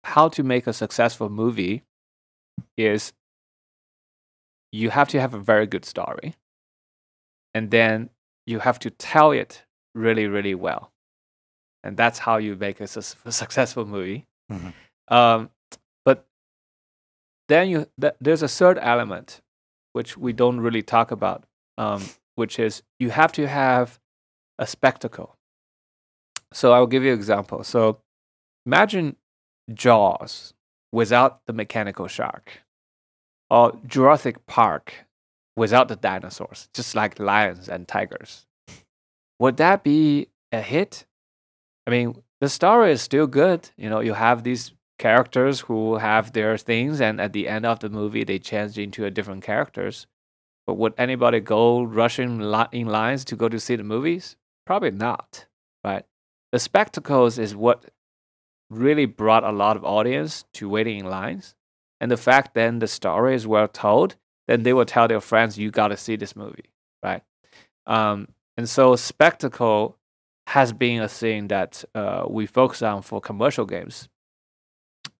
how 0.03 0.29
to 0.29 0.43
make 0.43 0.65
a 0.67 0.73
successful 0.73 1.29
movie 1.29 1.83
is 2.77 3.11
you 4.71 4.89
have 4.91 5.09
to 5.09 5.19
have 5.19 5.33
a 5.33 5.39
very 5.39 5.67
good 5.67 5.83
story, 5.85 6.35
and 7.53 7.69
then 7.71 8.09
you 8.45 8.59
have 8.59 8.79
to 8.79 8.89
tell 8.89 9.31
it 9.31 9.63
really, 9.93 10.27
really 10.27 10.55
well, 10.55 10.91
and 11.83 11.97
that's 11.97 12.19
how 12.19 12.37
you 12.37 12.55
make 12.55 12.79
a, 12.81 12.87
sus- 12.87 13.15
a 13.25 13.31
successful 13.31 13.85
movie. 13.85 14.25
Mhm. 14.51 14.73
Um, 15.09 15.49
but 16.05 16.25
then 17.49 17.69
you 17.69 17.87
th- 17.99 18.15
there's 18.21 18.43
a 18.43 18.47
third 18.47 18.77
element 18.81 19.41
which 19.95 20.17
we 20.17 20.33
don't 20.33 20.59
really 20.59 20.81
talk 20.81 21.09
about, 21.09 21.45
um, 21.77 22.03
which 22.35 22.59
is 22.59 22.83
you 22.99 23.11
have 23.11 23.31
to 23.31 23.47
have 23.47 23.97
a 24.59 24.67
spectacle. 24.67 25.37
So 26.51 26.73
I'll 26.73 26.85
give 26.85 27.01
you 27.01 27.13
an 27.13 27.17
example. 27.17 27.63
So 27.63 27.99
imagine 28.65 29.15
Jaws 29.73 30.53
without 30.91 31.45
the 31.47 31.53
mechanical 31.53 32.07
shark, 32.07 32.63
or 33.49 33.79
Jurassic 33.87 34.45
Park 34.47 35.05
without 35.55 35.87
the 35.87 35.95
dinosaurs, 35.95 36.67
just 36.73 36.93
like 36.93 37.17
lions 37.17 37.69
and 37.69 37.87
tigers. 37.87 38.45
Would 39.39 39.55
that 39.57 39.81
be 39.81 40.27
a 40.51 40.59
hit? 40.59 41.05
I 41.87 41.91
mean, 41.91 42.21
the 42.41 42.49
story 42.49 42.91
is 42.91 43.01
still 43.01 43.27
good. 43.27 43.69
You 43.77 43.89
know, 43.89 44.01
you 44.01 44.11
have 44.11 44.43
these 44.43 44.73
characters 44.97 45.61
who 45.61 45.97
have 45.97 46.33
their 46.33 46.57
things, 46.57 47.01
and 47.01 47.19
at 47.19 47.33
the 47.33 47.47
end 47.47 47.65
of 47.65 47.79
the 47.79 47.89
movie, 47.89 48.23
they 48.23 48.39
change 48.39 48.77
into 48.77 49.05
a 49.05 49.11
different 49.11 49.43
characters. 49.43 50.07
But 50.65 50.75
would 50.75 50.93
anybody 50.97 51.39
go 51.39 51.83
rushing 51.83 52.39
li- 52.39 52.67
in 52.71 52.87
lines 52.87 53.23
to 53.25 53.35
go 53.35 53.49
to 53.49 53.59
see 53.59 53.75
the 53.75 53.83
movies? 53.83 54.35
Probably 54.65 54.91
not, 54.91 55.45
right? 55.83 56.05
The 56.51 56.59
spectacles 56.59 57.37
is 57.37 57.55
what 57.55 57.85
really 58.69 59.05
brought 59.05 59.43
a 59.43 59.51
lot 59.51 59.77
of 59.77 59.85
audience 59.85 60.45
to 60.53 60.69
waiting 60.69 60.99
in 60.99 61.05
lines. 61.05 61.55
And 62.01 62.09
the 62.09 62.17
fact 62.17 62.53
then 62.55 62.79
the 62.79 62.87
story 62.87 63.35
is 63.35 63.47
well 63.47 63.67
told, 63.67 64.15
then 64.47 64.63
they 64.63 64.73
will 64.73 64.85
tell 64.85 65.07
their 65.07 65.21
friends, 65.21 65.57
you 65.57 65.71
got 65.71 65.89
to 65.89 65.97
see 65.97 66.15
this 66.15 66.35
movie, 66.35 66.65
right? 67.03 67.21
Um, 67.85 68.29
and 68.57 68.67
so 68.67 68.95
spectacle 68.95 69.97
has 70.47 70.73
been 70.73 71.01
a 71.01 71.07
thing 71.07 71.47
that 71.49 71.83
uh, 71.93 72.25
we 72.27 72.45
focus 72.45 72.81
on 72.81 73.01
for 73.01 73.19
commercial 73.21 73.65
games. 73.65 74.09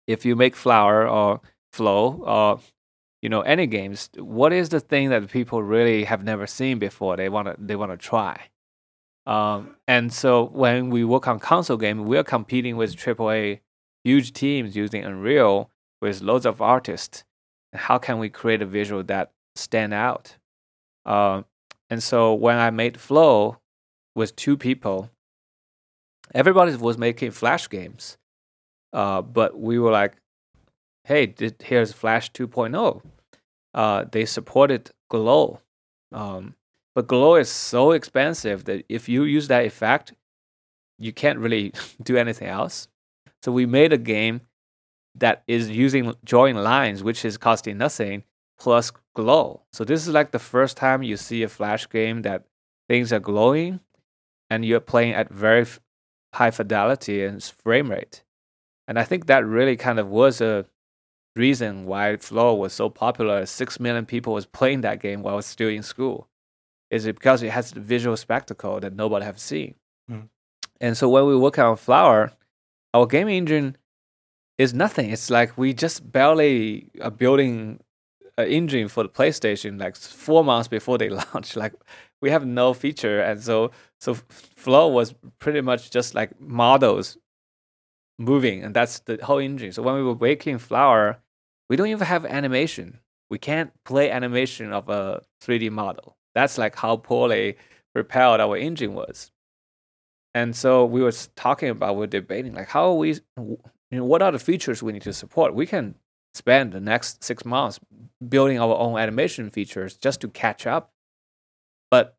If 0.07 0.25
you 0.25 0.35
make 0.35 0.55
Flower 0.55 1.07
or 1.07 1.41
Flow 1.71 2.23
or 2.25 2.59
you 3.21 3.29
know 3.29 3.41
any 3.41 3.67
games, 3.67 4.09
what 4.17 4.53
is 4.53 4.69
the 4.69 4.79
thing 4.79 5.09
that 5.09 5.29
people 5.29 5.63
really 5.63 6.03
have 6.03 6.23
never 6.23 6.47
seen 6.47 6.79
before? 6.79 7.17
They 7.17 7.29
want 7.29 7.47
to 7.47 7.55
they 7.59 7.75
want 7.75 7.91
to 7.91 7.97
try. 7.97 8.49
Um, 9.25 9.75
and 9.87 10.13
so 10.13 10.45
when 10.45 10.89
we 10.89 11.03
work 11.03 11.27
on 11.27 11.39
console 11.39 11.77
game, 11.77 12.05
we 12.05 12.17
are 12.17 12.23
competing 12.23 12.77
with 12.77 12.95
AAA 12.95 13.61
huge 14.03 14.33
teams 14.33 14.75
using 14.75 15.03
Unreal 15.03 15.71
with 16.01 16.21
loads 16.21 16.45
of 16.45 16.61
artists. 16.61 17.23
How 17.73 17.97
can 17.97 18.19
we 18.19 18.29
create 18.29 18.61
a 18.61 18.65
visual 18.65 19.03
that 19.03 19.31
stand 19.55 19.93
out? 19.93 20.37
Um, 21.05 21.45
and 21.89 22.01
so 22.01 22.33
when 22.33 22.57
I 22.57 22.69
made 22.69 22.99
Flow 22.99 23.57
with 24.15 24.35
two 24.35 24.57
people, 24.57 25.09
everybody 26.33 26.75
was 26.75 26.97
making 26.97 27.31
Flash 27.31 27.67
games, 27.69 28.17
uh, 28.95 29.21
but 29.21 29.59
we 29.59 29.77
were 29.77 29.91
like, 29.91 30.15
"Hey, 31.03 31.27
th- 31.27 31.61
here's 31.61 31.91
Flash 31.91 32.31
2.0. 32.31 33.01
Uh, 33.73 34.05
they 34.11 34.25
supported 34.25 34.89
Glow, 35.09 35.59
um, 36.13 36.55
but 36.95 37.07
Glow 37.07 37.35
is 37.35 37.49
so 37.49 37.91
expensive 37.91 38.63
that 38.65 38.85
if 38.87 39.09
you 39.09 39.23
use 39.25 39.49
that 39.49 39.65
effect, 39.65 40.13
you 40.97 41.11
can't 41.11 41.39
really 41.39 41.73
do 42.03 42.15
anything 42.17 42.47
else. 42.47 42.87
So 43.43 43.51
we 43.51 43.65
made 43.65 43.91
a 43.93 43.97
game 43.97 44.41
that 45.15 45.43
is 45.47 45.69
using 45.69 46.13
drawing 46.23 46.55
lines, 46.55 47.03
which 47.03 47.25
is 47.25 47.37
costing 47.37 47.77
nothing, 47.77 48.23
plus 48.57 48.91
glow. 49.13 49.61
So 49.73 49.83
this 49.83 50.07
is 50.07 50.13
like 50.13 50.31
the 50.31 50.39
first 50.39 50.77
time 50.77 51.03
you 51.03 51.17
see 51.17 51.43
a 51.43 51.49
Flash 51.49 51.89
game 51.89 52.21
that 52.21 52.45
things 52.87 53.11
are 53.11 53.19
glowing, 53.19 53.81
and 54.49 54.63
you're 54.63 54.79
playing 54.79 55.13
at 55.13 55.29
very 55.29 55.61
f- 55.61 55.79
high 56.33 56.51
fidelity 56.51 57.23
and 57.23 57.43
frame 57.43 57.91
rate. 57.91 58.23
And 58.87 58.99
I 58.99 59.03
think 59.03 59.25
that 59.27 59.45
really 59.45 59.75
kind 59.77 59.99
of 59.99 60.07
was 60.07 60.41
a 60.41 60.65
reason 61.35 61.85
why 61.85 62.17
Flow 62.17 62.53
was 62.53 62.73
so 62.73 62.89
popular. 62.89 63.45
Six 63.45 63.79
million 63.79 64.05
people 64.05 64.33
was 64.33 64.45
playing 64.45 64.81
that 64.81 64.99
game 64.99 65.21
while 65.21 65.33
I 65.33 65.37
was 65.37 65.45
still 65.45 65.69
in 65.69 65.83
school. 65.83 66.27
Is 66.91 67.05
it 67.05 67.15
because 67.15 67.41
it 67.43 67.51
has 67.51 67.71
the 67.71 67.79
visual 67.79 68.15
spectacle 68.15 68.79
that 68.79 68.95
nobody 68.95 69.25
have 69.25 69.39
seen? 69.39 69.75
Mm. 70.09 70.29
And 70.79 70.97
so 70.97 71.09
when 71.09 71.25
we 71.25 71.35
work 71.35 71.57
on 71.57 71.77
Flower, 71.77 72.31
our 72.93 73.05
game 73.05 73.27
engine 73.27 73.75
is 74.57 74.73
nothing. 74.73 75.09
It's 75.09 75.29
like 75.29 75.57
we 75.57 75.73
just 75.73 76.11
barely 76.11 76.89
are 77.01 77.11
building 77.11 77.79
an 78.37 78.47
engine 78.47 78.87
for 78.87 79.03
the 79.03 79.09
PlayStation 79.09 79.79
like 79.79 79.95
four 79.95 80.43
months 80.43 80.67
before 80.67 80.97
they 80.97 81.09
launch. 81.33 81.55
Like 81.55 81.73
we 82.21 82.29
have 82.29 82.45
no 82.45 82.73
feature, 82.73 83.19
and 83.21 83.41
so 83.41 83.71
so 83.99 84.13
Flow 84.29 84.87
was 84.87 85.13
pretty 85.39 85.61
much 85.61 85.91
just 85.91 86.15
like 86.15 86.39
models 86.39 87.17
moving, 88.17 88.63
and 88.63 88.75
that's 88.75 88.99
the 88.99 89.19
whole 89.23 89.39
engine. 89.39 89.71
So 89.71 89.81
when 89.81 89.95
we 89.95 90.03
were 90.03 90.15
making 90.15 90.59
Flower, 90.59 91.19
we 91.69 91.75
don't 91.75 91.87
even 91.87 92.05
have 92.07 92.25
animation. 92.25 92.99
We 93.29 93.37
can't 93.37 93.71
play 93.83 94.11
animation 94.11 94.71
of 94.71 94.89
a 94.89 95.21
3D 95.41 95.71
model. 95.71 96.15
That's 96.33 96.57
like 96.57 96.75
how 96.75 96.97
poorly 96.97 97.57
prepared 97.93 98.39
our 98.39 98.57
engine 98.57 98.93
was. 98.93 99.31
And 100.33 100.55
so 100.55 100.85
we 100.85 101.01
were 101.01 101.13
talking 101.35 101.69
about, 101.69 101.95
we 101.95 102.01
we're 102.01 102.07
debating, 102.07 102.53
like 102.53 102.67
how 102.67 102.89
are 102.89 102.95
we, 102.95 103.13
you 103.37 103.57
know, 103.91 104.03
what 104.03 104.21
are 104.21 104.31
the 104.31 104.39
features 104.39 104.83
we 104.83 104.91
need 104.91 105.03
to 105.03 105.13
support? 105.13 105.55
We 105.55 105.65
can 105.65 105.95
spend 106.33 106.73
the 106.73 106.81
next 106.81 107.23
six 107.23 107.45
months 107.45 107.79
building 108.27 108.59
our 108.59 108.75
own 108.75 108.99
animation 108.99 109.49
features 109.49 109.95
just 109.95 110.19
to 110.21 110.27
catch 110.27 110.67
up. 110.67 110.91
But 111.89 112.17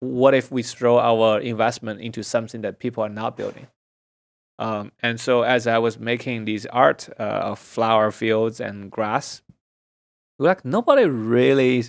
what 0.00 0.32
if 0.34 0.50
we 0.50 0.62
throw 0.62 0.98
our 0.98 1.38
investment 1.38 2.00
into 2.00 2.22
something 2.22 2.62
that 2.62 2.78
people 2.78 3.04
are 3.04 3.10
not 3.10 3.36
building? 3.36 3.66
Um, 4.58 4.92
and 5.02 5.20
so 5.20 5.42
as 5.42 5.66
I 5.66 5.78
was 5.78 5.98
making 5.98 6.44
these 6.44 6.66
art 6.66 7.08
uh, 7.18 7.22
of 7.22 7.58
flower 7.58 8.10
fields 8.10 8.60
and 8.60 8.90
grass, 8.90 9.42
like 10.38 10.64
nobody 10.64 11.04
really 11.06 11.84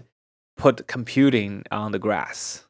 put 0.57 0.87
computing 0.87 1.63
on 1.71 1.91
the 1.91 1.99
grass. 1.99 2.65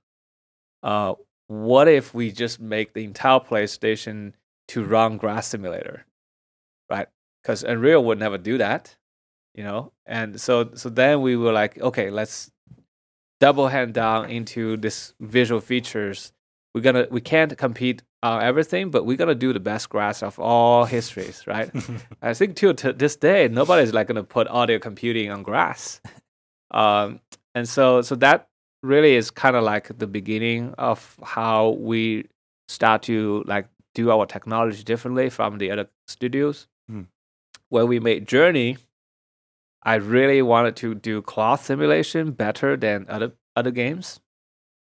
Uh, 0.83 1.13
what 1.47 1.87
if 1.87 2.13
we 2.13 2.31
just 2.31 2.59
make 2.59 2.93
the 2.93 3.03
entire 3.03 3.39
PlayStation 3.39 4.33
to 4.69 4.83
run 4.83 5.17
Grass 5.17 5.47
Simulator, 5.47 6.05
right? 6.89 7.07
Because 7.41 7.63
Unreal 7.63 8.03
would 8.03 8.19
never 8.19 8.37
do 8.37 8.57
that, 8.57 8.95
you 9.53 9.63
know. 9.63 9.91
And 10.05 10.41
so, 10.41 10.71
so 10.73 10.89
then 10.89 11.21
we 11.21 11.35
were 11.35 11.51
like, 11.51 11.79
okay, 11.79 12.09
let's 12.09 12.51
double 13.39 13.67
hand 13.67 13.93
down 13.93 14.29
into 14.29 14.77
this 14.77 15.13
visual 15.19 15.61
features. 15.61 16.31
We're 16.73 16.81
gonna, 16.81 17.07
we 17.11 17.21
can't 17.21 17.55
compete 17.57 18.01
on 18.25 18.41
everything, 18.41 18.89
but 18.89 19.05
we're 19.05 19.17
gonna 19.17 19.35
do 19.35 19.53
the 19.53 19.59
best 19.59 19.89
grass 19.89 20.23
of 20.23 20.39
all 20.39 20.85
histories, 20.85 21.45
right? 21.47 21.69
I 22.21 22.33
think 22.33 22.55
till 22.55 22.73
to 22.75 22.93
this 22.93 23.15
day, 23.15 23.47
nobody's 23.47 23.93
like 23.93 24.07
gonna 24.07 24.23
put 24.23 24.47
audio 24.47 24.79
computing 24.79 25.31
on 25.31 25.43
grass. 25.43 26.01
Um, 26.71 27.21
and 27.53 27.69
so, 27.69 28.01
so 28.01 28.15
that 28.15 28.49
really 28.83 29.15
is 29.15 29.31
kind 29.31 29.55
of 29.55 29.63
like 29.63 29.97
the 29.97 30.07
beginning 30.07 30.73
of 30.77 31.15
how 31.23 31.69
we 31.69 32.27
start 32.67 33.03
to 33.03 33.43
like 33.47 33.67
do 33.93 34.11
our 34.11 34.25
technology 34.25 34.83
differently 34.83 35.29
from 35.29 35.57
the 35.57 35.71
other 35.71 35.87
studios. 36.07 36.67
Hmm. 36.89 37.03
When 37.69 37.87
we 37.87 37.99
made 37.99 38.27
Journey, 38.27 38.77
I 39.83 39.95
really 39.95 40.41
wanted 40.41 40.75
to 40.77 40.95
do 40.95 41.21
cloth 41.21 41.65
simulation 41.65 42.31
better 42.31 42.75
than 42.75 43.05
other 43.07 43.33
other 43.55 43.71
games, 43.71 44.19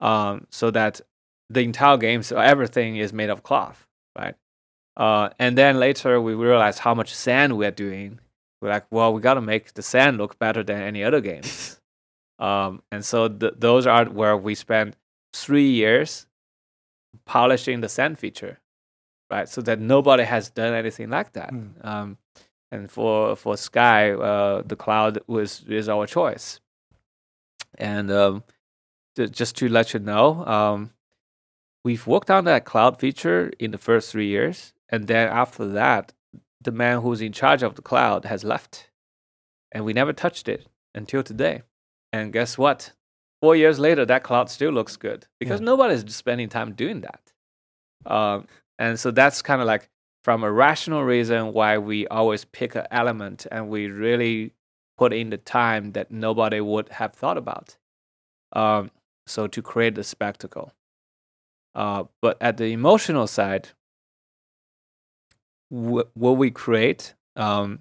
um, 0.01 0.47
so 0.51 0.70
that 0.70 1.01
the 1.49 1.61
entire 1.61 1.97
game, 1.97 2.22
so 2.22 2.38
everything 2.38 2.97
is 2.97 3.12
made 3.12 3.30
of 3.30 3.42
cloth, 3.42 3.86
right? 4.18 4.34
Uh, 4.97 5.28
and 5.38 5.57
then 5.57 5.78
later 5.78 6.20
we 6.20 6.34
realized 6.34 6.80
how 6.80 6.94
much 6.94 7.14
sand 7.14 7.57
we 7.57 7.66
are 7.66 7.70
doing. 7.70 8.18
We're 8.61 8.70
like, 8.70 8.86
well, 8.90 9.12
we 9.12 9.20
got 9.20 9.34
to 9.34 9.42
make 9.42 9.74
the 9.74 9.82
sand 9.82 10.16
look 10.16 10.38
better 10.38 10.62
than 10.62 10.80
any 10.80 11.05
other 11.05 11.20
games. 11.20 11.80
Um, 12.38 12.82
and 12.92 13.03
so 13.03 13.28
th- 13.28 13.55
those 13.57 13.86
are 13.86 14.05
where 14.05 14.36
we 14.36 14.55
spent 14.55 14.94
three 15.32 15.70
years 15.70 16.26
polishing 17.24 17.80
the 17.80 17.88
sand 17.88 18.18
feature, 18.18 18.59
right? 19.30 19.49
So 19.49 19.62
that 19.62 19.80
nobody 19.80 20.24
has 20.24 20.51
done 20.51 20.74
anything 20.74 21.09
like 21.09 21.32
that. 21.32 21.53
Mm. 21.53 21.84
Um, 21.84 22.18
and 22.70 22.90
for 22.90 23.36
for 23.36 23.57
sky, 23.57 24.11
uh, 24.11 24.62
the 24.66 24.76
cloud 24.76 25.20
was 25.26 25.64
is 25.68 25.88
our 25.88 26.07
choice. 26.07 26.61
And 27.78 28.11
um, 28.11 28.44
th- 29.16 29.30
just 29.30 29.57
to 29.57 29.68
let 29.68 29.94
you 29.94 30.01
know, 30.01 30.44
um, 30.44 30.90
we've 31.87 32.07
worked 32.09 32.30
on 32.32 32.45
that 32.47 32.64
cloud 32.64 32.99
feature 32.99 33.53
in 33.61 33.70
the 33.70 33.78
first 33.78 34.11
three 34.11 34.26
years, 34.26 34.72
and 34.89 35.07
then 35.07 35.28
after 35.28 35.64
that, 35.68 36.12
the 36.61 36.72
man 36.72 37.01
who's 37.01 37.20
in 37.20 37.32
charge 37.32 37.62
of 37.62 37.76
the 37.76 37.82
cloud 37.91 38.24
has 38.24 38.43
left, 38.43 38.91
and 39.70 39.84
we 39.84 39.93
never 39.93 40.12
touched 40.12 40.49
it 40.49 40.66
until 40.97 41.22
today. 41.22 41.62
And 42.12 42.32
guess 42.32 42.59
what? 42.59 42.93
Four 43.41 43.55
years 43.55 43.78
later, 43.78 44.05
that 44.05 44.24
cloud 44.24 44.51
still 44.51 44.72
looks 44.72 44.97
good 44.97 45.26
because 45.39 45.61
Yeah. 45.61 45.66
nobody's 45.66 46.05
spending 46.22 46.49
time 46.49 46.72
doing 46.72 47.03
that. 47.03 47.22
Um, 48.05 48.49
and 48.80 48.99
so 48.99 49.12
that's 49.12 49.41
kind 49.43 49.61
of 49.61 49.68
like 49.68 49.89
from 50.24 50.43
a 50.43 50.51
rational 50.51 51.05
reason 51.05 51.53
why 51.53 51.78
we 51.78 52.09
always 52.09 52.45
pick 52.45 52.74
an 52.74 52.87
element 52.91 53.47
and 53.53 53.68
we 53.68 53.87
really 53.87 54.55
put 54.99 55.12
in 55.12 55.30
the 55.30 55.39
time 55.39 55.93
that 55.93 56.11
nobody 56.11 56.61
would 56.61 56.89
have 56.89 57.12
thought 57.12 57.39
about. 57.39 57.76
Um, 58.53 58.91
so 59.26 59.47
to 59.47 59.62
create 59.62 59.95
the 59.95 60.03
spectacle. 60.05 60.72
Uh, 61.77 62.05
but 62.22 62.39
at 62.41 62.57
the 62.57 62.72
emotional 62.72 63.27
side, 63.27 63.68
wh- 65.68 66.09
what 66.14 66.39
we 66.39 66.51
create, 66.51 67.14
um, 67.37 67.81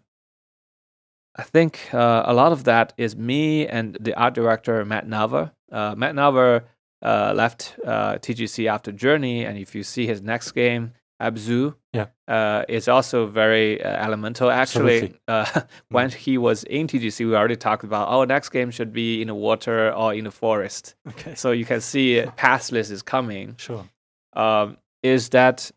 I 1.38 1.44
think 1.44 1.94
uh, 1.94 2.24
a 2.26 2.34
lot 2.34 2.52
of 2.52 2.66
that 2.66 2.92
is 2.98 3.16
me 3.16 3.66
and 3.66 3.98
the 4.00 4.14
art 4.14 4.34
director 4.34 4.84
Matt 4.84 5.08
Nava. 5.08 5.52
Uh, 5.72 5.96
Matt 5.96 6.14
Nava 6.14 6.64
uh, 7.02 7.34
left 7.34 7.76
uh, 7.86 8.16
TGC 8.16 8.70
after 8.70 8.92
Journey, 8.92 9.46
and 9.46 9.58
if 9.58 9.74
you 9.74 9.84
see 9.84 10.06
his 10.06 10.22
next 10.22 10.52
game, 10.52 10.92
Abzu, 11.22 11.76
Yeah. 11.94 12.08
uh, 12.28 12.66
is 12.68 12.88
also 12.88 13.26
very 13.28 13.82
uh, 13.82 13.88
elemental. 14.06 14.50
Actually, 14.52 15.16
uh, 15.28 15.62
when 15.90 16.10
he 16.10 16.38
was 16.38 16.64
in 16.66 16.88
TGC, 16.88 17.26
we 17.28 17.36
already 17.36 17.56
talked 17.56 17.84
about, 17.86 18.10
oh, 18.10 18.26
next 18.26 18.50
game 18.50 18.70
should 18.72 18.92
be 18.92 19.22
in 19.22 19.28
the 19.30 19.36
water 19.36 19.94
or 19.94 20.14
in 20.14 20.26
the 20.26 20.32
forest. 20.32 20.96
Okay. 21.08 21.36
So 21.36 21.52
you 21.52 21.64
can 21.66 21.80
see 21.82 22.22
Pathless 22.36 22.92
is 22.92 23.02
coming. 23.02 23.56
Sure. 23.58 23.86
Um, 24.34 24.78
is 25.04 25.30
that 25.30 25.72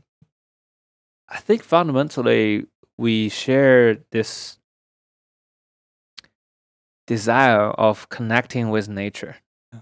I 1.29 1.39
think 1.39 1.63
fundamentally 1.63 2.67
we 2.97 3.29
share 3.29 3.99
this 4.11 4.59
desire 7.07 7.71
of 7.71 8.09
connecting 8.09 8.71
with 8.71 8.89
nature. 8.89 9.37
Yeah. 9.73 9.81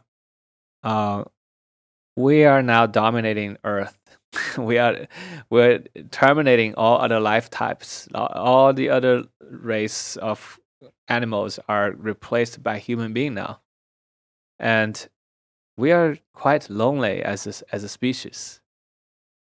Uh, 0.82 1.24
we 2.16 2.44
are 2.44 2.62
now 2.62 2.86
dominating 2.86 3.56
Earth. 3.64 3.96
we 4.58 4.78
are 4.78 5.06
we're 5.50 5.80
terminating 6.10 6.74
all 6.74 7.00
other 7.00 7.20
life 7.20 7.50
types. 7.50 8.08
All- 8.14 8.72
the 8.72 8.90
other 8.90 9.24
race 9.40 10.16
of 10.16 10.58
animals 11.08 11.58
are 11.68 11.92
replaced 11.92 12.62
by 12.62 12.78
human 12.78 13.12
being 13.12 13.34
now, 13.34 13.60
and 14.58 15.08
we 15.76 15.92
are 15.92 16.16
quite 16.34 16.70
lonely 16.70 17.22
as 17.22 17.46
a, 17.46 17.74
as 17.74 17.84
a 17.84 17.88
species. 17.88 18.60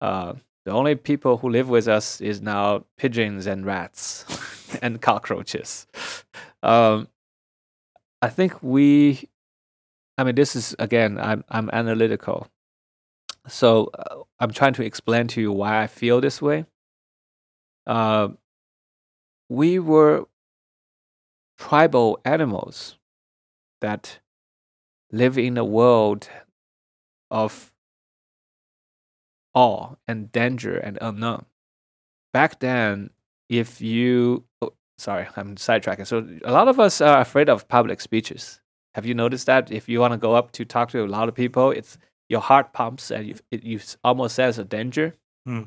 Uh, 0.01 0.35
the 0.65 0.73
only 0.73 0.95
people 0.95 1.37
who 1.39 1.51
live 1.51 1.69
with 1.69 1.89
us 1.89 2.21
is 2.21 2.41
now 2.41 2.85
pigeons 2.97 3.47
and 3.47 3.67
rats 3.67 4.25
and 4.83 5.01
cockroaches. 5.01 5.87
Um, 6.63 7.09
I 8.23 8.31
think 8.31 8.63
we, 8.63 9.29
I 10.17 10.25
mean, 10.25 10.35
this 10.35 10.57
is 10.57 10.75
again, 10.79 11.19
I'm 11.19 11.45
I'm 11.51 11.69
analytical, 11.75 12.49
so 13.47 13.91
uh, 13.93 14.23
I'm 14.45 14.53
trying 14.53 14.75
to 14.75 14.85
explain 14.85 15.27
to 15.29 15.41
you 15.41 15.51
why 15.51 15.83
I 15.83 15.87
feel 15.87 16.21
this 16.21 16.43
way. 16.43 16.67
Uh, 17.87 18.29
we 19.49 19.79
were 19.79 20.27
tribal 21.59 22.21
animals 22.27 22.99
that 23.81 24.19
live 25.11 25.39
in 25.39 25.57
a 25.57 25.65
world 25.65 26.29
of 27.31 27.73
awe 29.55 29.95
and 30.07 30.31
danger 30.31 30.77
and 30.77 30.99
unknown. 31.01 31.47
Back 32.35 32.61
then, 32.61 33.09
if 33.49 33.81
you, 33.81 34.45
oh, 34.61 34.75
sorry, 34.99 35.27
I'm 35.37 35.57
sidetracking. 35.57 36.07
So 36.07 36.29
a 36.45 36.53
lot 36.53 36.69
of 36.69 36.79
us 36.79 37.01
are 37.01 37.23
afraid 37.23 37.49
of 37.49 37.67
public 37.69 38.03
speeches. 38.03 38.61
Have 38.95 39.07
you 39.07 39.15
noticed 39.15 39.47
that? 39.47 39.73
If 39.73 39.89
you 39.89 40.01
want 40.01 40.13
to 40.13 40.19
go 40.19 40.35
up 40.35 40.53
to 40.53 40.67
talk 40.67 40.91
to 40.91 41.03
a 41.03 41.07
lot 41.07 41.31
of 41.31 41.35
people, 41.35 41.71
it's 41.71 41.97
your 42.35 42.41
heart 42.51 42.73
pumps 42.79 43.11
and 43.15 43.23
you, 43.29 43.35
it 43.55 43.63
you 43.71 43.79
almost 44.03 44.35
sense 44.35 44.59
a 44.59 44.65
danger. 44.65 45.07
Hmm. 45.47 45.65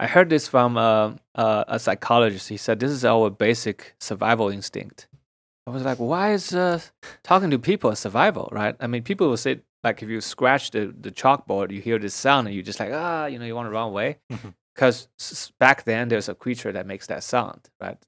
I 0.00 0.06
heard 0.14 0.28
this 0.28 0.48
from 0.48 0.76
uh, 0.76 1.12
uh, 1.34 1.64
a 1.76 1.78
psychologist. 1.78 2.48
He 2.48 2.56
said 2.56 2.80
this 2.80 2.90
is 2.90 3.04
our 3.04 3.30
basic 3.30 3.94
survival 4.08 4.48
instinct. 4.48 5.08
I 5.66 5.70
was 5.70 5.84
like, 5.84 5.98
why 5.98 6.32
is 6.32 6.54
uh, 6.54 6.80
talking 7.22 7.50
to 7.50 7.58
people 7.58 7.90
a 7.90 7.96
survival, 7.96 8.48
right? 8.52 8.76
I 8.80 8.86
mean, 8.86 9.02
people 9.02 9.28
will 9.28 9.36
say, 9.36 9.60
like, 9.82 10.02
if 10.02 10.08
you 10.08 10.20
scratch 10.20 10.70
the, 10.70 10.94
the 11.00 11.10
chalkboard, 11.10 11.72
you 11.72 11.80
hear 11.80 11.98
this 11.98 12.14
sound 12.14 12.46
and 12.46 12.54
you're 12.54 12.68
just 12.70 12.80
like, 12.80 12.92
ah, 12.92 13.26
you 13.26 13.38
know, 13.38 13.44
you 13.44 13.54
want 13.54 13.66
to 13.66 13.72
run 13.78 13.88
away. 13.88 14.18
Because 14.74 15.08
back 15.58 15.84
then, 15.84 16.08
there's 16.08 16.28
a 16.28 16.34
creature 16.34 16.72
that 16.72 16.86
makes 16.86 17.06
that 17.08 17.24
sound, 17.24 17.60
right? 17.80 17.98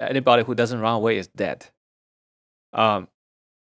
Anybody 0.00 0.42
who 0.42 0.54
doesn't 0.54 0.80
run 0.80 0.94
away 0.94 1.18
is 1.18 1.28
dead. 1.28 1.66
Um, 2.72 3.08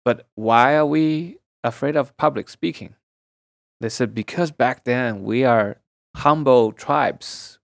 but 0.05 0.27
why 0.35 0.75
are 0.77 0.87
we 0.87 1.39
afraid 1.63 1.97
of 1.97 2.17
public 2.17 2.49
speaking? 2.49 2.95
They 3.81 3.89
said, 3.89 4.15
because 4.15 4.51
back 4.51 4.85
then 4.85 5.23
we 5.23 5.45
are 5.45 5.77
humble 6.17 6.73
tribes. 6.73 7.59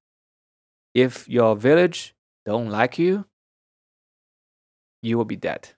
If 0.94 1.28
your 1.28 1.56
village 1.56 2.14
don't 2.46 2.68
like 2.70 2.98
you, 2.98 3.24
you 5.02 5.18
will 5.18 5.24
be 5.24 5.36
dead. 5.36 5.70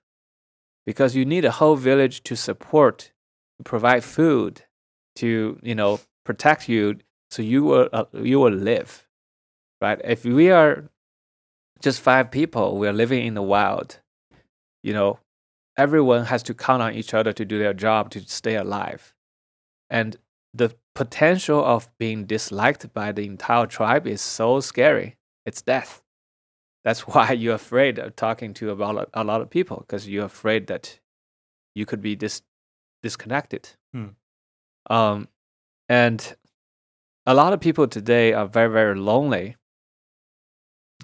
Because 0.84 1.16
you 1.16 1.24
need 1.24 1.44
a 1.44 1.50
whole 1.52 1.76
village 1.76 2.22
to 2.24 2.36
support, 2.36 3.12
to 3.58 3.64
provide 3.64 4.04
food, 4.04 4.62
to 5.16 5.58
you 5.62 5.74
know 5.74 6.00
protect 6.24 6.68
you, 6.68 6.98
so 7.30 7.42
you 7.42 7.64
will 7.64 7.88
uh, 7.92 8.04
you 8.12 8.38
will 8.38 8.52
live, 8.52 9.08
right? 9.80 10.00
If 10.04 10.24
we 10.24 10.50
are 10.50 10.90
just 11.80 12.00
five 12.00 12.30
people, 12.30 12.78
we 12.78 12.86
are 12.86 12.92
living 12.92 13.26
in 13.26 13.34
the 13.34 13.42
wild. 13.42 14.00
You 14.84 14.92
know, 14.92 15.18
everyone 15.76 16.26
has 16.26 16.42
to 16.44 16.54
count 16.54 16.82
on 16.82 16.94
each 16.94 17.14
other 17.14 17.32
to 17.32 17.44
do 17.44 17.58
their 17.58 17.74
job 17.74 18.10
to 18.10 18.20
stay 18.20 18.54
alive, 18.54 19.14
and 19.90 20.16
the 20.56 20.74
potential 20.94 21.64
of 21.64 21.90
being 21.98 22.24
disliked 22.24 22.92
by 22.94 23.12
the 23.12 23.26
entire 23.26 23.66
tribe 23.66 24.06
is 24.06 24.20
so 24.20 24.60
scary. 24.60 25.16
It's 25.44 25.62
death. 25.62 26.02
That's 26.84 27.00
why 27.08 27.32
you're 27.32 27.54
afraid 27.54 27.98
of 27.98 28.16
talking 28.16 28.54
to 28.54 28.70
about 28.70 29.10
a- 29.12 29.24
lot 29.24 29.40
of 29.40 29.50
people 29.50 29.78
because 29.78 30.08
you're 30.08 30.24
afraid 30.24 30.66
that 30.68 30.98
you 31.74 31.84
could 31.84 32.00
be 32.00 32.16
dis- 32.16 32.42
disconnected. 33.02 33.70
Hmm. 33.92 34.08
Um, 34.88 35.28
and 35.88 36.36
a 37.26 37.34
lot 37.34 37.52
of 37.52 37.60
people 37.60 37.86
today 37.88 38.32
are 38.32 38.46
very, 38.46 38.72
very 38.72 38.98
lonely, 38.98 39.56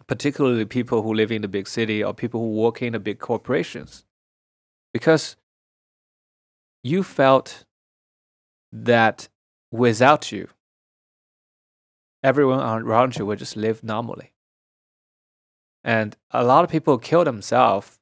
particularly 0.06 0.64
people 0.64 1.02
who 1.02 1.12
live 1.12 1.30
in 1.32 1.42
the 1.42 1.48
big 1.48 1.68
city 1.68 2.02
or 2.02 2.14
people 2.14 2.40
who 2.40 2.52
work 2.52 2.80
in 2.80 2.92
the 2.92 3.00
big 3.00 3.18
corporations, 3.18 4.04
because 4.94 5.36
you 6.84 7.02
felt 7.02 7.64
that 8.72 9.28
without 9.72 10.30
you, 10.30 10.48
everyone 12.22 12.60
around 12.60 13.16
you 13.16 13.26
will 13.26 13.36
just 13.36 13.56
live 13.56 13.82
normally. 13.82 14.32
And 15.82 16.16
a 16.30 16.44
lot 16.44 16.62
of 16.62 16.70
people 16.70 16.98
kill 16.98 17.24
themselves 17.24 17.98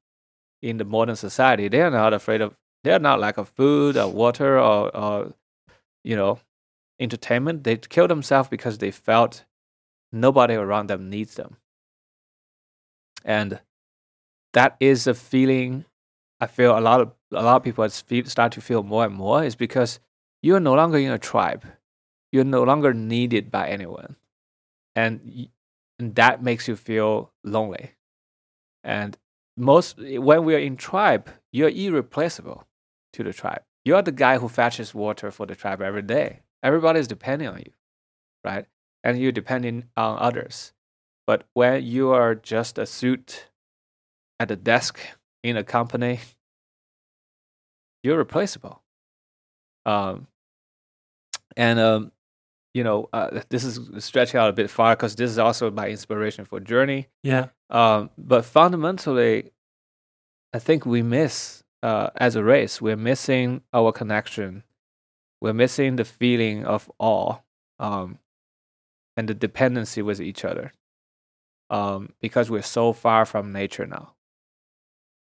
in 0.61 0.77
the 0.77 0.85
modern 0.85 1.17
society. 1.17 1.69
They 1.69 1.81
are 1.81 1.91
not 1.91 2.13
afraid 2.13 2.43
of, 2.43 2.57
they 2.85 2.93
are 2.93 2.99
not 2.99 3.21
lack 3.21 3.39
of 3.39 3.49
food 3.49 3.97
or 3.97 4.09
water 4.09 4.59
or, 4.59 4.95
or 4.95 5.33
you 6.05 6.17
know, 6.17 6.41
entertainment. 6.99 7.65
They 7.65 7.77
kill 7.77 8.09
themselves 8.09 8.51
because 8.51 8.77
they 8.79 8.91
felt 8.91 9.45
nobody 10.13 10.55
around 10.55 10.89
them 10.89 11.09
needs 11.09 11.37
them. 11.37 11.57
And 13.25 13.61
that 14.53 14.77
is 14.81 15.07
a 15.07 15.15
feeling 15.15 15.87
I 16.41 16.47
feel 16.47 16.77
a 16.77 16.81
lot 16.81 17.01
of 17.03 17.13
a 17.33 17.43
lot 17.43 17.57
of 17.57 17.63
people 17.63 17.89
start 17.89 18.53
to 18.53 18.61
feel 18.61 18.83
more 18.83 19.05
and 19.05 19.15
more 19.15 19.45
is 19.45 19.55
because 19.55 20.01
you 20.43 20.57
are 20.57 20.61
no 20.61 20.75
longer 20.75 20.99
in 20.99 21.11
a 21.11 21.19
tribe. 21.19 21.65
You're 22.33 22.45
no 22.45 22.63
longer 22.63 22.95
needed 22.95 23.51
by 23.51 23.69
anyone. 23.69 24.17
And, 24.95 25.49
and 25.99 26.15
that 26.15 26.43
makes 26.43 26.69
you 26.69 26.77
feel 26.77 27.33
lonely. 27.45 27.93
And 28.85 29.17
most 29.57 29.99
when 29.99 30.45
we 30.45 30.55
are 30.55 30.59
in 30.59 30.77
tribe, 30.77 31.29
you're 31.53 31.69
irreplaceable 31.69 32.67
to 33.13 33.23
the 33.23 33.33
tribe. 33.33 33.63
You're 33.85 34.03
the 34.03 34.13
guy 34.13 34.39
who 34.39 34.49
fetches 34.49 34.95
water 34.95 35.31
for 35.31 35.47
the 35.47 35.55
tribe 35.55 35.83
every 35.83 36.03
day. 36.03 36.41
Everybody 36.63 37.01
is 37.01 37.09
depending 37.09 37.49
on 37.49 37.59
you, 37.59 37.73
right? 38.45 38.67
And 39.03 39.19
you're 39.19 39.33
depending 39.33 39.85
on 39.97 40.19
others. 40.19 40.73
But 41.27 41.45
when 41.55 41.85
you 41.85 42.11
are 42.11 42.35
just 42.35 42.79
a 42.79 42.87
suit 42.87 43.49
at 44.39 44.51
a 44.51 44.57
desk 44.57 44.99
in 45.43 45.57
a 45.57 45.65
company, 45.65 46.21
you're 48.03 48.19
replaceable. 48.19 48.80
Um, 49.87 50.27
and 51.57 51.79
um, 51.79 52.13
you 52.75 52.85
know, 52.85 53.09
uh, 53.13 53.41
this 53.49 53.65
is 53.65 53.81
stretching 54.05 54.39
out 54.39 54.49
a 54.49 54.53
bit 54.53 54.71
far 54.71 54.95
because 54.95 55.17
this 55.17 55.31
is 55.31 55.39
also 55.39 55.71
my 55.71 55.89
inspiration 55.89 56.45
for 56.45 56.61
Journey. 56.61 57.09
Yeah. 57.23 57.49
Um, 57.69 58.11
but 58.17 58.45
fundamentally, 58.45 59.51
I 60.53 60.59
think 60.59 60.87
we 60.87 61.03
miss 61.03 61.65
uh, 61.83 62.11
as 62.17 62.37
a 62.37 62.45
race. 62.45 62.81
We're 62.81 62.97
missing 62.97 63.63
our 63.73 63.93
connection. 63.93 64.65
We're 65.41 65.55
missing 65.55 65.97
the 65.97 66.05
feeling 66.05 66.65
of 66.65 66.91
awe 66.99 67.39
um, 67.79 68.19
and 69.17 69.29
the 69.29 69.35
dependency 69.35 70.03
with 70.03 70.21
each 70.21 70.45
other 70.45 70.73
um, 71.71 72.13
because 72.21 72.51
we're 72.51 72.63
so 72.63 72.93
far 72.93 73.25
from 73.25 73.53
nature 73.53 73.87
now. 73.87 74.15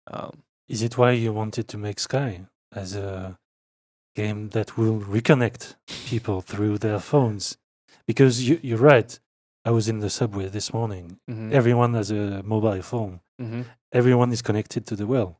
Um, 0.07 0.43
Is 0.69 0.83
it 0.83 0.97
why 0.97 1.11
you 1.11 1.33
wanted 1.33 1.67
to 1.69 1.77
make 1.77 1.99
Sky 1.99 2.45
as 2.71 2.95
a 2.95 3.37
game 4.15 4.49
that 4.49 4.77
will 4.77 4.99
reconnect 4.99 5.75
people 6.07 6.41
through 6.41 6.77
their 6.79 6.99
phones? 6.99 7.57
Because 8.07 8.47
you, 8.47 8.59
you're 8.63 8.77
right. 8.79 9.19
I 9.65 9.71
was 9.71 9.87
in 9.87 9.99
the 9.99 10.09
subway 10.09 10.47
this 10.47 10.73
morning. 10.73 11.19
mhm, 11.29 11.51
Everyone 11.51 11.93
has 11.95 12.11
a 12.11 12.41
mobile 12.43 12.81
phone. 12.81 13.19
mhm, 13.41 13.65
Everyone 13.91 14.31
is 14.31 14.41
connected 14.41 14.85
to 14.87 14.95
the 14.95 15.05
world, 15.07 15.35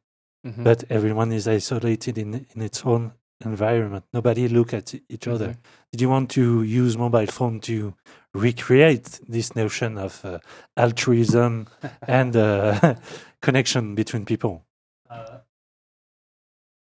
mhm, 0.45 0.63
but 0.63 0.83
everyone 0.89 1.31
is 1.35 1.47
isolated 1.47 2.17
in 2.17 2.45
in 2.55 2.61
its 2.61 2.85
own 2.85 3.11
environment. 3.45 4.05
Nobody 4.13 4.47
look 4.47 4.73
at 4.73 4.95
each 5.09 5.27
other. 5.27 5.49
mhm. 5.49 5.57
Did 5.91 6.01
you 6.01 6.09
want 6.09 6.29
to 6.31 6.63
use 6.63 6.97
mobile 6.97 7.27
phone 7.27 7.59
to 7.61 7.93
recreate 8.33 9.19
this 9.33 9.55
notion 9.55 9.97
of 9.97 10.23
uh, 10.25 10.39
altruism 10.77 11.67
and 12.07 12.35
uh, 12.35 12.95
connection 13.41 13.95
between 13.95 14.25
people? 14.25 14.63
Uh, 15.09 15.39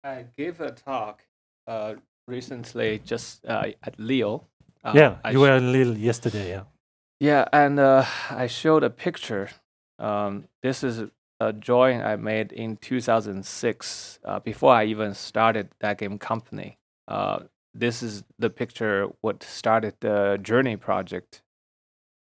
I 0.04 0.24
gave 0.36 0.60
a 0.60 0.70
talk 0.72 1.22
uh, 1.68 1.94
recently 2.26 3.00
just 3.04 3.44
uh, 3.46 3.66
at 3.82 3.98
Lille. 3.98 4.48
Uh, 4.82 4.92
yeah, 4.94 5.16
I 5.24 5.30
you 5.32 5.40
were 5.40 5.56
in 5.56 5.72
Lille 5.72 5.96
yesterday. 5.96 6.48
Yeah. 6.48 6.62
Yeah, 7.20 7.46
and 7.52 7.80
uh, 7.80 8.04
I 8.30 8.46
showed 8.46 8.84
a 8.84 8.90
picture. 8.90 9.50
Um, 9.98 10.44
this 10.62 10.84
is 10.84 11.10
a 11.40 11.52
drawing 11.52 12.00
I 12.00 12.16
made 12.16 12.52
in 12.52 12.76
2006, 12.76 14.18
uh, 14.24 14.40
before 14.40 14.72
I 14.72 14.84
even 14.84 15.14
started 15.14 15.68
thatgamecompany. 15.82 16.76
Uh, 17.08 17.40
this 17.74 18.02
is 18.02 18.22
the 18.38 18.50
picture 18.50 19.08
what 19.20 19.42
started 19.42 19.94
the 20.00 20.38
Journey 20.40 20.76
project. 20.76 21.42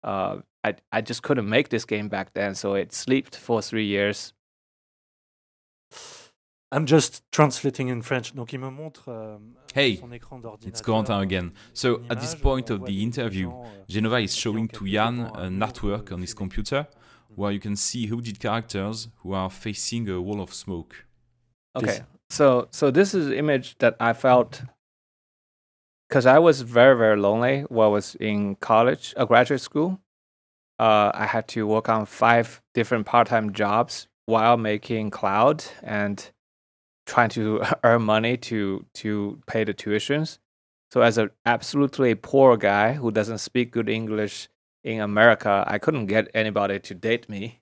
Uh, 0.03 0.39
I 0.63 0.75
I 0.93 1.01
just 1.01 1.23
couldn't 1.23 1.49
make 1.49 1.69
this 1.71 1.85
game 1.85 2.09
back 2.09 2.35
then, 2.35 2.55
so 2.55 2.75
it 2.75 2.93
slept 2.93 3.37
for 3.37 3.63
three 3.63 3.87
years. 3.87 4.33
I'm 6.75 6.87
just 6.87 7.23
translating 7.31 7.89
in 7.89 8.03
French. 8.03 8.35
Donc 8.35 8.53
il 8.53 8.59
me 8.59 8.69
montre. 8.69 9.05
euh, 9.09 9.39
Hey, 9.75 9.97
son 9.97 10.11
écran 10.11 10.41
It's 10.67 10.83
Corentin 10.83 11.21
again. 11.21 11.53
So, 11.73 12.01
at 12.11 12.17
this 12.17 12.35
point 12.35 12.69
of 12.71 12.81
the 12.81 12.87
des- 12.87 12.93
des 12.93 13.03
interview, 13.03 13.51
gens, 13.51 13.65
euh, 13.65 13.85
Jenova 13.89 14.21
is 14.21 14.35
showing 14.37 14.67
to 14.69 14.81
quelques 14.81 14.93
Jan 14.93 15.17
temps, 15.29 15.39
an 15.39 15.63
euh, 15.63 15.67
artwork 15.67 16.11
on 16.13 16.21
his 16.21 16.35
computer 16.35 16.87
where 17.37 17.53
you 17.53 17.61
can 17.61 17.77
see 17.77 18.07
hooded 18.09 18.39
characters 18.41 19.09
who 19.23 19.35
are 19.35 19.51
facing 19.51 20.09
a 20.09 20.21
wall 20.21 20.41
of 20.41 20.53
smoke. 20.53 21.07
Okay, 21.77 21.87
Please. 21.87 22.03
so 22.31 22.67
so 22.71 22.91
this 22.91 23.15
is 23.15 23.27
an 23.29 23.35
image 23.35 23.77
that 23.79 23.97
I 24.01 24.13
felt 24.13 24.63
because 26.09 26.27
I 26.27 26.39
was 26.39 26.63
very 26.63 26.97
very 26.97 27.17
lonely 27.17 27.65
while 27.69 27.89
I 27.89 27.93
was 27.93 28.17
in 28.21 28.57
college, 28.57 29.15
a 29.17 29.27
graduate 29.27 29.61
school. 29.61 30.01
Uh, 30.81 31.13
I 31.15 31.27
had 31.27 31.47
to 31.49 31.67
work 31.67 31.89
on 31.89 32.05
five 32.07 32.61
different 32.75 33.07
part-time 33.07 33.53
jobs 33.53 34.09
while 34.27 34.57
making 34.57 35.11
cloud 35.11 35.65
and 35.83 36.33
trying 37.07 37.31
to 37.31 37.63
earn 37.85 38.03
money 38.03 38.37
to 38.37 38.85
to 38.95 39.41
pay 39.47 39.65
the 39.65 39.75
tuitions. 39.75 40.39
So 40.91 41.01
as 41.01 41.19
an 41.19 41.31
absolutely 41.45 42.15
poor 42.15 42.57
guy 42.57 42.93
who 42.93 43.11
doesn't 43.11 43.39
speak 43.39 43.73
good 43.73 43.89
English 43.89 44.49
in 44.85 45.01
America, 45.01 45.65
I 45.67 45.79
couldn't 45.79 46.07
get 46.07 46.31
anybody 46.35 46.79
to 46.79 46.95
date 46.95 47.29
me. 47.29 47.61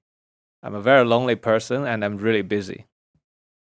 I'm 0.62 0.74
a 0.74 0.82
very 0.82 1.04
lonely 1.04 1.36
person 1.36 1.86
and 1.86 2.04
I'm 2.04 2.18
really 2.18 2.42
busy. 2.42 2.86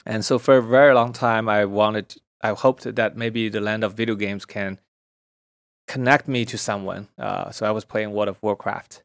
And 0.06 0.24
so 0.24 0.38
for 0.38 0.58
a 0.58 0.62
very 0.62 0.94
long 0.94 1.12
time, 1.12 1.48
I 1.48 1.64
wanted, 1.64 2.14
I 2.40 2.50
hoped 2.50 2.94
that 2.94 3.16
maybe 3.16 3.48
the 3.48 3.60
land 3.60 3.84
of 3.84 3.94
video 3.94 4.14
games 4.14 4.46
can 4.46 4.78
connect 5.86 6.28
me 6.28 6.44
to 6.44 6.56
someone. 6.56 7.08
Uh, 7.18 7.50
so 7.50 7.66
I 7.66 7.72
was 7.72 7.84
playing 7.84 8.12
World 8.12 8.28
of 8.28 8.42
Warcraft. 8.42 9.02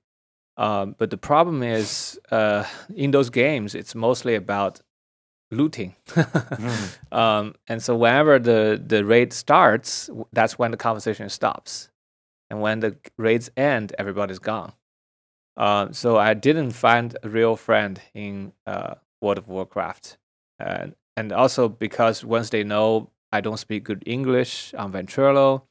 Um, 0.55 0.95
but 0.97 1.09
the 1.09 1.17
problem 1.17 1.63
is, 1.63 2.19
uh, 2.29 2.65
in 2.95 3.11
those 3.11 3.29
games, 3.29 3.73
it's 3.73 3.95
mostly 3.95 4.35
about 4.35 4.81
looting. 5.55 5.95
Mm. 6.09 6.97
um, 7.11 7.55
and 7.67 7.81
so 7.81 7.95
whenever 7.95 8.39
the, 8.39 8.81
the 8.85 9.05
raid 9.05 9.33
starts, 9.33 10.09
that's 10.31 10.57
when 10.59 10.71
the 10.71 10.77
conversation 10.77 11.29
stops. 11.29 11.89
And 12.49 12.61
when 12.61 12.81
the 12.81 12.97
raids 13.17 13.49
end, 13.57 13.95
everybody's 13.97 14.39
gone. 14.39 14.73
Uh, 15.55 15.91
so 15.91 16.17
I 16.17 16.33
didn't 16.33 16.71
find 16.71 17.15
a 17.23 17.29
real 17.29 17.55
friend 17.55 17.99
in 18.13 18.53
uh, 18.65 18.95
World 19.21 19.37
of 19.37 19.47
Warcraft. 19.47 20.17
And, 20.59 20.95
and 21.15 21.31
also 21.31 21.69
because 21.69 22.23
once 22.23 22.49
they 22.49 22.63
know 22.63 23.09
I 23.31 23.41
don't 23.41 23.57
speak 23.57 23.83
good 23.83 24.03
English 24.05 24.73
I'm 24.77 24.91
Ventrilo, 24.91 25.63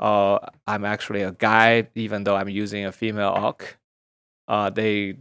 uh, 0.00 0.38
I'm 0.66 0.84
actually 0.84 1.22
a 1.22 1.32
guy, 1.32 1.88
even 1.94 2.24
though 2.24 2.36
I'm 2.36 2.48
using 2.48 2.84
a 2.84 2.92
female 2.92 3.36
orc, 3.36 3.78
uh, 4.46 4.70
they 4.70 5.16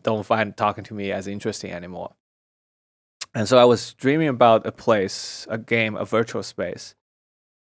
don't 0.00 0.24
find 0.24 0.56
talking 0.56 0.84
to 0.84 0.94
me 0.94 1.12
as 1.12 1.26
interesting 1.26 1.72
anymore. 1.72 2.14
And 3.36 3.46
so 3.46 3.58
I 3.58 3.66
was 3.66 3.92
dreaming 3.92 4.28
about 4.28 4.64
a 4.64 4.72
place, 4.72 5.46
a 5.50 5.58
game, 5.58 5.94
a 5.94 6.06
virtual 6.06 6.42
space 6.42 6.94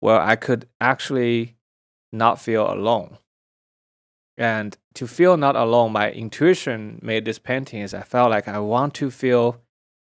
where 0.00 0.20
I 0.20 0.34
could 0.34 0.66
actually 0.80 1.54
not 2.12 2.40
feel 2.40 2.68
alone. 2.68 3.18
And 4.36 4.76
to 4.94 5.06
feel 5.06 5.36
not 5.36 5.54
alone, 5.54 5.92
my 5.92 6.10
intuition 6.10 6.98
made 7.02 7.24
this 7.24 7.38
painting 7.38 7.82
is 7.82 7.94
I 7.94 8.02
felt 8.02 8.32
like 8.32 8.48
I 8.48 8.58
want 8.58 8.94
to 8.94 9.12
feel 9.12 9.60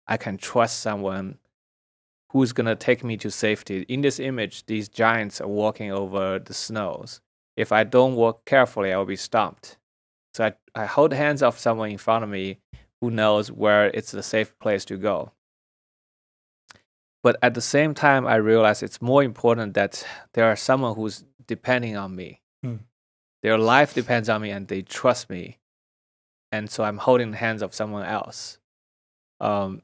I 0.08 0.16
can 0.16 0.38
trust 0.38 0.80
someone 0.80 1.40
who's 2.32 2.54
gonna 2.54 2.78
take 2.78 3.04
me 3.04 3.18
to 3.18 3.30
safety. 3.30 3.82
In 3.90 4.00
this 4.00 4.18
image, 4.18 4.66
these 4.66 4.88
giants 4.88 5.42
are 5.42 5.48
walking 5.50 5.92
over 5.92 6.40
the 6.40 6.54
snows. 6.54 7.20
If 7.58 7.74
I 7.74 7.84
don't 7.84 8.16
walk 8.16 8.46
carefully, 8.46 8.94
I 8.94 8.98
will 8.98 9.04
be 9.04 9.18
stomped. 9.18 9.78
So 10.34 10.46
I, 10.46 10.54
I 10.74 10.86
hold 10.86 11.12
hands 11.12 11.44
of 11.44 11.60
someone 11.60 11.92
in 11.92 11.98
front 11.98 12.24
of 12.24 12.30
me 12.30 12.60
who 13.02 13.12
knows 13.12 13.52
where 13.52 13.88
it's 13.88 14.12
the 14.12 14.24
safe 14.24 14.58
place 14.60 14.86
to 14.86 14.96
go. 14.96 15.34
But 17.22 17.38
at 17.42 17.54
the 17.54 17.62
same 17.62 17.94
time, 17.94 18.26
I 18.26 18.36
realize 18.36 18.82
it's 18.82 19.02
more 19.02 19.24
important 19.24 19.74
that 19.74 20.06
there 20.34 20.46
are 20.46 20.56
someone 20.56 20.96
who's 20.96 21.26
depending 21.48 21.98
on 21.98 22.16
me. 22.16 22.42
Hmm. 22.64 22.78
Their 23.44 23.58
life 23.58 23.94
depends 23.94 24.30
on 24.30 24.42
me 24.42 24.52
and 24.52 24.68
they 24.68 24.82
trust 24.82 25.30
me. 25.30 25.60
And 26.52 26.70
so 26.70 26.84
I'm 26.84 26.98
holding 26.98 27.32
the 27.32 27.38
hands 27.38 27.62
of 27.62 27.76
someone 27.76 28.06
else. 28.06 28.58
Um, 29.40 29.82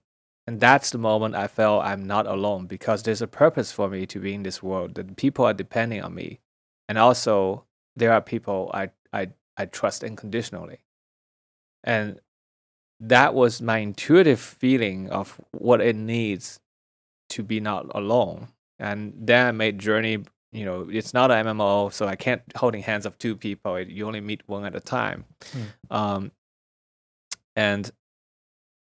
and 0.47 0.59
that's 0.59 0.91
the 0.91 0.97
moment 0.97 1.35
I 1.35 1.47
felt 1.47 1.83
I'm 1.83 2.05
not 2.05 2.27
alone 2.27 2.67
because 2.67 3.03
there's 3.03 3.21
a 3.21 3.27
purpose 3.27 3.71
for 3.71 3.89
me 3.89 4.05
to 4.07 4.19
be 4.19 4.33
in 4.33 4.43
this 4.43 4.61
world. 4.61 4.95
That 4.95 5.15
people 5.15 5.45
are 5.45 5.53
depending 5.53 6.01
on 6.01 6.13
me. 6.13 6.39
And 6.87 6.97
also, 6.97 7.65
there 7.95 8.13
are 8.13 8.21
people 8.21 8.71
I, 8.73 8.91
I, 9.11 9.29
I 9.57 9.65
trust 9.65 10.03
unconditionally. 10.03 10.79
And 11.83 12.19
that 12.99 13.33
was 13.33 13.61
my 13.61 13.79
intuitive 13.79 14.39
feeling 14.39 15.09
of 15.09 15.39
what 15.51 15.81
it 15.81 15.95
needs 15.95 16.59
to 17.35 17.43
be 17.43 17.59
not 17.59 17.85
alone. 17.95 18.47
And 18.79 19.13
then 19.15 19.47
I 19.47 19.51
made 19.51 19.79
Journey, 19.79 20.23
you 20.51 20.65
know, 20.65 20.87
it's 20.89 21.13
not 21.13 21.31
an 21.31 21.45
MMO, 21.45 21.91
so 21.93 22.07
I 22.07 22.15
can't 22.15 22.41
holding 22.55 22.81
hands 22.81 23.05
of 23.05 23.17
two 23.17 23.35
people. 23.35 23.79
You 23.79 24.07
only 24.07 24.21
meet 24.21 24.41
one 24.47 24.65
at 24.65 24.75
a 24.75 24.79
time. 24.79 25.25
Um, 25.89 26.31
and 27.55 27.91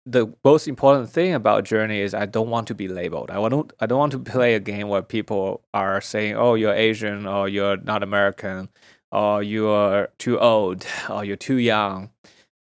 the 0.07 0.27
most 0.45 0.67
important 0.69 1.11
thing 1.11 1.35
about 1.35 1.65
Journey 1.65 2.01
is 2.01 2.15
I 2.15 2.27
don't 2.27 2.51
want 2.51 2.67
to 2.69 2.75
be 2.75 2.89
labeled. 2.89 3.31
I 3.31 3.39
want 3.39 3.73
I 3.81 3.87
don't 3.87 3.99
want 3.99 4.13
to 4.13 4.19
play 4.19 4.55
a 4.55 4.61
game 4.61 4.89
where 4.89 5.03
people 5.03 5.63
are 5.73 6.01
saying, 6.01 6.37
"Oh, 6.37 6.55
you're 6.55 6.75
Asian," 6.75 7.27
or 7.27 7.49
"You're 7.49 7.77
not 7.77 8.03
American," 8.03 8.69
or 9.13 9.43
"You're 9.43 10.09
too 10.19 10.39
old," 10.41 10.87
or 11.09 11.25
"You're 11.25 11.37
too 11.37 11.59
young." 11.59 12.11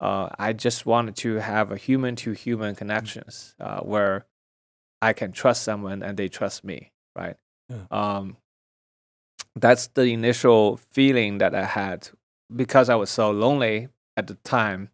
Uh, 0.01 0.29
I 0.39 0.53
just 0.53 0.85
wanted 0.85 1.15
to 1.17 1.35
have 1.35 1.71
a 1.71 1.77
human 1.77 2.15
to 2.17 2.31
human 2.31 2.75
connections 2.75 3.55
uh, 3.59 3.81
where 3.81 4.25
I 5.01 5.13
can 5.13 5.31
trust 5.31 5.63
someone 5.63 6.03
and 6.03 6.17
they 6.17 6.27
trust 6.29 6.63
me, 6.63 6.91
right? 7.15 7.35
Yeah. 7.69 7.85
Um, 7.91 8.37
that's 9.55 9.87
the 9.87 10.03
initial 10.13 10.77
feeling 10.91 11.39
that 11.39 11.53
I 11.55 11.65
had 11.65 12.09
because 12.55 12.89
I 12.89 12.95
was 12.95 13.09
so 13.09 13.31
lonely 13.31 13.89
at 14.17 14.27
the 14.27 14.35
time, 14.43 14.89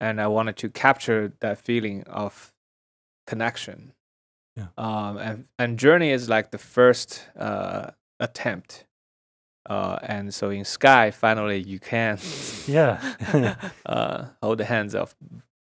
and 0.00 0.20
I 0.20 0.26
wanted 0.28 0.56
to 0.58 0.70
capture 0.70 1.32
that 1.40 1.58
feeling 1.58 2.02
of 2.04 2.52
connection. 3.26 3.92
Yeah. 4.56 4.68
Um, 4.78 5.18
and 5.18 5.44
and 5.58 5.78
Journey 5.78 6.10
is 6.10 6.28
like 6.28 6.50
the 6.50 6.58
first 6.58 7.28
uh, 7.38 7.90
attempt. 8.18 8.86
Uh, 9.68 9.98
and 10.02 10.34
so 10.34 10.50
in 10.50 10.64
Sky, 10.64 11.10
finally 11.10 11.58
you 11.62 11.78
can 11.78 12.18
Yeah. 12.66 12.98
uh, 13.86 14.24
hold 14.42 14.58
the 14.58 14.64
hands 14.64 14.94
of 14.94 15.14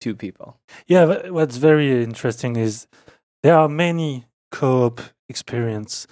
two 0.00 0.16
people. 0.16 0.58
Yeah, 0.88 1.04
wha- 1.04 1.30
what's 1.30 1.56
very 1.58 2.02
interesting 2.02 2.56
is 2.56 2.86
there 3.42 3.56
are 3.56 3.68
many 3.68 4.24
co-op 4.50 5.00
experience 5.28 6.06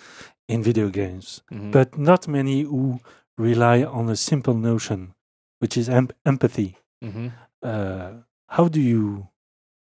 in 0.48 0.62
video 0.62 0.88
games, 0.90 1.42
Mhm. 1.52 1.70
but 1.72 1.98
not 1.98 2.26
many 2.28 2.62
who 2.62 2.98
rely 3.38 3.84
on 3.84 4.08
a 4.08 4.16
simple 4.16 4.54
notion, 4.54 5.14
which 5.60 5.76
is 5.76 5.88
em- 5.88 6.08
empathy. 6.24 6.76
hmm 7.02 7.28
Uh, 7.62 8.22
how 8.48 8.68
do 8.68 8.80
you 8.80 9.28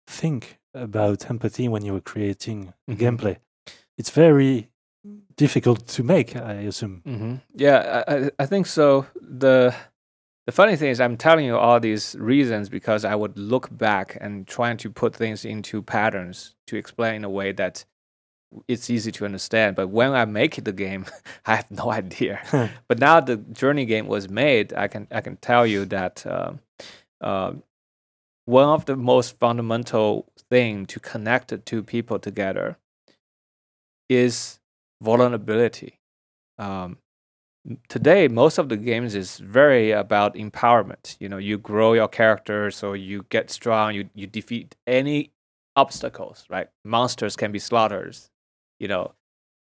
think 0.06 0.58
about 0.74 1.28
empathy 1.30 1.68
when 1.68 1.84
you 1.84 1.94
are 1.96 2.00
creating 2.00 2.72
a 2.88 2.92
Mhm. 2.92 2.98
gameplay? 2.98 3.36
It's 3.98 4.10
very 4.10 4.68
difficult 5.36 5.86
to 5.96 6.02
make, 6.04 6.36
I 6.36 6.66
assume. 6.68 7.02
hmm 7.04 7.34
Yeah, 7.54 8.04
I, 8.06 8.30
I 8.38 8.46
think 8.46 8.66
so. 8.66 9.06
The 9.20 9.74
the 10.46 10.52
funny 10.52 10.76
thing 10.76 10.90
is, 10.90 11.00
I'm 11.00 11.16
telling 11.16 11.46
you 11.46 11.56
all 11.56 11.80
these 11.80 12.14
reasons 12.18 12.68
because 12.68 13.04
I 13.04 13.14
would 13.14 13.38
look 13.38 13.74
back 13.76 14.18
and 14.20 14.46
trying 14.46 14.76
to 14.78 14.90
put 14.90 15.16
things 15.16 15.44
into 15.44 15.82
patterns 15.82 16.54
to 16.66 16.76
explain 16.76 17.16
in 17.16 17.24
a 17.24 17.30
way 17.30 17.52
that 17.52 17.84
it's 18.68 18.90
easy 18.90 19.10
to 19.12 19.24
understand. 19.24 19.74
But 19.74 19.88
when 19.88 20.12
I 20.12 20.24
make 20.26 20.62
the 20.62 20.72
game, 20.72 21.06
I 21.46 21.56
have 21.56 21.70
no 21.70 21.90
idea. 21.90 22.70
but 22.88 22.98
now 22.98 23.20
the 23.20 23.36
journey 23.36 23.86
game 23.86 24.06
was 24.06 24.28
made, 24.28 24.72
I 24.74 24.88
can 24.88 25.08
I 25.10 25.22
can 25.22 25.36
tell 25.38 25.66
you 25.66 25.86
that 25.86 26.26
um, 26.26 26.60
uh, 27.20 27.52
one 28.44 28.68
of 28.68 28.84
the 28.84 28.96
most 28.96 29.38
fundamental 29.38 30.30
thing 30.50 30.84
to 30.86 31.00
connect 31.00 31.48
the 31.48 31.58
two 31.58 31.82
people 31.82 32.18
together 32.18 32.76
is 34.10 34.60
vulnerability. 35.00 35.98
Um, 36.58 36.98
today, 37.88 38.28
most 38.28 38.58
of 38.58 38.68
the 38.68 38.76
games 38.76 39.14
is 39.14 39.38
very 39.38 39.90
about 39.90 40.34
empowerment. 40.34 41.16
You 41.20 41.28
know, 41.28 41.38
you 41.38 41.58
grow 41.58 41.92
your 41.94 42.08
character, 42.08 42.70
so 42.70 42.92
you 42.92 43.24
get 43.28 43.50
strong. 43.50 43.94
You 43.94 44.08
you 44.14 44.26
defeat 44.26 44.76
any 44.86 45.30
obstacles. 45.76 46.46
Right, 46.48 46.68
monsters 46.84 47.36
can 47.36 47.52
be 47.52 47.58
slaughtered. 47.58 48.16
You 48.80 48.88
know, 48.88 49.14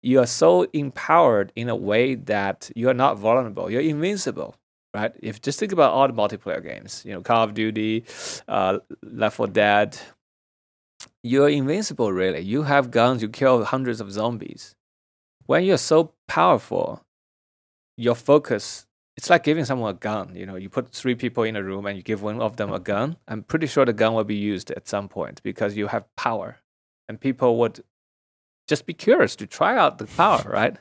you 0.03 0.19
are 0.19 0.27
so 0.27 0.63
empowered 0.73 1.51
in 1.55 1.69
a 1.69 1.75
way 1.75 2.15
that 2.15 2.71
you 2.75 2.89
are 2.89 2.93
not 2.93 3.17
vulnerable. 3.17 3.69
You're 3.71 3.81
invincible. 3.81 4.55
Right? 4.93 5.13
If 5.21 5.41
just 5.41 5.59
think 5.59 5.71
about 5.71 5.93
all 5.93 6.07
the 6.07 6.13
multiplayer 6.13 6.63
games, 6.63 7.03
you 7.05 7.13
know, 7.13 7.21
Call 7.21 7.43
of 7.43 7.53
Duty, 7.53 8.03
uh, 8.47 8.79
Left 9.03 9.35
4 9.35 9.47
Dead, 9.47 9.99
you're 11.23 11.49
invincible. 11.49 12.11
Really, 12.11 12.41
you 12.41 12.63
have 12.63 12.89
guns. 12.91 13.21
You 13.21 13.29
kill 13.29 13.63
hundreds 13.65 14.01
of 14.01 14.11
zombies 14.11 14.75
when 15.47 15.63
you're 15.63 15.77
so 15.77 16.13
powerful, 16.27 17.01
your 17.97 18.15
focus 18.15 18.87
it's 19.17 19.31
like 19.31 19.43
giving 19.43 19.65
someone 19.65 19.89
a 19.89 19.97
gun. 19.97 20.35
You 20.35 20.45
know, 20.45 20.55
you 20.55 20.69
put 20.69 20.89
three 20.89 21.15
people 21.15 21.43
in 21.43 21.55
a 21.55 21.63
room 21.63 21.87
and 21.87 21.97
you 21.97 22.03
give 22.03 22.21
one 22.21 22.39
of 22.39 22.55
them 22.55 22.71
a 22.71 22.79
gun. 22.79 23.17
I'm 23.27 23.41
pretty 23.41 23.65
sure 23.65 23.83
the 23.83 23.91
gun 23.91 24.13
will 24.13 24.23
be 24.23 24.35
used 24.35 24.69
at 24.71 24.87
some 24.87 25.09
point 25.09 25.41
because 25.41 25.75
you 25.75 25.87
have 25.87 26.05
power, 26.15 26.59
and 27.09 27.19
people 27.19 27.57
would 27.57 27.83
just 28.67 28.85
be 28.85 28.93
curious 28.93 29.35
to 29.37 29.47
try 29.47 29.75
out 29.75 29.97
the 29.97 30.05
power, 30.05 30.43
right? 30.47 30.77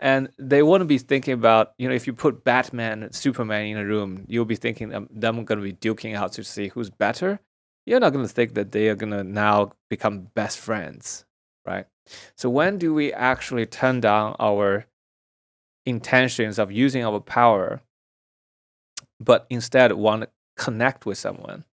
And 0.00 0.30
they 0.38 0.62
wouldn't 0.62 0.88
be 0.88 0.98
thinking 0.98 1.34
about, 1.34 1.74
you 1.76 1.88
know, 1.88 1.94
if 1.94 2.06
you 2.06 2.14
put 2.14 2.44
Batman 2.44 3.02
and 3.02 3.14
Superman 3.14 3.66
in 3.66 3.76
a 3.76 3.84
room, 3.84 4.24
you'll 4.28 4.44
be 4.44 4.56
thinking 4.56 4.94
um, 4.94 5.08
them 5.10 5.44
going 5.44 5.58
to 5.58 5.64
be 5.64 5.72
duking 5.72 6.14
out 6.14 6.32
to 6.34 6.44
see 6.44 6.68
who's 6.68 6.88
better. 6.88 7.38
You're 7.84 8.00
not 8.00 8.12
going 8.12 8.26
to 8.26 8.32
think 8.32 8.54
that 8.54 8.72
they 8.72 8.88
are 8.88 8.94
going 8.94 9.12
to 9.12 9.24
now 9.24 9.72
become 9.90 10.28
best 10.34 10.58
friends, 10.58 11.26
right? 11.66 11.86
So 12.36 12.48
when 12.48 12.78
do 12.78 12.94
we 12.94 13.12
actually 13.12 13.66
turn 13.66 14.00
down 14.00 14.36
our 14.38 14.86
intentions 15.88 16.58
of 16.58 16.70
using 16.70 17.04
our 17.04 17.20
power, 17.20 17.80
but 19.20 19.46
instead 19.50 19.92
want 19.92 20.22
to 20.22 20.28
connect 20.56 21.06
with 21.06 21.18
someone? 21.18 21.64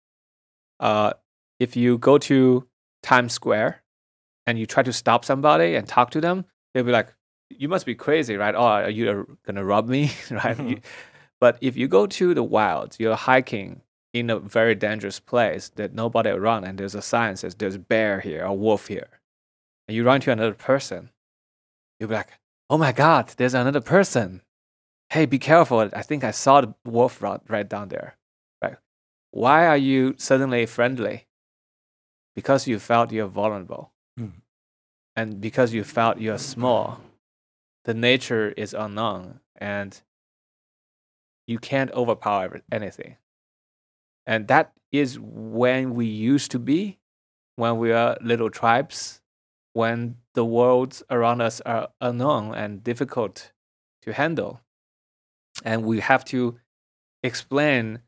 Uh, 0.81 1.13
if 1.61 1.77
you 1.77 1.99
go 1.99 2.19
to 2.19 2.67
Times 3.03 3.33
Square 3.33 3.83
and 4.47 4.59
you 4.59 4.67
try 4.67 4.83
to 4.83 4.93
stop 4.93 5.25
somebody 5.25 5.75
and 5.75 5.87
talk 5.87 6.11
to 6.11 6.21
them, 6.21 6.45
they'll 6.73 6.85
be 6.85 6.93
like, 6.93 7.15
"You 7.51 7.69
must 7.69 7.87
be 7.87 7.95
crazy, 7.95 8.37
right? 8.37 8.55
Oh, 8.55 8.63
are 8.67 8.91
you 8.91 9.37
gonna 9.47 9.65
rob 9.65 9.89
me, 9.89 10.11
right?" 10.31 10.59
You- 10.59 10.81
but 11.41 11.59
if 11.61 11.77
you 11.77 11.89
go 11.89 12.07
to 12.07 12.35
the 12.35 12.43
wilds, 12.43 12.99
you're 12.99 13.17
hiking 13.17 13.83
in 14.13 14.31
a 14.31 14.39
very 14.39 14.75
dangerous 14.75 15.21
place 15.21 15.71
that 15.75 15.93
nobody 15.93 16.31
around, 16.31 16.65
and 16.65 16.79
there's 16.79 16.95
a 16.95 17.03
sign 17.03 17.33
that 17.33 17.39
says 17.39 17.55
there's 17.57 17.77
bear 17.77 18.21
here 18.21 18.47
or 18.47 18.57
wolf 18.57 18.87
here 18.87 19.09
and 19.89 19.95
you 19.95 20.05
run 20.05 20.21
to 20.23 20.31
another 20.33 20.55
person, 20.55 21.11
you'll 21.99 22.09
be 22.09 22.15
like, 22.15 22.33
oh 22.71 22.79
my 22.79 22.93
God, 22.93 23.29
there's 23.37 23.55
another 23.55 23.81
person. 23.81 24.43
Hey, 25.11 25.27
be 25.27 25.39
careful. 25.39 25.91
I 25.93 26.03
think 26.03 26.25
I 26.25 26.31
saw 26.31 26.61
the 26.61 26.75
wolf 26.85 27.23
right, 27.23 27.41
right 27.49 27.69
down 27.69 27.89
there. 27.89 28.17
Right? 28.63 28.77
Why 29.31 29.67
are 29.67 29.77
you 29.77 30.15
suddenly 30.19 30.67
friendly? 30.67 31.27
Because 32.35 32.67
you 32.67 32.79
felt 32.79 33.13
you're 33.13 33.27
vulnerable. 33.27 33.93
Hmm. 34.19 34.41
And 35.15 35.41
because 35.41 35.73
you 35.73 35.85
felt 35.85 36.19
you're 36.19 36.39
small. 36.39 37.01
The 37.85 37.95
nature 37.95 38.51
is 38.57 38.75
unknown 38.75 39.41
and 39.57 40.01
you 41.47 41.59
can't 41.59 41.93
overpower 41.93 42.63
anything. 42.73 43.17
And 44.27 44.49
that 44.49 44.73
is 44.91 45.19
when 45.21 45.95
we 45.95 46.07
used 46.07 46.51
to 46.53 46.59
be, 46.59 46.99
when 47.57 47.79
we 47.79 47.93
are 47.93 48.17
little 48.23 48.51
tribes 48.51 49.21
when 49.75 50.17
the 50.35 50.45
worlds 50.45 51.03
around 51.11 51.41
us 51.41 51.61
are 51.63 51.89
unknown 52.01 52.55
and 52.55 52.83
difficult 52.83 53.53
to 54.03 54.13
handle. 54.13 54.61
And 55.65 55.85
we 55.85 56.01
have 56.01 56.25
to 56.27 56.59
explain 57.23 58.01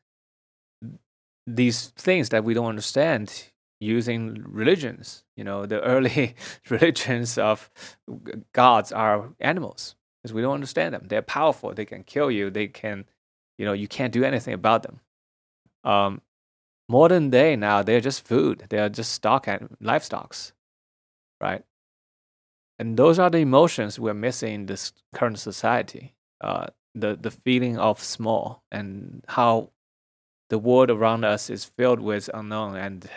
these 1.46 1.88
things 1.96 2.30
that 2.30 2.44
we 2.44 2.54
don't 2.54 2.66
understand 2.66 3.50
using 3.80 4.44
religions. 4.46 5.24
You 5.36 5.44
know, 5.44 5.66
the 5.66 5.80
early 5.80 6.34
religions 6.70 7.38
of 7.38 7.70
gods 8.52 8.92
are 8.92 9.30
animals 9.40 9.94
because 10.22 10.34
we 10.34 10.42
don't 10.42 10.54
understand 10.54 10.94
them. 10.94 11.06
They're 11.08 11.22
powerful. 11.22 11.72
They 11.72 11.84
can 11.84 12.02
kill 12.02 12.30
you. 12.30 12.50
They 12.50 12.66
can, 12.66 13.04
you 13.58 13.64
know, 13.64 13.72
you 13.72 13.86
can't 13.86 14.12
do 14.12 14.24
anything 14.24 14.54
about 14.54 14.82
them. 14.82 15.00
Um, 15.84 16.20
modern 16.88 17.30
day 17.30 17.54
now, 17.54 17.82
they're 17.82 18.00
just 18.00 18.26
food. 18.26 18.66
They 18.70 18.78
are 18.78 18.88
just 18.88 19.12
stock 19.12 19.46
and 19.46 19.76
livestocks 19.80 20.52
right? 21.40 21.62
And 22.78 22.96
those 22.96 23.18
are 23.18 23.30
the 23.30 23.38
emotions 23.38 23.98
we're 23.98 24.14
missing 24.14 24.54
in 24.54 24.66
this 24.66 24.92
current 25.14 25.38
society. 25.38 26.14
Uh, 26.40 26.66
the 26.94 27.16
the 27.16 27.30
feeling 27.30 27.78
of 27.78 28.02
small 28.02 28.62
and 28.70 29.24
how 29.28 29.70
the 30.48 30.58
world 30.58 30.90
around 30.90 31.24
us 31.24 31.50
is 31.50 31.64
filled 31.64 32.00
with 32.00 32.30
unknown 32.32 32.76
and 32.76 33.08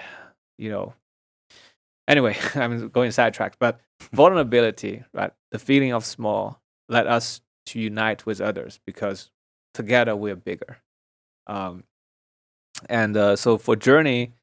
you 0.57 0.69
know. 0.69 0.93
Anyway, 2.07 2.35
I'm 2.55 2.89
going 2.89 3.11
sidetracked, 3.11 3.59
but 3.59 3.79
vulnerability, 4.13 5.03
right? 5.13 5.31
The 5.51 5.59
feeling 5.59 5.93
of 5.93 6.05
small 6.05 6.61
led 6.87 7.07
us 7.07 7.41
to 7.67 7.79
unite 7.79 8.25
with 8.25 8.41
others 8.41 8.79
because 8.85 9.29
together 9.73 10.15
we're 10.15 10.35
bigger. 10.35 10.79
Um, 11.47 11.83
and 12.89 13.15
uh, 13.15 13.35
so 13.35 13.57
for 13.57 13.75
Journey, 13.75 14.33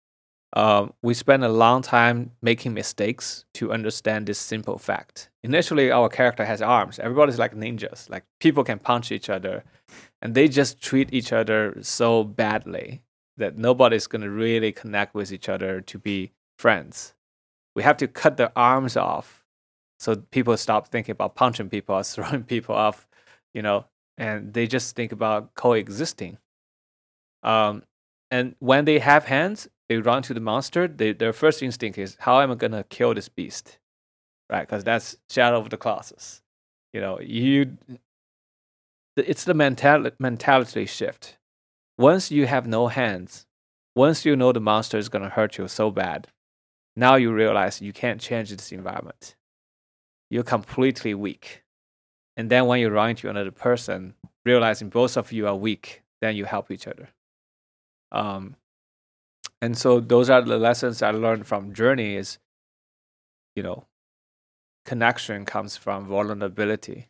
um, 0.52 0.92
we 1.02 1.14
spent 1.14 1.42
a 1.42 1.48
long 1.48 1.82
time 1.82 2.30
making 2.40 2.72
mistakes 2.72 3.44
to 3.54 3.72
understand 3.72 4.26
this 4.26 4.38
simple 4.38 4.78
fact. 4.78 5.28
Initially, 5.42 5.90
our 5.90 6.08
character 6.08 6.44
has 6.44 6.62
arms. 6.62 6.98
Everybody's 6.98 7.38
like 7.38 7.54
ninjas. 7.54 8.08
Like 8.08 8.24
people 8.40 8.64
can 8.64 8.78
punch 8.78 9.12
each 9.12 9.28
other, 9.28 9.64
and 10.22 10.34
they 10.34 10.48
just 10.48 10.80
treat 10.80 11.12
each 11.12 11.32
other 11.32 11.76
so 11.82 12.24
badly 12.24 13.02
that 13.36 13.58
nobody's 13.58 14.06
gonna 14.06 14.30
really 14.30 14.72
connect 14.72 15.14
with 15.14 15.32
each 15.32 15.48
other 15.48 15.80
to 15.82 15.98
be 15.98 16.32
friends. 16.58 17.14
We 17.74 17.82
have 17.82 17.98
to 17.98 18.08
cut 18.08 18.36
their 18.36 18.52
arms 18.56 18.96
off, 18.96 19.44
so 19.98 20.16
people 20.16 20.56
stop 20.56 20.88
thinking 20.88 21.12
about 21.12 21.34
punching 21.34 21.68
people 21.68 21.96
or 21.96 22.02
throwing 22.04 22.44
people 22.44 22.74
off, 22.74 23.06
you 23.52 23.62
know, 23.62 23.86
and 24.16 24.54
they 24.54 24.66
just 24.66 24.96
think 24.96 25.12
about 25.12 25.54
coexisting. 25.54 26.38
Um, 27.42 27.82
and 28.30 28.56
when 28.58 28.86
they 28.86 28.98
have 28.98 29.26
hands, 29.26 29.68
they 29.88 29.98
run 29.98 30.22
to 30.22 30.34
the 30.34 30.40
monster. 30.40 30.88
They, 30.88 31.12
their 31.12 31.32
first 31.32 31.62
instinct 31.62 31.98
is, 31.98 32.16
"How 32.20 32.40
am 32.40 32.50
I 32.50 32.54
gonna 32.54 32.84
kill 32.84 33.14
this 33.14 33.28
beast?" 33.28 33.78
Right? 34.50 34.66
Because 34.66 34.84
that's 34.84 35.16
Shadow 35.30 35.58
of 35.58 35.70
the 35.70 35.76
Colossus. 35.76 36.42
You 36.92 37.00
know, 37.00 37.20
you. 37.20 37.76
It's 39.16 39.44
the 39.44 39.54
mental 39.54 40.10
mentality 40.18 40.86
shift. 40.86 41.38
Once 41.98 42.30
you 42.30 42.46
have 42.46 42.66
no 42.66 42.88
hands, 42.88 43.46
once 43.94 44.26
you 44.26 44.36
know 44.36 44.52
the 44.52 44.60
monster 44.60 44.98
is 44.98 45.08
gonna 45.08 45.30
hurt 45.30 45.56
you 45.56 45.66
so 45.68 45.90
bad, 45.90 46.28
now 46.96 47.14
you 47.16 47.32
realize 47.32 47.80
you 47.80 47.92
can't 47.92 48.20
change 48.20 48.50
this 48.50 48.72
environment. 48.72 49.36
You're 50.30 50.42
completely 50.42 51.14
weak. 51.14 51.62
And 52.36 52.50
then 52.50 52.66
when 52.66 52.80
you 52.80 52.90
run 52.90 53.10
into 53.10 53.30
another 53.30 53.50
person, 53.50 54.14
realizing 54.44 54.90
both 54.90 55.16
of 55.16 55.32
you 55.32 55.46
are 55.46 55.56
weak, 55.56 56.02
then 56.20 56.36
you 56.36 56.44
help 56.44 56.70
each 56.70 56.86
other. 56.86 57.08
Um, 58.12 58.56
and 59.66 59.76
so 59.76 59.98
those 59.98 60.30
are 60.30 60.42
the 60.42 60.58
lessons 60.58 61.02
I 61.02 61.10
learned 61.10 61.44
from 61.48 61.74
Journey 61.74 62.14
is, 62.14 62.38
you 63.56 63.64
know, 63.64 63.86
connection 64.84 65.44
comes 65.44 65.76
from 65.76 66.06
vulnerability. 66.06 67.08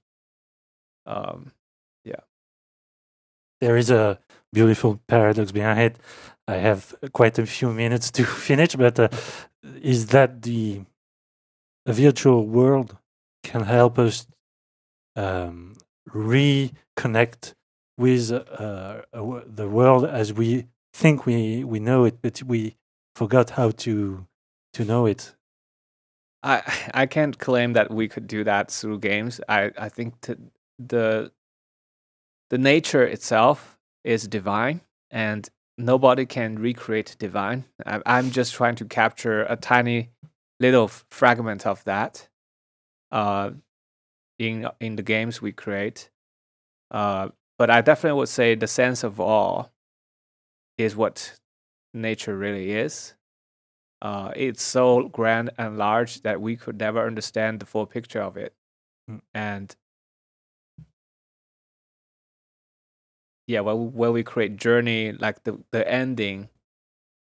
Um, 1.04 1.52
There 3.61 3.76
is 3.76 3.90
a 3.90 4.18
beautiful 4.54 5.00
paradox 5.07 5.52
behind 5.52 5.80
it. 5.80 5.96
I 6.48 6.54
have 6.54 6.94
quite 7.12 7.38
a 7.38 7.44
few 7.44 7.72
minutes 7.72 8.11
to 8.12 8.24
finish, 8.48 8.74
but 8.74 8.98
uh, 8.98 9.09
is 9.82 10.07
that 10.14 10.40
the 10.40 10.80
virtual 11.86 12.46
world 12.46 12.96
can 13.42 13.64
help 13.64 13.98
us 13.98 14.26
um, 15.14 15.76
reconnect 16.09 17.52
with 17.98 18.32
uh, 18.32 19.02
the 19.61 19.68
world 19.68 20.07
as 20.07 20.32
we 20.32 20.66
think 20.97 21.26
we 21.26 21.62
we 21.62 21.78
know 21.78 22.05
it, 22.05 22.22
but 22.22 22.42
we 22.42 22.76
forgot 23.14 23.51
how 23.51 23.70
to 23.70 24.26
to 24.72 24.84
know 24.84 25.07
it. 25.07 25.34
I 26.42 26.62
I 26.94 27.07
can't 27.07 27.38
claim 27.38 27.74
that 27.74 27.90
we 27.90 28.09
could 28.09 28.26
do 28.26 28.44
that 28.44 28.70
through 28.70 29.01
games. 29.01 29.40
I 29.49 29.70
I 29.78 29.88
think 29.90 30.20
t- 30.22 30.34
the 30.78 31.32
the 32.51 32.59
nature 32.59 33.05
itself 33.05 33.78
is 34.05 34.26
divine, 34.26 34.80
and 35.11 35.49
nobody 35.76 36.24
can 36.24 36.59
recreate 36.59 37.16
divine. 37.18 37.64
I, 37.84 38.01
I'm 38.07 38.30
just 38.30 38.55
trying 38.55 38.76
to 38.76 38.86
capture 38.86 39.42
a 39.42 39.57
tiny 39.57 40.11
little 40.61 40.88
fragment 41.11 41.66
of 41.66 41.84
that 41.84 42.28
uh, 43.12 43.51
in 44.38 44.68
in 44.80 44.97
the 44.97 45.03
games 45.03 45.42
we 45.42 45.53
create. 45.53 46.11
Uh, 46.90 47.28
but 47.59 47.70
I 47.70 47.82
definitely 47.82 48.18
would 48.18 48.28
say 48.28 48.55
the 48.55 48.66
sense 48.66 49.05
of 49.05 49.20
awe 49.20 49.64
is 50.78 50.96
what 50.96 51.32
nature 51.94 52.36
really 52.36 52.72
is. 52.72 53.14
Uh, 54.02 54.30
it's 54.36 54.62
so 54.62 55.08
grand 55.08 55.50
and 55.58 55.78
large 55.78 56.22
that 56.22 56.40
we 56.40 56.56
could 56.56 56.78
never 56.78 57.06
understand 57.06 57.60
the 57.60 57.66
full 57.66 57.86
picture 57.86 58.20
of 58.20 58.36
it. 58.36 58.54
Mm. 59.10 59.20
And 59.34 59.76
yeah, 63.46 63.60
when 63.60 63.78
we, 63.78 63.86
when 63.86 64.12
we 64.12 64.22
create 64.22 64.56
journey, 64.56 65.12
like 65.12 65.44
the 65.44 65.58
the 65.70 65.88
ending 65.90 66.48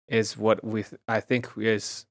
is 0.08 0.36
what 0.36 0.62
we 0.64 0.84
I 1.08 1.20
think 1.20 1.48
is 1.56 2.06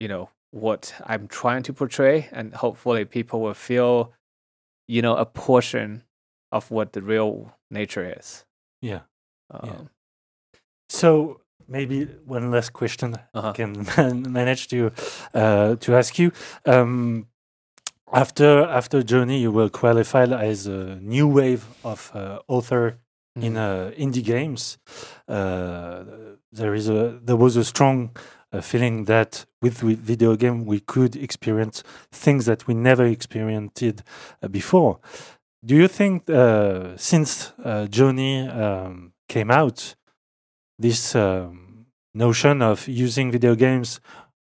you 0.00 0.08
know 0.08 0.30
what 0.50 0.94
I'm 1.04 1.28
trying 1.28 1.62
to 1.64 1.72
portray, 1.72 2.28
and 2.32 2.54
hopefully 2.54 3.04
people 3.04 3.40
will 3.40 3.54
feel 3.54 4.12
you 4.88 5.02
know 5.02 5.16
a 5.16 5.26
portion 5.26 6.02
of 6.50 6.70
what 6.70 6.92
the 6.92 7.02
real 7.02 7.54
nature 7.70 8.14
is. 8.18 8.44
Yeah. 8.80 9.00
Um, 9.50 9.60
Yeah. 9.64 9.80
So 10.88 11.40
maybe 11.68 12.06
one 12.26 12.50
last 12.50 12.72
question 12.72 13.14
Uh-huh. 13.34 13.48
I 13.50 13.52
can 13.52 13.86
man- 13.96 14.32
manage 14.40 14.68
to 14.68 14.90
uh, 15.34 15.76
to 15.76 15.96
ask 15.96 16.18
you. 16.18 16.32
Um, 16.64 17.26
after 18.12 18.62
after 18.64 19.02
Journey, 19.02 19.38
you 19.40 19.52
were 19.52 19.68
qualified 19.68 20.32
as 20.32 20.66
a 20.66 20.98
new 21.00 21.28
wave 21.28 21.64
of 21.84 22.10
uh, 22.14 22.38
author 22.48 22.98
in 23.40 23.54
mhm. 23.54 23.56
uh, 23.56 23.90
indie 23.96 24.24
games. 24.24 24.78
Uh, 25.28 26.04
there 26.52 26.74
is 26.74 26.88
a 26.88 27.18
there 27.22 27.36
was 27.36 27.56
a 27.56 27.64
strong 27.64 28.10
uh, 28.52 28.60
feeling 28.60 29.04
that 29.04 29.44
with, 29.62 29.82
with 29.82 29.98
video 30.00 30.36
game 30.36 30.64
we 30.64 30.80
could 30.80 31.16
experience 31.16 31.82
things 32.10 32.46
that 32.46 32.66
we 32.66 32.74
never 32.74 33.04
experienced 33.04 33.82
uh, 34.42 34.48
before. 34.48 34.98
Do 35.64 35.74
you 35.74 35.88
think 35.88 36.30
uh, 36.30 36.96
since 36.96 37.52
uh, 37.64 37.86
Journey 37.86 38.48
um, 38.48 39.12
came 39.28 39.50
out, 39.50 39.96
this 40.78 41.14
um, 41.14 41.86
notion 42.14 42.62
of 42.62 42.86
using 42.88 43.30
video 43.30 43.54
games 43.54 44.00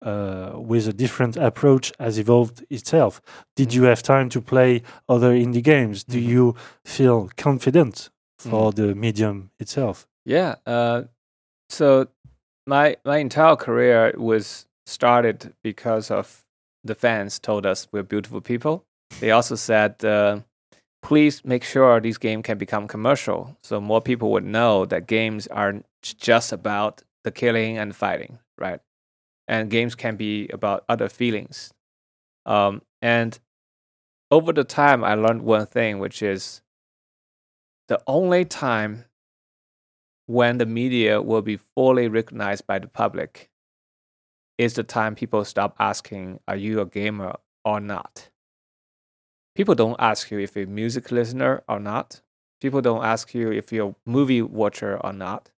uh, 0.05 0.51
with 0.55 0.87
a 0.87 0.93
different 0.93 1.37
approach 1.37 1.91
has 1.99 2.17
evolved 2.17 2.65
itself? 2.69 3.21
Did 3.55 3.73
you 3.73 3.83
have 3.83 4.03
time 4.03 4.29
to 4.29 4.41
play 4.41 4.81
other 5.07 5.31
indie 5.33 5.63
games? 5.63 6.03
Do 6.03 6.19
Mhm. 6.19 6.27
you 6.27 6.55
feel 6.85 7.29
confident 7.37 8.09
for 8.37 8.71
the 8.73 8.93
medium 8.95 9.51
itself? 9.59 10.07
Yeah. 10.25 10.55
Uh, 10.65 11.03
so 11.69 12.07
my 12.67 12.97
my 13.05 13.17
entire 13.17 13.55
career 13.55 14.13
was 14.17 14.65
started 14.85 15.53
because 15.63 16.11
of 16.11 16.45
the 16.83 16.95
fans 16.95 17.39
told 17.39 17.65
us 17.65 17.87
we're 17.93 18.03
beautiful 18.03 18.41
people. 18.41 18.83
They 19.19 19.31
also 19.31 19.55
said, 19.55 20.03
uh, 20.03 20.41
please 21.01 21.41
make 21.45 21.63
sure 21.63 22.01
these 22.01 22.17
games 22.17 22.43
can 22.45 22.57
become 22.57 22.87
commercial, 22.87 23.55
so 23.63 23.79
more 23.79 24.01
people 24.01 24.31
would 24.31 24.43
know 24.45 24.85
that 24.85 25.07
games 25.07 25.47
aren't 25.47 25.85
just 26.11 26.51
about 26.51 27.03
the 27.23 27.31
killing 27.31 27.77
and 27.77 27.95
fighting, 27.95 28.39
right? 28.57 28.79
And 29.47 29.69
games 29.69 29.95
can 29.95 30.15
be 30.15 30.49
about 30.49 30.83
other 30.89 31.07
feelings. 31.07 31.73
Um, 32.45 32.81
and 33.01 33.39
over 34.31 34.51
the 34.51 34.63
time, 34.63 35.03
I 35.03 35.15
learned 35.15 35.43
one 35.43 35.67
thing, 35.67 35.99
which 35.99 36.21
is 36.21 36.61
the 37.87 38.01
only 38.07 38.45
time 38.45 39.05
when 40.25 40.57
the 40.57 40.65
media 40.65 41.21
will 41.21 41.41
be 41.41 41.57
fully 41.57 42.07
recognized 42.07 42.65
by 42.65 42.79
the 42.79 42.87
public 42.87 43.49
is 44.57 44.73
the 44.73 44.83
time 44.83 45.15
people 45.15 45.43
stop 45.45 45.75
asking, 45.79 46.39
Are 46.47 46.55
you 46.55 46.79
a 46.81 46.85
gamer 46.85 47.35
or 47.65 47.79
not? 47.79 48.29
People 49.55 49.75
don't 49.75 49.95
ask 49.99 50.31
you 50.31 50.39
if 50.39 50.55
you're 50.55 50.65
a 50.65 50.67
music 50.67 51.11
listener 51.11 51.63
or 51.67 51.79
not. 51.79 52.21
People 52.61 52.81
don't 52.81 53.03
ask 53.03 53.33
you 53.33 53.51
if 53.51 53.71
you're 53.71 53.89
a 53.89 53.95
movie 54.09 54.41
watcher 54.41 54.97
or 55.03 55.13
not. 55.13 55.51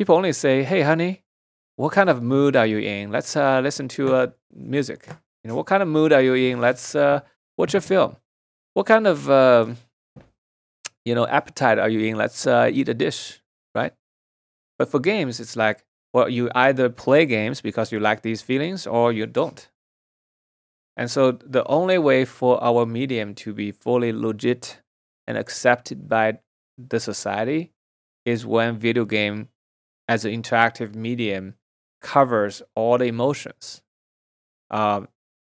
People 0.00 0.16
only 0.16 0.32
say, 0.32 0.62
Hey, 0.62 0.80
honey, 0.80 1.24
what 1.76 1.92
kind 1.92 2.08
of 2.08 2.22
mood 2.22 2.56
are 2.56 2.64
you 2.64 2.78
in? 2.78 3.10
Let's 3.10 3.36
uh, 3.36 3.60
listen 3.60 3.86
to 3.88 4.14
uh, 4.14 4.26
music. 4.50 5.06
You 5.44 5.48
know, 5.48 5.54
what 5.54 5.66
kind 5.66 5.82
of 5.82 5.90
mood 5.90 6.10
are 6.14 6.22
you 6.22 6.32
in? 6.32 6.58
Let's 6.58 6.94
uh, 6.94 7.20
watch 7.58 7.74
a 7.74 7.82
film. 7.82 8.16
What 8.72 8.86
kind 8.86 9.06
of 9.06 9.30
um 9.30 9.76
you 11.04 11.14
know 11.14 11.26
appetite 11.26 11.78
are 11.78 11.90
you 11.90 12.00
in? 12.00 12.16
Let's 12.16 12.46
uh, 12.46 12.70
eat 12.72 12.88
a 12.88 12.94
dish, 12.94 13.42
right? 13.74 13.92
But 14.78 14.90
for 14.90 15.00
games, 15.00 15.38
it's 15.38 15.54
like, 15.54 15.84
well, 16.14 16.30
you 16.30 16.48
either 16.54 16.88
play 16.88 17.26
games 17.26 17.60
because 17.60 17.92
you 17.92 18.00
like 18.00 18.22
these 18.22 18.40
feelings 18.40 18.86
or 18.86 19.12
you 19.12 19.26
don't. 19.26 19.68
And 20.96 21.10
so 21.10 21.32
the 21.32 21.66
only 21.66 21.98
way 21.98 22.24
for 22.24 22.58
our 22.64 22.86
medium 22.86 23.34
to 23.34 23.52
be 23.52 23.70
fully 23.70 24.14
legit 24.14 24.80
and 25.26 25.36
accepted 25.36 26.08
by 26.08 26.38
the 26.78 27.00
society 27.00 27.72
is 28.24 28.46
when 28.46 28.78
video 28.78 29.04
game 29.04 29.50
as 30.10 30.24
an 30.24 30.32
interactive 30.32 30.94
medium 30.94 31.54
covers 32.02 32.62
all 32.74 32.98
the 32.98 33.04
emotions. 33.06 33.82
Um, 34.70 35.06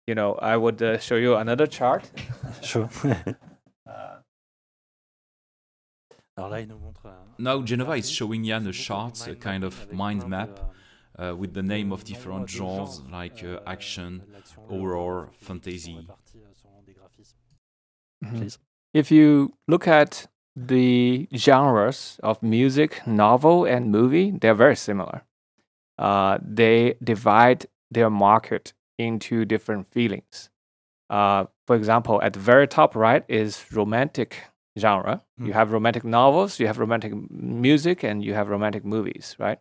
you 0.06 0.14
know, 0.14 0.30
I 0.52 0.56
would 0.56 0.80
uh, 0.82 0.98
show 0.98 1.16
you 1.16 1.36
another 1.36 1.66
chart. 1.66 2.10
Sure. 2.62 2.88
Uh, 3.86 4.18
Alors 6.38 6.50
là, 6.50 6.60
il 6.60 6.68
nous 6.68 6.78
montre 6.78 7.06
un- 7.06 7.34
Now 7.38 7.62
Jenova 7.62 7.96
is 7.98 8.08
showing 8.10 8.44
Yann 8.44 8.66
a 8.66 8.72
chart, 8.72 9.26
a 9.28 9.34
kind 9.36 9.62
of 9.64 9.90
mind 9.92 10.26
map, 10.26 10.58
uh, 11.18 11.34
with 11.36 11.52
the 11.54 11.62
name 11.62 11.92
of 11.92 12.04
different 12.04 12.48
genres 12.50 13.00
like 13.10 13.42
uh, 13.44 13.60
action, 13.66 14.22
horror, 14.68 15.28
fantasy. 15.40 16.06
Mhm. 18.24 18.58
If 18.92 19.10
you 19.10 19.52
look 19.68 19.86
at 19.86 20.26
the 20.56 21.28
genres 21.36 22.18
of 22.22 22.42
music, 22.42 23.06
novel, 23.06 23.64
and 23.66 23.90
movie, 23.92 24.30
they're 24.30 24.54
very 24.54 24.76
similar. 24.76 25.22
Uh, 25.98 26.38
they 26.42 26.94
divide 27.04 27.66
their 27.90 28.10
market 28.10 28.72
into 28.98 29.44
different 29.44 29.86
feelings. 29.86 30.50
Uh, 31.10 31.44
for 31.66 31.76
example, 31.76 32.20
at 32.22 32.32
the 32.32 32.40
very 32.40 32.66
top 32.66 32.96
right 32.96 33.24
is 33.28 33.64
romantic 33.72 34.44
genre. 34.78 35.22
You 35.38 35.52
Mm. 35.52 35.54
have 35.54 35.72
romantic 35.72 36.04
novels, 36.04 36.58
you 36.58 36.66
have 36.66 36.78
romantic 36.78 37.12
music, 37.30 38.02
and 38.02 38.24
you 38.24 38.34
have 38.34 38.48
romantic 38.48 38.84
movies, 38.84 39.36
right? 39.38 39.58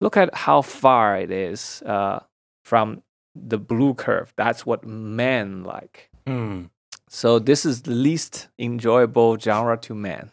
Look 0.00 0.16
at 0.16 0.34
how 0.34 0.62
far 0.62 1.16
it 1.18 1.30
is 1.30 1.82
uh, 1.84 2.20
from 2.64 3.02
the 3.34 3.58
blue 3.58 3.94
curve. 3.94 4.32
That's 4.36 4.64
what 4.64 4.84
men 4.86 5.64
like. 5.64 6.10
Hmm. 6.26 6.66
So 7.08 7.38
this 7.38 7.64
is 7.64 7.82
the 7.82 7.92
least 7.92 8.48
enjoyable 8.58 9.38
genre 9.38 9.76
to 9.78 9.94
men. 9.94 10.30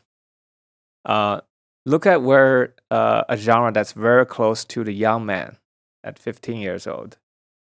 Uh, 1.06 1.42
look 1.86 2.06
at 2.06 2.22
where 2.22 2.74
uh, 2.92 3.24
a 3.30 3.38
genre 3.38 3.72
that's 3.72 3.94
very 3.94 4.26
close 4.26 4.66
to 4.66 4.84
the 4.84 4.92
young 4.92 5.26
man 5.26 5.58
at 6.04 6.20
15 6.20 6.58
years 6.58 6.86
old, 6.86 7.18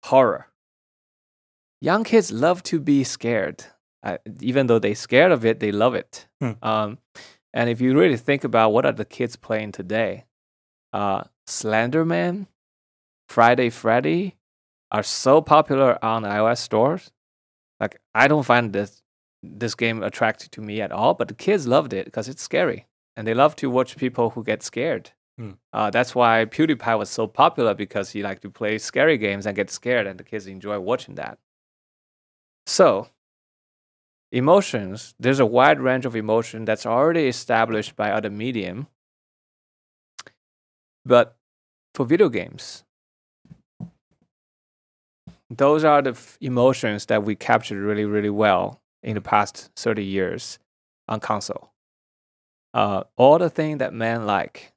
horror. 0.06 0.48
Young 1.82 2.04
kids 2.04 2.32
love 2.32 2.64
to 2.64 2.80
be 2.80 3.04
scared. 3.04 3.66
Uh, 4.04 4.18
even 4.42 4.68
though 4.68 4.80
they're 4.80 4.96
scared 4.96 5.32
of 5.32 5.46
it, 5.46 5.60
they 5.60 5.72
love 5.72 5.94
it. 5.94 6.28
Hmm. 6.42 6.52
Um, 6.62 6.98
and 7.54 7.70
if 7.70 7.82
you 7.82 7.98
really 7.98 8.18
think 8.18 8.44
about 8.44 8.72
what 8.72 8.86
are 8.86 8.92
the 8.92 9.06
kids 9.06 9.36
playing 9.36 9.74
today, 9.74 10.26
uh, 10.94 11.24
Slender 11.46 12.06
Man, 12.06 12.48
Friday 13.30 13.70
Freddy 13.70 14.36
are 14.92 15.04
so 15.04 15.42
popular 15.42 16.04
on 16.04 16.24
iOS 16.24 16.60
stores 16.60 17.12
I 18.18 18.28
don't 18.28 18.44
find 18.44 18.74
this 18.74 19.04
this 19.44 19.76
game 19.76 20.02
attractive 20.02 20.50
to 20.52 20.62
me 20.62 20.82
at 20.82 20.92
all, 20.92 21.14
but 21.14 21.28
the 21.28 21.36
kids 21.36 21.68
loved 21.68 21.94
it 21.94 22.06
because 22.06 22.28
it's 22.28 22.42
scary, 22.42 22.88
and 23.16 23.28
they 23.28 23.36
love 23.36 23.56
to 23.58 23.70
watch 23.70 23.96
people 23.96 24.32
who 24.32 24.44
get 24.44 24.64
scared. 24.64 25.12
Hmm. 25.38 25.52
Uh, 25.72 25.92
that's 25.92 26.16
why 26.16 26.46
PewDiePie 26.46 26.98
was 26.98 27.12
so 27.12 27.28
popular 27.28 27.76
because 27.76 28.10
he 28.10 28.24
liked 28.24 28.42
to 28.42 28.50
play 28.50 28.80
scary 28.80 29.20
games 29.20 29.46
and 29.46 29.56
get 29.56 29.70
scared, 29.70 30.08
and 30.08 30.20
the 30.20 30.24
kids 30.24 30.48
enjoy 30.48 30.80
watching 30.80 31.14
that. 31.16 31.38
So, 32.66 33.10
emotions. 34.32 35.14
There's 35.20 35.40
a 35.40 35.46
wide 35.46 35.80
range 35.80 36.08
of 36.08 36.16
emotion 36.16 36.66
that's 36.66 36.88
already 36.88 37.28
established 37.28 37.96
by 37.96 38.12
other 38.12 38.32
medium, 38.32 38.88
but 41.06 41.38
for 41.94 42.04
video 42.04 42.30
games, 42.30 42.84
those 45.50 45.84
are 45.84 46.02
the 46.02 46.12
f- 46.12 46.38
emotions 46.42 47.06
that 47.08 47.24
we 47.24 47.36
captured 47.36 47.82
really, 47.82 48.06
really 48.06 48.30
well 48.30 48.82
in 49.04 49.16
the 49.16 49.22
past 49.22 49.70
30 49.78 50.04
years 50.04 50.60
on 51.08 51.20
console. 51.20 51.72
uh, 52.74 53.04
all 53.16 53.40
the 53.40 53.50
things 53.50 53.80
that 53.80 53.94
men 53.94 54.26
like 54.26 54.74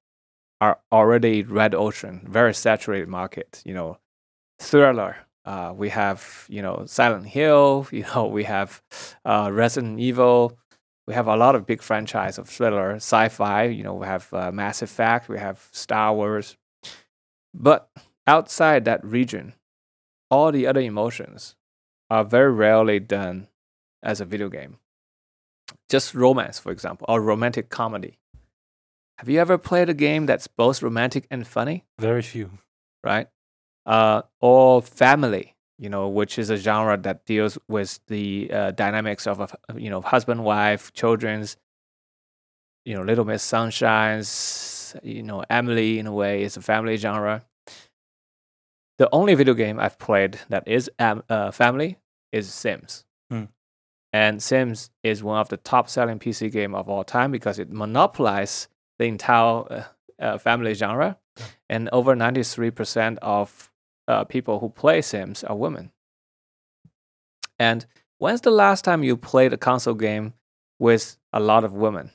are 0.60 0.78
already 0.92 1.42
red 1.42 1.74
ocean, 1.74 2.26
very 2.28 2.54
saturated 2.54 3.08
market. 3.08 3.62
You 3.64 3.74
know, 3.74 3.98
thriller. 4.60 5.16
Uh, 5.44 5.72
we 5.76 5.90
have 5.90 6.46
you 6.48 6.62
know 6.62 6.84
Silent 6.86 7.26
Hill. 7.28 7.88
You 7.92 8.04
know 8.14 8.26
we 8.26 8.44
have 8.44 8.82
uh, 9.24 9.50
Resident 9.52 10.00
Evil. 10.00 10.58
We 11.06 11.14
have 11.14 11.28
a 11.28 11.36
lot 11.36 11.56
of 11.56 11.66
big 11.66 11.82
franchise 11.82 12.38
of 12.38 12.48
thriller, 12.48 12.96
sci-fi. 12.96 13.64
You 13.64 13.84
know 13.84 13.94
we 13.94 14.06
have 14.06 14.32
uh, 14.34 14.52
Mass 14.52 14.82
Effect. 14.82 15.28
We 15.28 15.38
have 15.38 15.68
Star 15.72 16.14
Wars. 16.14 16.56
But 17.54 17.88
outside 18.26 18.84
that 18.84 19.04
region, 19.04 19.54
all 20.30 20.52
the 20.52 20.66
other 20.66 20.80
emotions 20.80 21.56
are 22.08 22.24
very 22.24 22.52
rarely 22.52 23.00
done 23.00 23.48
as 24.02 24.20
a 24.20 24.24
video 24.24 24.48
game. 24.48 24.78
Just 25.88 26.14
romance, 26.14 26.58
for 26.58 26.72
example, 26.72 27.06
or 27.08 27.20
romantic 27.20 27.68
comedy. 27.68 28.18
Have 29.18 29.28
you 29.28 29.38
ever 29.38 29.58
played 29.58 29.88
a 29.88 29.94
game 29.94 30.26
that's 30.26 30.46
both 30.46 30.82
romantic 30.82 31.26
and 31.30 31.46
funny? 31.46 31.84
Very 31.98 32.22
few. 32.22 32.50
Right? 33.04 33.28
Uh, 33.86 34.22
or 34.40 34.82
family, 34.82 35.56
you 35.78 35.88
know, 35.88 36.08
which 36.08 36.38
is 36.38 36.50
a 36.50 36.56
genre 36.56 36.96
that 36.96 37.26
deals 37.26 37.58
with 37.68 38.00
the 38.06 38.50
uh, 38.52 38.70
dynamics 38.72 39.26
of 39.26 39.40
a 39.40 39.48
you 39.76 39.90
know 39.90 40.00
husband, 40.00 40.44
wife, 40.44 40.92
children's. 40.92 41.56
You 42.84 42.94
know, 42.94 43.02
Little 43.02 43.24
Miss 43.24 43.42
Sunshine's. 43.42 44.96
You 45.02 45.22
know, 45.22 45.44
Emily 45.48 45.98
in 45.98 46.06
a 46.06 46.12
way 46.12 46.42
is 46.42 46.56
a 46.56 46.62
family 46.62 46.96
genre. 46.96 47.44
The 49.00 49.08
only 49.12 49.34
video 49.34 49.54
game 49.54 49.80
I've 49.80 49.98
played 49.98 50.38
that 50.50 50.68
is 50.68 50.90
um, 50.98 51.24
uh, 51.30 51.52
family 51.52 51.96
is 52.32 52.52
Sims. 52.52 53.06
Hmm. 53.30 53.44
And 54.12 54.42
Sims 54.42 54.90
is 55.02 55.22
one 55.22 55.38
of 55.40 55.48
the 55.48 55.56
top 55.56 55.88
selling 55.88 56.18
PC 56.18 56.52
game 56.52 56.74
of 56.74 56.86
all 56.86 57.02
time 57.02 57.32
because 57.32 57.58
it 57.58 57.72
monopolized 57.72 58.68
the 58.98 59.06
entire 59.06 59.64
uh, 59.72 59.84
uh, 60.20 60.36
family 60.36 60.74
genre. 60.74 61.16
And 61.70 61.88
over 61.94 62.14
93% 62.14 63.16
of 63.22 63.72
uh, 64.06 64.24
people 64.24 64.58
who 64.60 64.68
play 64.68 65.00
Sims 65.00 65.44
are 65.44 65.56
women. 65.56 65.92
And 67.58 67.86
when's 68.18 68.42
the 68.42 68.50
last 68.50 68.84
time 68.84 69.02
you 69.02 69.16
played 69.16 69.54
a 69.54 69.56
console 69.56 69.94
game 69.94 70.34
with 70.78 71.16
a 71.32 71.40
lot 71.40 71.64
of 71.64 71.72
women? 71.72 72.10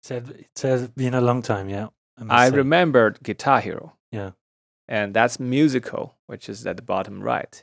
It's, 0.00 0.08
had- 0.08 0.34
it's 0.36 0.62
has 0.62 0.88
been 0.88 1.14
a 1.14 1.20
long 1.20 1.42
time, 1.42 1.68
yeah. 1.68 1.90
I 2.28 2.50
say. 2.50 2.56
remembered 2.56 3.20
Guitar 3.22 3.60
Hero. 3.60 3.94
Yeah. 4.10 4.32
And 4.88 5.14
that's 5.14 5.38
musical, 5.38 6.16
which 6.26 6.48
is 6.48 6.66
at 6.66 6.76
the 6.76 6.82
bottom 6.82 7.22
right. 7.22 7.62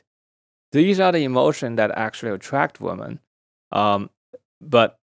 These 0.72 1.00
are 1.00 1.12
the 1.12 1.24
emotions 1.24 1.76
that 1.76 1.90
actually 1.96 2.32
attract 2.32 2.80
women. 2.80 3.20
Um, 3.72 4.10
but 4.60 4.98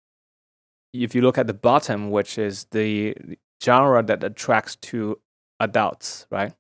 if 0.93 1.15
you 1.15 1.23
look 1.23 1.39
at 1.39 1.47
the 1.47 1.55
bottom, 1.55 2.11
which 2.11 2.39
is 2.39 2.67
the 2.73 3.15
genre 3.63 4.03
that 4.03 4.25
attracts 4.25 4.77
to 4.77 5.19
adults, 5.61 6.27
right? 6.31 6.53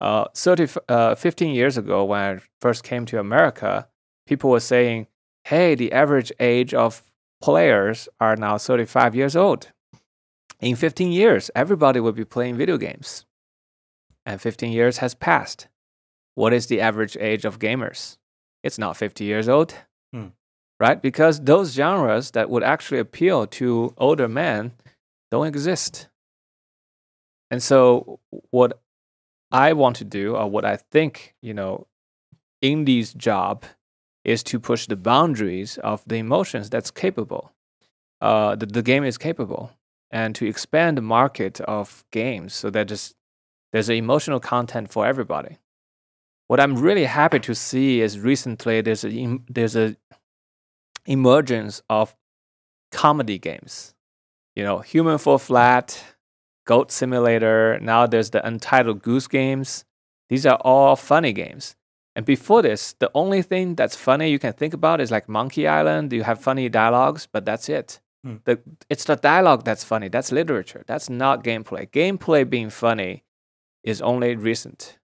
Uh, 0.00 0.26
30, 0.34 0.68
uh, 0.88 1.14
15 1.14 1.54
years 1.54 1.76
ago, 1.78 2.04
when 2.04 2.20
I 2.20 2.40
first 2.60 2.84
came 2.84 3.06
to 3.06 3.18
America, 3.18 3.88
people 4.26 4.50
were 4.50 4.60
saying, 4.60 5.06
hey, 5.44 5.74
the 5.74 5.92
average 5.92 6.32
age 6.40 6.74
of 6.74 7.02
players 7.42 8.08
are 8.20 8.36
now 8.36 8.58
35 8.58 9.14
years 9.14 9.36
old. 9.36 9.70
In 10.60 10.76
15 10.76 11.12
years, 11.12 11.50
everybody 11.54 12.00
will 12.00 12.12
be 12.12 12.24
playing 12.24 12.56
video 12.56 12.76
games. 12.78 13.24
And 14.26 14.40
15 14.40 14.72
years 14.72 14.98
has 14.98 15.14
passed. 15.14 15.68
What 16.34 16.52
is 16.52 16.66
the 16.66 16.80
average 16.82 17.16
age 17.18 17.44
of 17.46 17.58
gamers? 17.58 18.18
It's 18.62 18.78
not 18.78 18.96
50 18.96 19.24
years 19.24 19.48
old, 19.48 19.74
Hmm. 20.12 20.28
right? 20.80 21.00
Because 21.00 21.40
those 21.40 21.72
genres 21.72 22.32
that 22.32 22.50
would 22.50 22.62
actually 22.64 22.98
appeal 22.98 23.46
to 23.46 23.94
older 23.96 24.28
men 24.28 24.72
don't 25.30 25.46
exist. 25.46 26.08
And 27.50 27.62
so, 27.62 28.18
what 28.50 28.80
I 29.52 29.72
want 29.72 29.96
to 29.96 30.04
do, 30.04 30.34
or 30.36 30.50
what 30.50 30.64
I 30.64 30.76
think, 30.76 31.34
you 31.40 31.54
know, 31.54 31.86
indie's 32.60 33.14
job 33.14 33.64
is 34.24 34.42
to 34.42 34.58
push 34.58 34.86
the 34.86 34.96
boundaries 34.96 35.78
of 35.78 36.02
the 36.06 36.16
emotions 36.16 36.68
that's 36.68 36.90
capable, 36.90 37.52
uh, 38.20 38.56
that 38.56 38.72
the 38.72 38.82
game 38.82 39.04
is 39.04 39.16
capable, 39.16 39.70
and 40.10 40.34
to 40.34 40.46
expand 40.46 40.98
the 40.98 41.02
market 41.02 41.60
of 41.60 42.04
games 42.10 42.52
so 42.54 42.70
that 42.70 42.88
just 42.88 43.14
there's 43.76 43.90
emotional 43.90 44.40
content 44.40 44.90
for 44.90 45.06
everybody. 45.06 45.58
What 46.46 46.60
I'm 46.60 46.78
really 46.78 47.04
happy 47.04 47.40
to 47.40 47.54
see 47.54 48.00
is 48.00 48.18
recently 48.18 48.80
there's 48.80 49.04
a 49.04 49.38
there's 49.50 49.76
a 49.76 49.96
emergence 51.04 51.82
of 51.90 52.16
comedy 52.90 53.38
games. 53.38 53.94
You 54.54 54.64
know, 54.64 54.78
Human 54.78 55.18
Fall 55.18 55.36
Flat, 55.36 56.02
Goat 56.64 56.90
Simulator. 56.90 57.78
Now 57.82 58.06
there's 58.06 58.30
the 58.30 58.46
Untitled 58.46 59.02
Goose 59.02 59.28
Games. 59.28 59.84
These 60.30 60.46
are 60.46 60.58
all 60.62 60.96
funny 60.96 61.34
games. 61.34 61.76
And 62.14 62.24
before 62.24 62.62
this, 62.62 62.94
the 62.98 63.10
only 63.14 63.42
thing 63.42 63.74
that's 63.74 63.94
funny 63.94 64.30
you 64.30 64.38
can 64.38 64.54
think 64.54 64.72
about 64.72 65.02
is 65.02 65.10
like 65.10 65.28
Monkey 65.28 65.68
Island. 65.68 66.14
You 66.14 66.22
have 66.22 66.40
funny 66.40 66.70
dialogues, 66.70 67.28
but 67.30 67.44
that's 67.44 67.68
it. 67.68 68.00
Hmm. 68.24 68.36
The, 68.46 68.58
it's 68.88 69.04
the 69.04 69.16
dialogue 69.16 69.64
that's 69.64 69.84
funny. 69.84 70.08
That's 70.08 70.32
literature. 70.32 70.82
That's 70.86 71.10
not 71.10 71.44
gameplay. 71.44 71.90
Gameplay 71.90 72.48
being 72.48 72.70
funny 72.70 73.25
is 73.86 74.02
only 74.02 74.36
recent. 74.36 74.98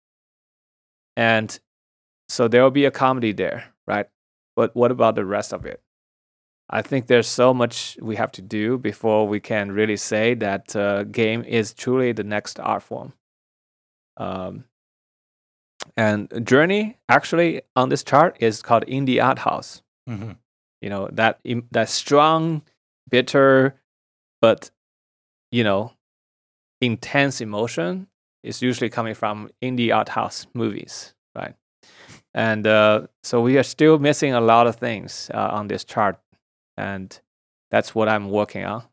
And 1.16 1.58
so 2.28 2.48
there 2.48 2.62
will 2.62 2.70
be 2.70 2.84
a 2.84 2.90
comedy 2.90 3.32
there, 3.32 3.72
right? 3.86 4.06
But 4.56 4.74
what 4.76 4.90
about 4.90 5.14
the 5.14 5.24
rest 5.24 5.54
of 5.54 5.64
it? 5.64 5.80
I 6.68 6.82
think 6.82 7.06
there's 7.06 7.28
so 7.28 7.54
much 7.54 7.98
we 8.00 8.16
have 8.16 8.32
to 8.32 8.42
do 8.42 8.78
before 8.78 9.28
we 9.28 9.40
can 9.40 9.72
really 9.72 9.96
say 9.96 10.34
that 10.34 10.74
uh, 10.74 11.04
game 11.04 11.44
is 11.44 11.74
truly 11.74 12.12
the 12.12 12.24
next 12.24 12.58
art 12.60 12.82
form. 12.82 13.12
Um, 14.16 14.64
and 15.96 16.46
Journey 16.46 16.98
actually 17.08 17.62
on 17.76 17.88
this 17.88 18.02
chart 18.02 18.36
is 18.40 18.62
called 18.62 18.86
indie 18.86 19.22
art 19.22 19.38
house. 19.38 19.82
Mhm. 20.08 20.36
You 20.80 20.90
know 20.90 21.08
that 21.12 21.40
that 21.72 21.88
strong, 21.88 22.62
bitter, 23.08 23.80
but 24.40 24.70
you 25.50 25.64
know, 25.64 25.92
intense 26.80 27.40
emotion 27.40 28.08
is 28.42 28.62
usually 28.62 28.90
coming 28.90 29.14
from 29.14 29.50
indie 29.62 29.94
art 29.94 30.08
house 30.08 30.46
movies, 30.54 31.14
right? 31.34 31.54
And 32.34 32.66
uh, 32.66 33.06
so 33.22 33.40
we 33.40 33.58
are 33.58 33.62
still 33.62 33.98
missing 33.98 34.32
a 34.32 34.40
lot 34.40 34.66
of 34.66 34.76
things 34.76 35.30
uh, 35.34 35.48
on 35.52 35.68
this 35.68 35.84
chart, 35.84 36.18
and 36.76 37.18
that's 37.70 37.94
what 37.94 38.08
I'm 38.08 38.30
working 38.30 38.64
on. 38.64 38.84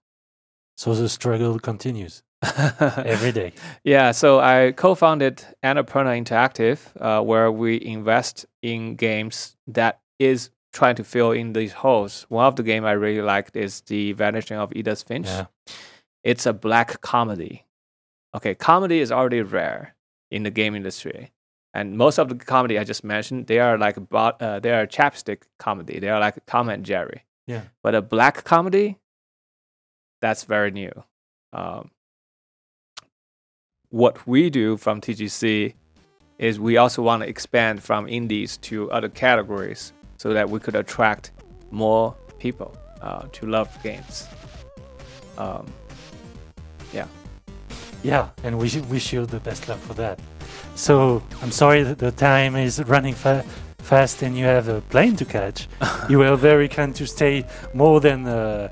So 0.77 0.93
the 0.93 1.09
struggle 1.09 1.59
continues 1.59 2.23
every 2.77 3.31
day. 3.31 3.53
Yeah, 3.83 4.11
so 4.11 4.39
I 4.39 4.73
co-founded 4.75 5.43
Annapurna 5.63 6.17
Interactive, 6.21 6.79
uh, 6.99 7.21
where 7.21 7.51
we 7.51 7.81
invest 7.81 8.45
in 8.61 8.95
games 8.95 9.55
that 9.67 9.99
is 10.19 10.49
trying 10.71 10.95
to 10.95 11.03
fill 11.03 11.31
in 11.31 11.53
these 11.53 11.73
holes. 11.73 12.25
One 12.29 12.45
of 12.45 12.55
the 12.55 12.63
game 12.63 12.85
I 12.85 12.91
really 12.91 13.21
liked 13.21 13.55
is 13.55 13.81
the 13.81 14.13
Vanishing 14.13 14.57
of 14.57 14.71
Edith 14.75 15.03
Finch. 15.03 15.27
Yeah. 15.27 15.45
It's 16.23 16.45
a 16.45 16.53
black 16.53 17.01
comedy. 17.01 17.65
Okay, 18.35 18.55
comedy 18.55 18.99
is 18.99 19.11
already 19.11 19.41
rare 19.41 19.95
in 20.29 20.43
the 20.43 20.51
game 20.51 20.75
industry, 20.75 21.31
and 21.73 21.97
most 21.97 22.19
of 22.19 22.29
the 22.29 22.35
comedy 22.35 22.77
I 22.77 22.83
just 22.83 23.03
mentioned, 23.03 23.47
they 23.47 23.59
are 23.59 23.77
like 23.77 23.97
uh, 24.11 24.59
they 24.59 24.71
are 24.71 24.87
slapstick 24.89 25.47
comedy. 25.57 25.99
They 25.99 26.09
are 26.09 26.19
like 26.19 26.45
Tom 26.45 26.69
and 26.69 26.85
Jerry. 26.85 27.23
Yeah. 27.47 27.63
But 27.81 27.95
a 27.95 28.01
black 28.01 28.43
comedy, 28.43 28.97
that's 30.21 30.43
very 30.43 30.71
new. 30.71 30.91
Um, 31.51 31.89
what 33.89 34.27
we 34.27 34.51
do 34.51 34.77
from 34.77 35.01
TGC 35.01 35.73
is 36.37 36.59
we 36.59 36.77
also 36.77 37.01
want 37.01 37.23
to 37.23 37.29
expand 37.29 37.83
from 37.83 38.07
indies 38.07 38.57
to 38.57 38.89
other 38.91 39.09
categories 39.09 39.93
so 40.17 40.33
that 40.33 40.49
we 40.49 40.59
could 40.59 40.75
attract 40.75 41.31
more 41.71 42.15
people 42.37 42.75
uh, 43.01 43.23
to 43.31 43.45
love 43.45 43.75
games. 43.83 44.27
Um, 45.37 45.65
Yeah, 46.93 47.07
and 48.43 48.57
we 48.57 48.69
sh- 48.69 48.77
wish 48.89 49.13
you 49.13 49.25
the 49.25 49.39
best 49.39 49.67
luck 49.67 49.79
for 49.79 49.93
that. 49.95 50.19
So 50.75 51.21
I'm 51.41 51.51
sorry 51.51 51.83
that 51.83 51.97
the 51.97 52.11
time 52.11 52.55
is 52.55 52.81
running 52.85 53.13
fa- 53.13 53.45
fast 53.79 54.21
and 54.21 54.37
you 54.37 54.45
have 54.45 54.67
a 54.67 54.81
plane 54.81 55.15
to 55.17 55.25
catch. 55.25 55.67
you 56.09 56.19
were 56.19 56.35
very 56.35 56.67
kind 56.67 56.95
to 56.95 57.05
stay 57.05 57.45
more 57.73 57.99
than 57.99 58.25
uh, 58.27 58.69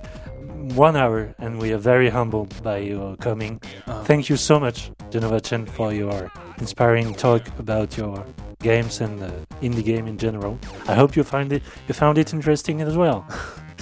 one 0.76 0.96
hour, 0.96 1.34
and 1.40 1.60
we 1.60 1.72
are 1.74 1.78
very 1.78 2.10
humbled 2.10 2.62
by 2.64 2.78
your 2.78 3.16
coming. 3.18 3.60
Uh, 3.88 4.04
Thank 4.04 4.30
you 4.30 4.38
so 4.38 4.60
much, 4.60 4.92
Jenova 5.10 5.42
Chen, 5.42 5.66
for 5.66 5.94
your 5.94 6.32
inspiring 6.58 7.14
talk 7.14 7.48
about 7.60 7.98
your 7.98 8.26
games 8.60 9.02
and 9.02 9.22
uh, 9.22 9.32
indie 9.62 9.84
game 9.84 10.08
in 10.08 10.18
general. 10.18 10.58
I 10.88 10.96
hope 10.96 11.16
you 11.16 11.24
find 11.24 11.52
it 11.54 11.64
you 11.88 11.94
found 11.94 12.18
it 12.18 12.34
interesting 12.34 12.82
as 12.82 12.98
well. 12.98 13.26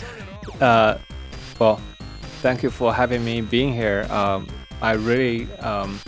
uh, 0.61 0.97
well, 1.59 1.79
thank 2.41 2.61
you 2.63 2.69
for 2.69 2.93
having 2.93 3.23
me 3.23 3.41
being 3.41 3.73
here. 3.73 4.05
Um, 4.09 4.47
I 4.85 4.91
really 4.91 5.51
um, 5.61 5.99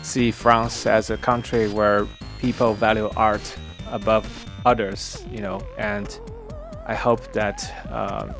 see 0.00 0.30
France 0.30 0.86
as 0.86 1.10
a 1.10 1.18
country 1.18 1.68
where 1.68 2.06
people 2.38 2.72
value 2.72 3.10
art 3.14 3.42
above 3.90 4.24
others, 4.64 5.22
you 5.30 5.42
know, 5.42 5.60
and 5.76 6.08
I 6.86 6.94
hope 6.94 7.30
that 7.34 7.58
um, 7.92 8.34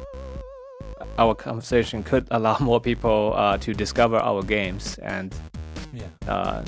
our 1.18 1.34
conversation 1.34 2.02
could 2.02 2.26
allow 2.30 2.56
more 2.58 2.80
people 2.80 3.34
uh, 3.36 3.58
to 3.58 3.74
discover 3.74 4.16
our 4.16 4.42
games 4.42 4.96
and 5.02 5.34
Yeah. 5.92 6.08
uh, 6.26 6.64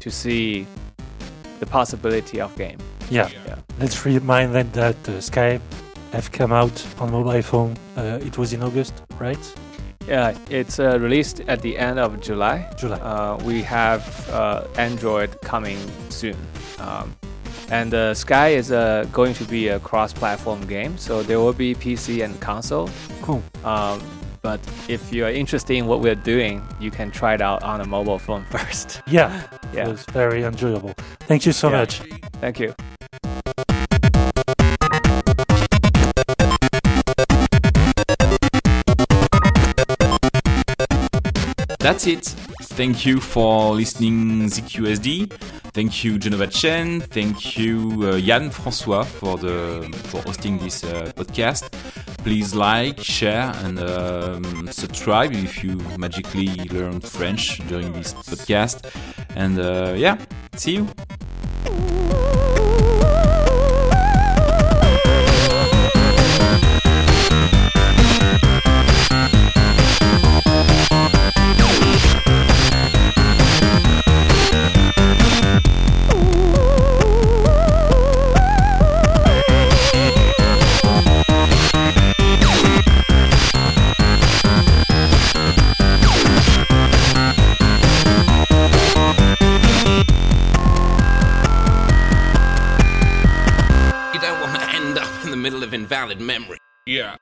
to 0.00 0.10
see 0.10 0.66
the 1.60 1.66
possibility 1.66 2.40
of 2.40 2.50
game. 2.56 2.78
Yeah. 3.10 3.28
Yeah. 3.46 3.58
Let's 3.78 4.04
remind 4.04 4.56
them 4.56 4.68
that 4.72 4.96
uh, 5.08 5.20
Sky 5.20 5.60
have 6.12 6.32
come 6.32 6.50
out 6.52 6.84
on 6.98 7.12
mobile 7.12 7.42
phone. 7.42 7.76
Uh, 7.96 8.18
it 8.26 8.36
was 8.38 8.52
in 8.52 8.62
August, 8.64 8.94
right? 9.20 9.38
Yeah, 10.08 10.36
it's 10.48 10.78
uh, 10.80 10.98
released 10.98 11.40
at 11.48 11.60
the 11.60 11.76
end 11.76 11.98
of 11.98 12.18
July. 12.20 12.66
July. 12.78 12.96
Uh, 12.98 13.36
we 13.44 13.60
have 13.62 14.02
uh, 14.30 14.64
Android 14.78 15.38
coming 15.42 15.78
soon. 16.08 16.34
Um, 16.78 17.14
and 17.70 17.92
uh, 17.92 18.14
Sky 18.14 18.48
is 18.56 18.72
uh, 18.72 19.04
going 19.12 19.34
to 19.34 19.44
be 19.44 19.68
a 19.68 19.78
cross-platform 19.80 20.66
game, 20.66 20.96
so 20.96 21.22
there 21.22 21.38
will 21.38 21.52
be 21.52 21.74
PC 21.74 22.24
and 22.24 22.40
console. 22.40 22.88
Cool. 23.20 23.42
Um, 23.64 24.00
but 24.40 24.60
if 24.88 25.12
you 25.12 25.26
are 25.26 25.30
interested 25.30 25.74
in 25.76 25.86
what 25.86 26.00
we're 26.00 26.14
doing, 26.14 26.62
you 26.80 26.90
can 26.90 27.10
try 27.10 27.34
it 27.34 27.42
out 27.42 27.62
on 27.62 27.82
a 27.82 27.86
mobile 27.86 28.18
phone 28.18 28.44
first. 28.50 29.02
Yeah. 29.06 29.42
It 29.42 29.74
yeah, 29.74 29.88
was 29.88 30.04
very 30.06 30.44
enjoyable. 30.44 30.94
Thank 31.26 31.44
you 31.44 31.52
so 31.52 31.68
Yeah. 31.68 31.78
much. 31.80 32.00
thank 32.40 32.58
you. 32.58 32.74
That's 41.88 42.06
it. 42.06 42.24
Thank 42.76 43.06
you 43.06 43.18
for 43.18 43.74
listening 43.74 44.44
ZQSD. 44.50 45.32
Thank 45.72 46.04
you 46.04 46.18
Jenova 46.18 46.46
Chen. 46.50 47.00
Thank 47.00 47.56
you 47.56 48.02
uh, 48.02 48.16
Yann 48.16 48.50
François 48.50 49.06
for 49.06 49.38
the 49.38 49.88
for 50.08 50.20
hosting 50.20 50.58
this 50.58 50.84
uh, 50.84 51.10
podcast. 51.16 51.72
Please 52.18 52.54
like, 52.54 53.00
share, 53.00 53.54
and 53.64 53.80
um, 53.80 54.68
subscribe 54.70 55.32
if 55.32 55.64
you 55.64 55.76
magically 55.96 56.48
learned 56.68 57.04
French 57.04 57.66
during 57.68 57.90
this 57.94 58.12
podcast. 58.12 58.84
And 59.34 59.58
uh, 59.58 59.94
yeah, 59.96 60.18
see 60.56 60.72
you. 60.72 62.37
Invalid 96.10 96.20
memory. 96.20 96.58
Yeah. 96.86 97.16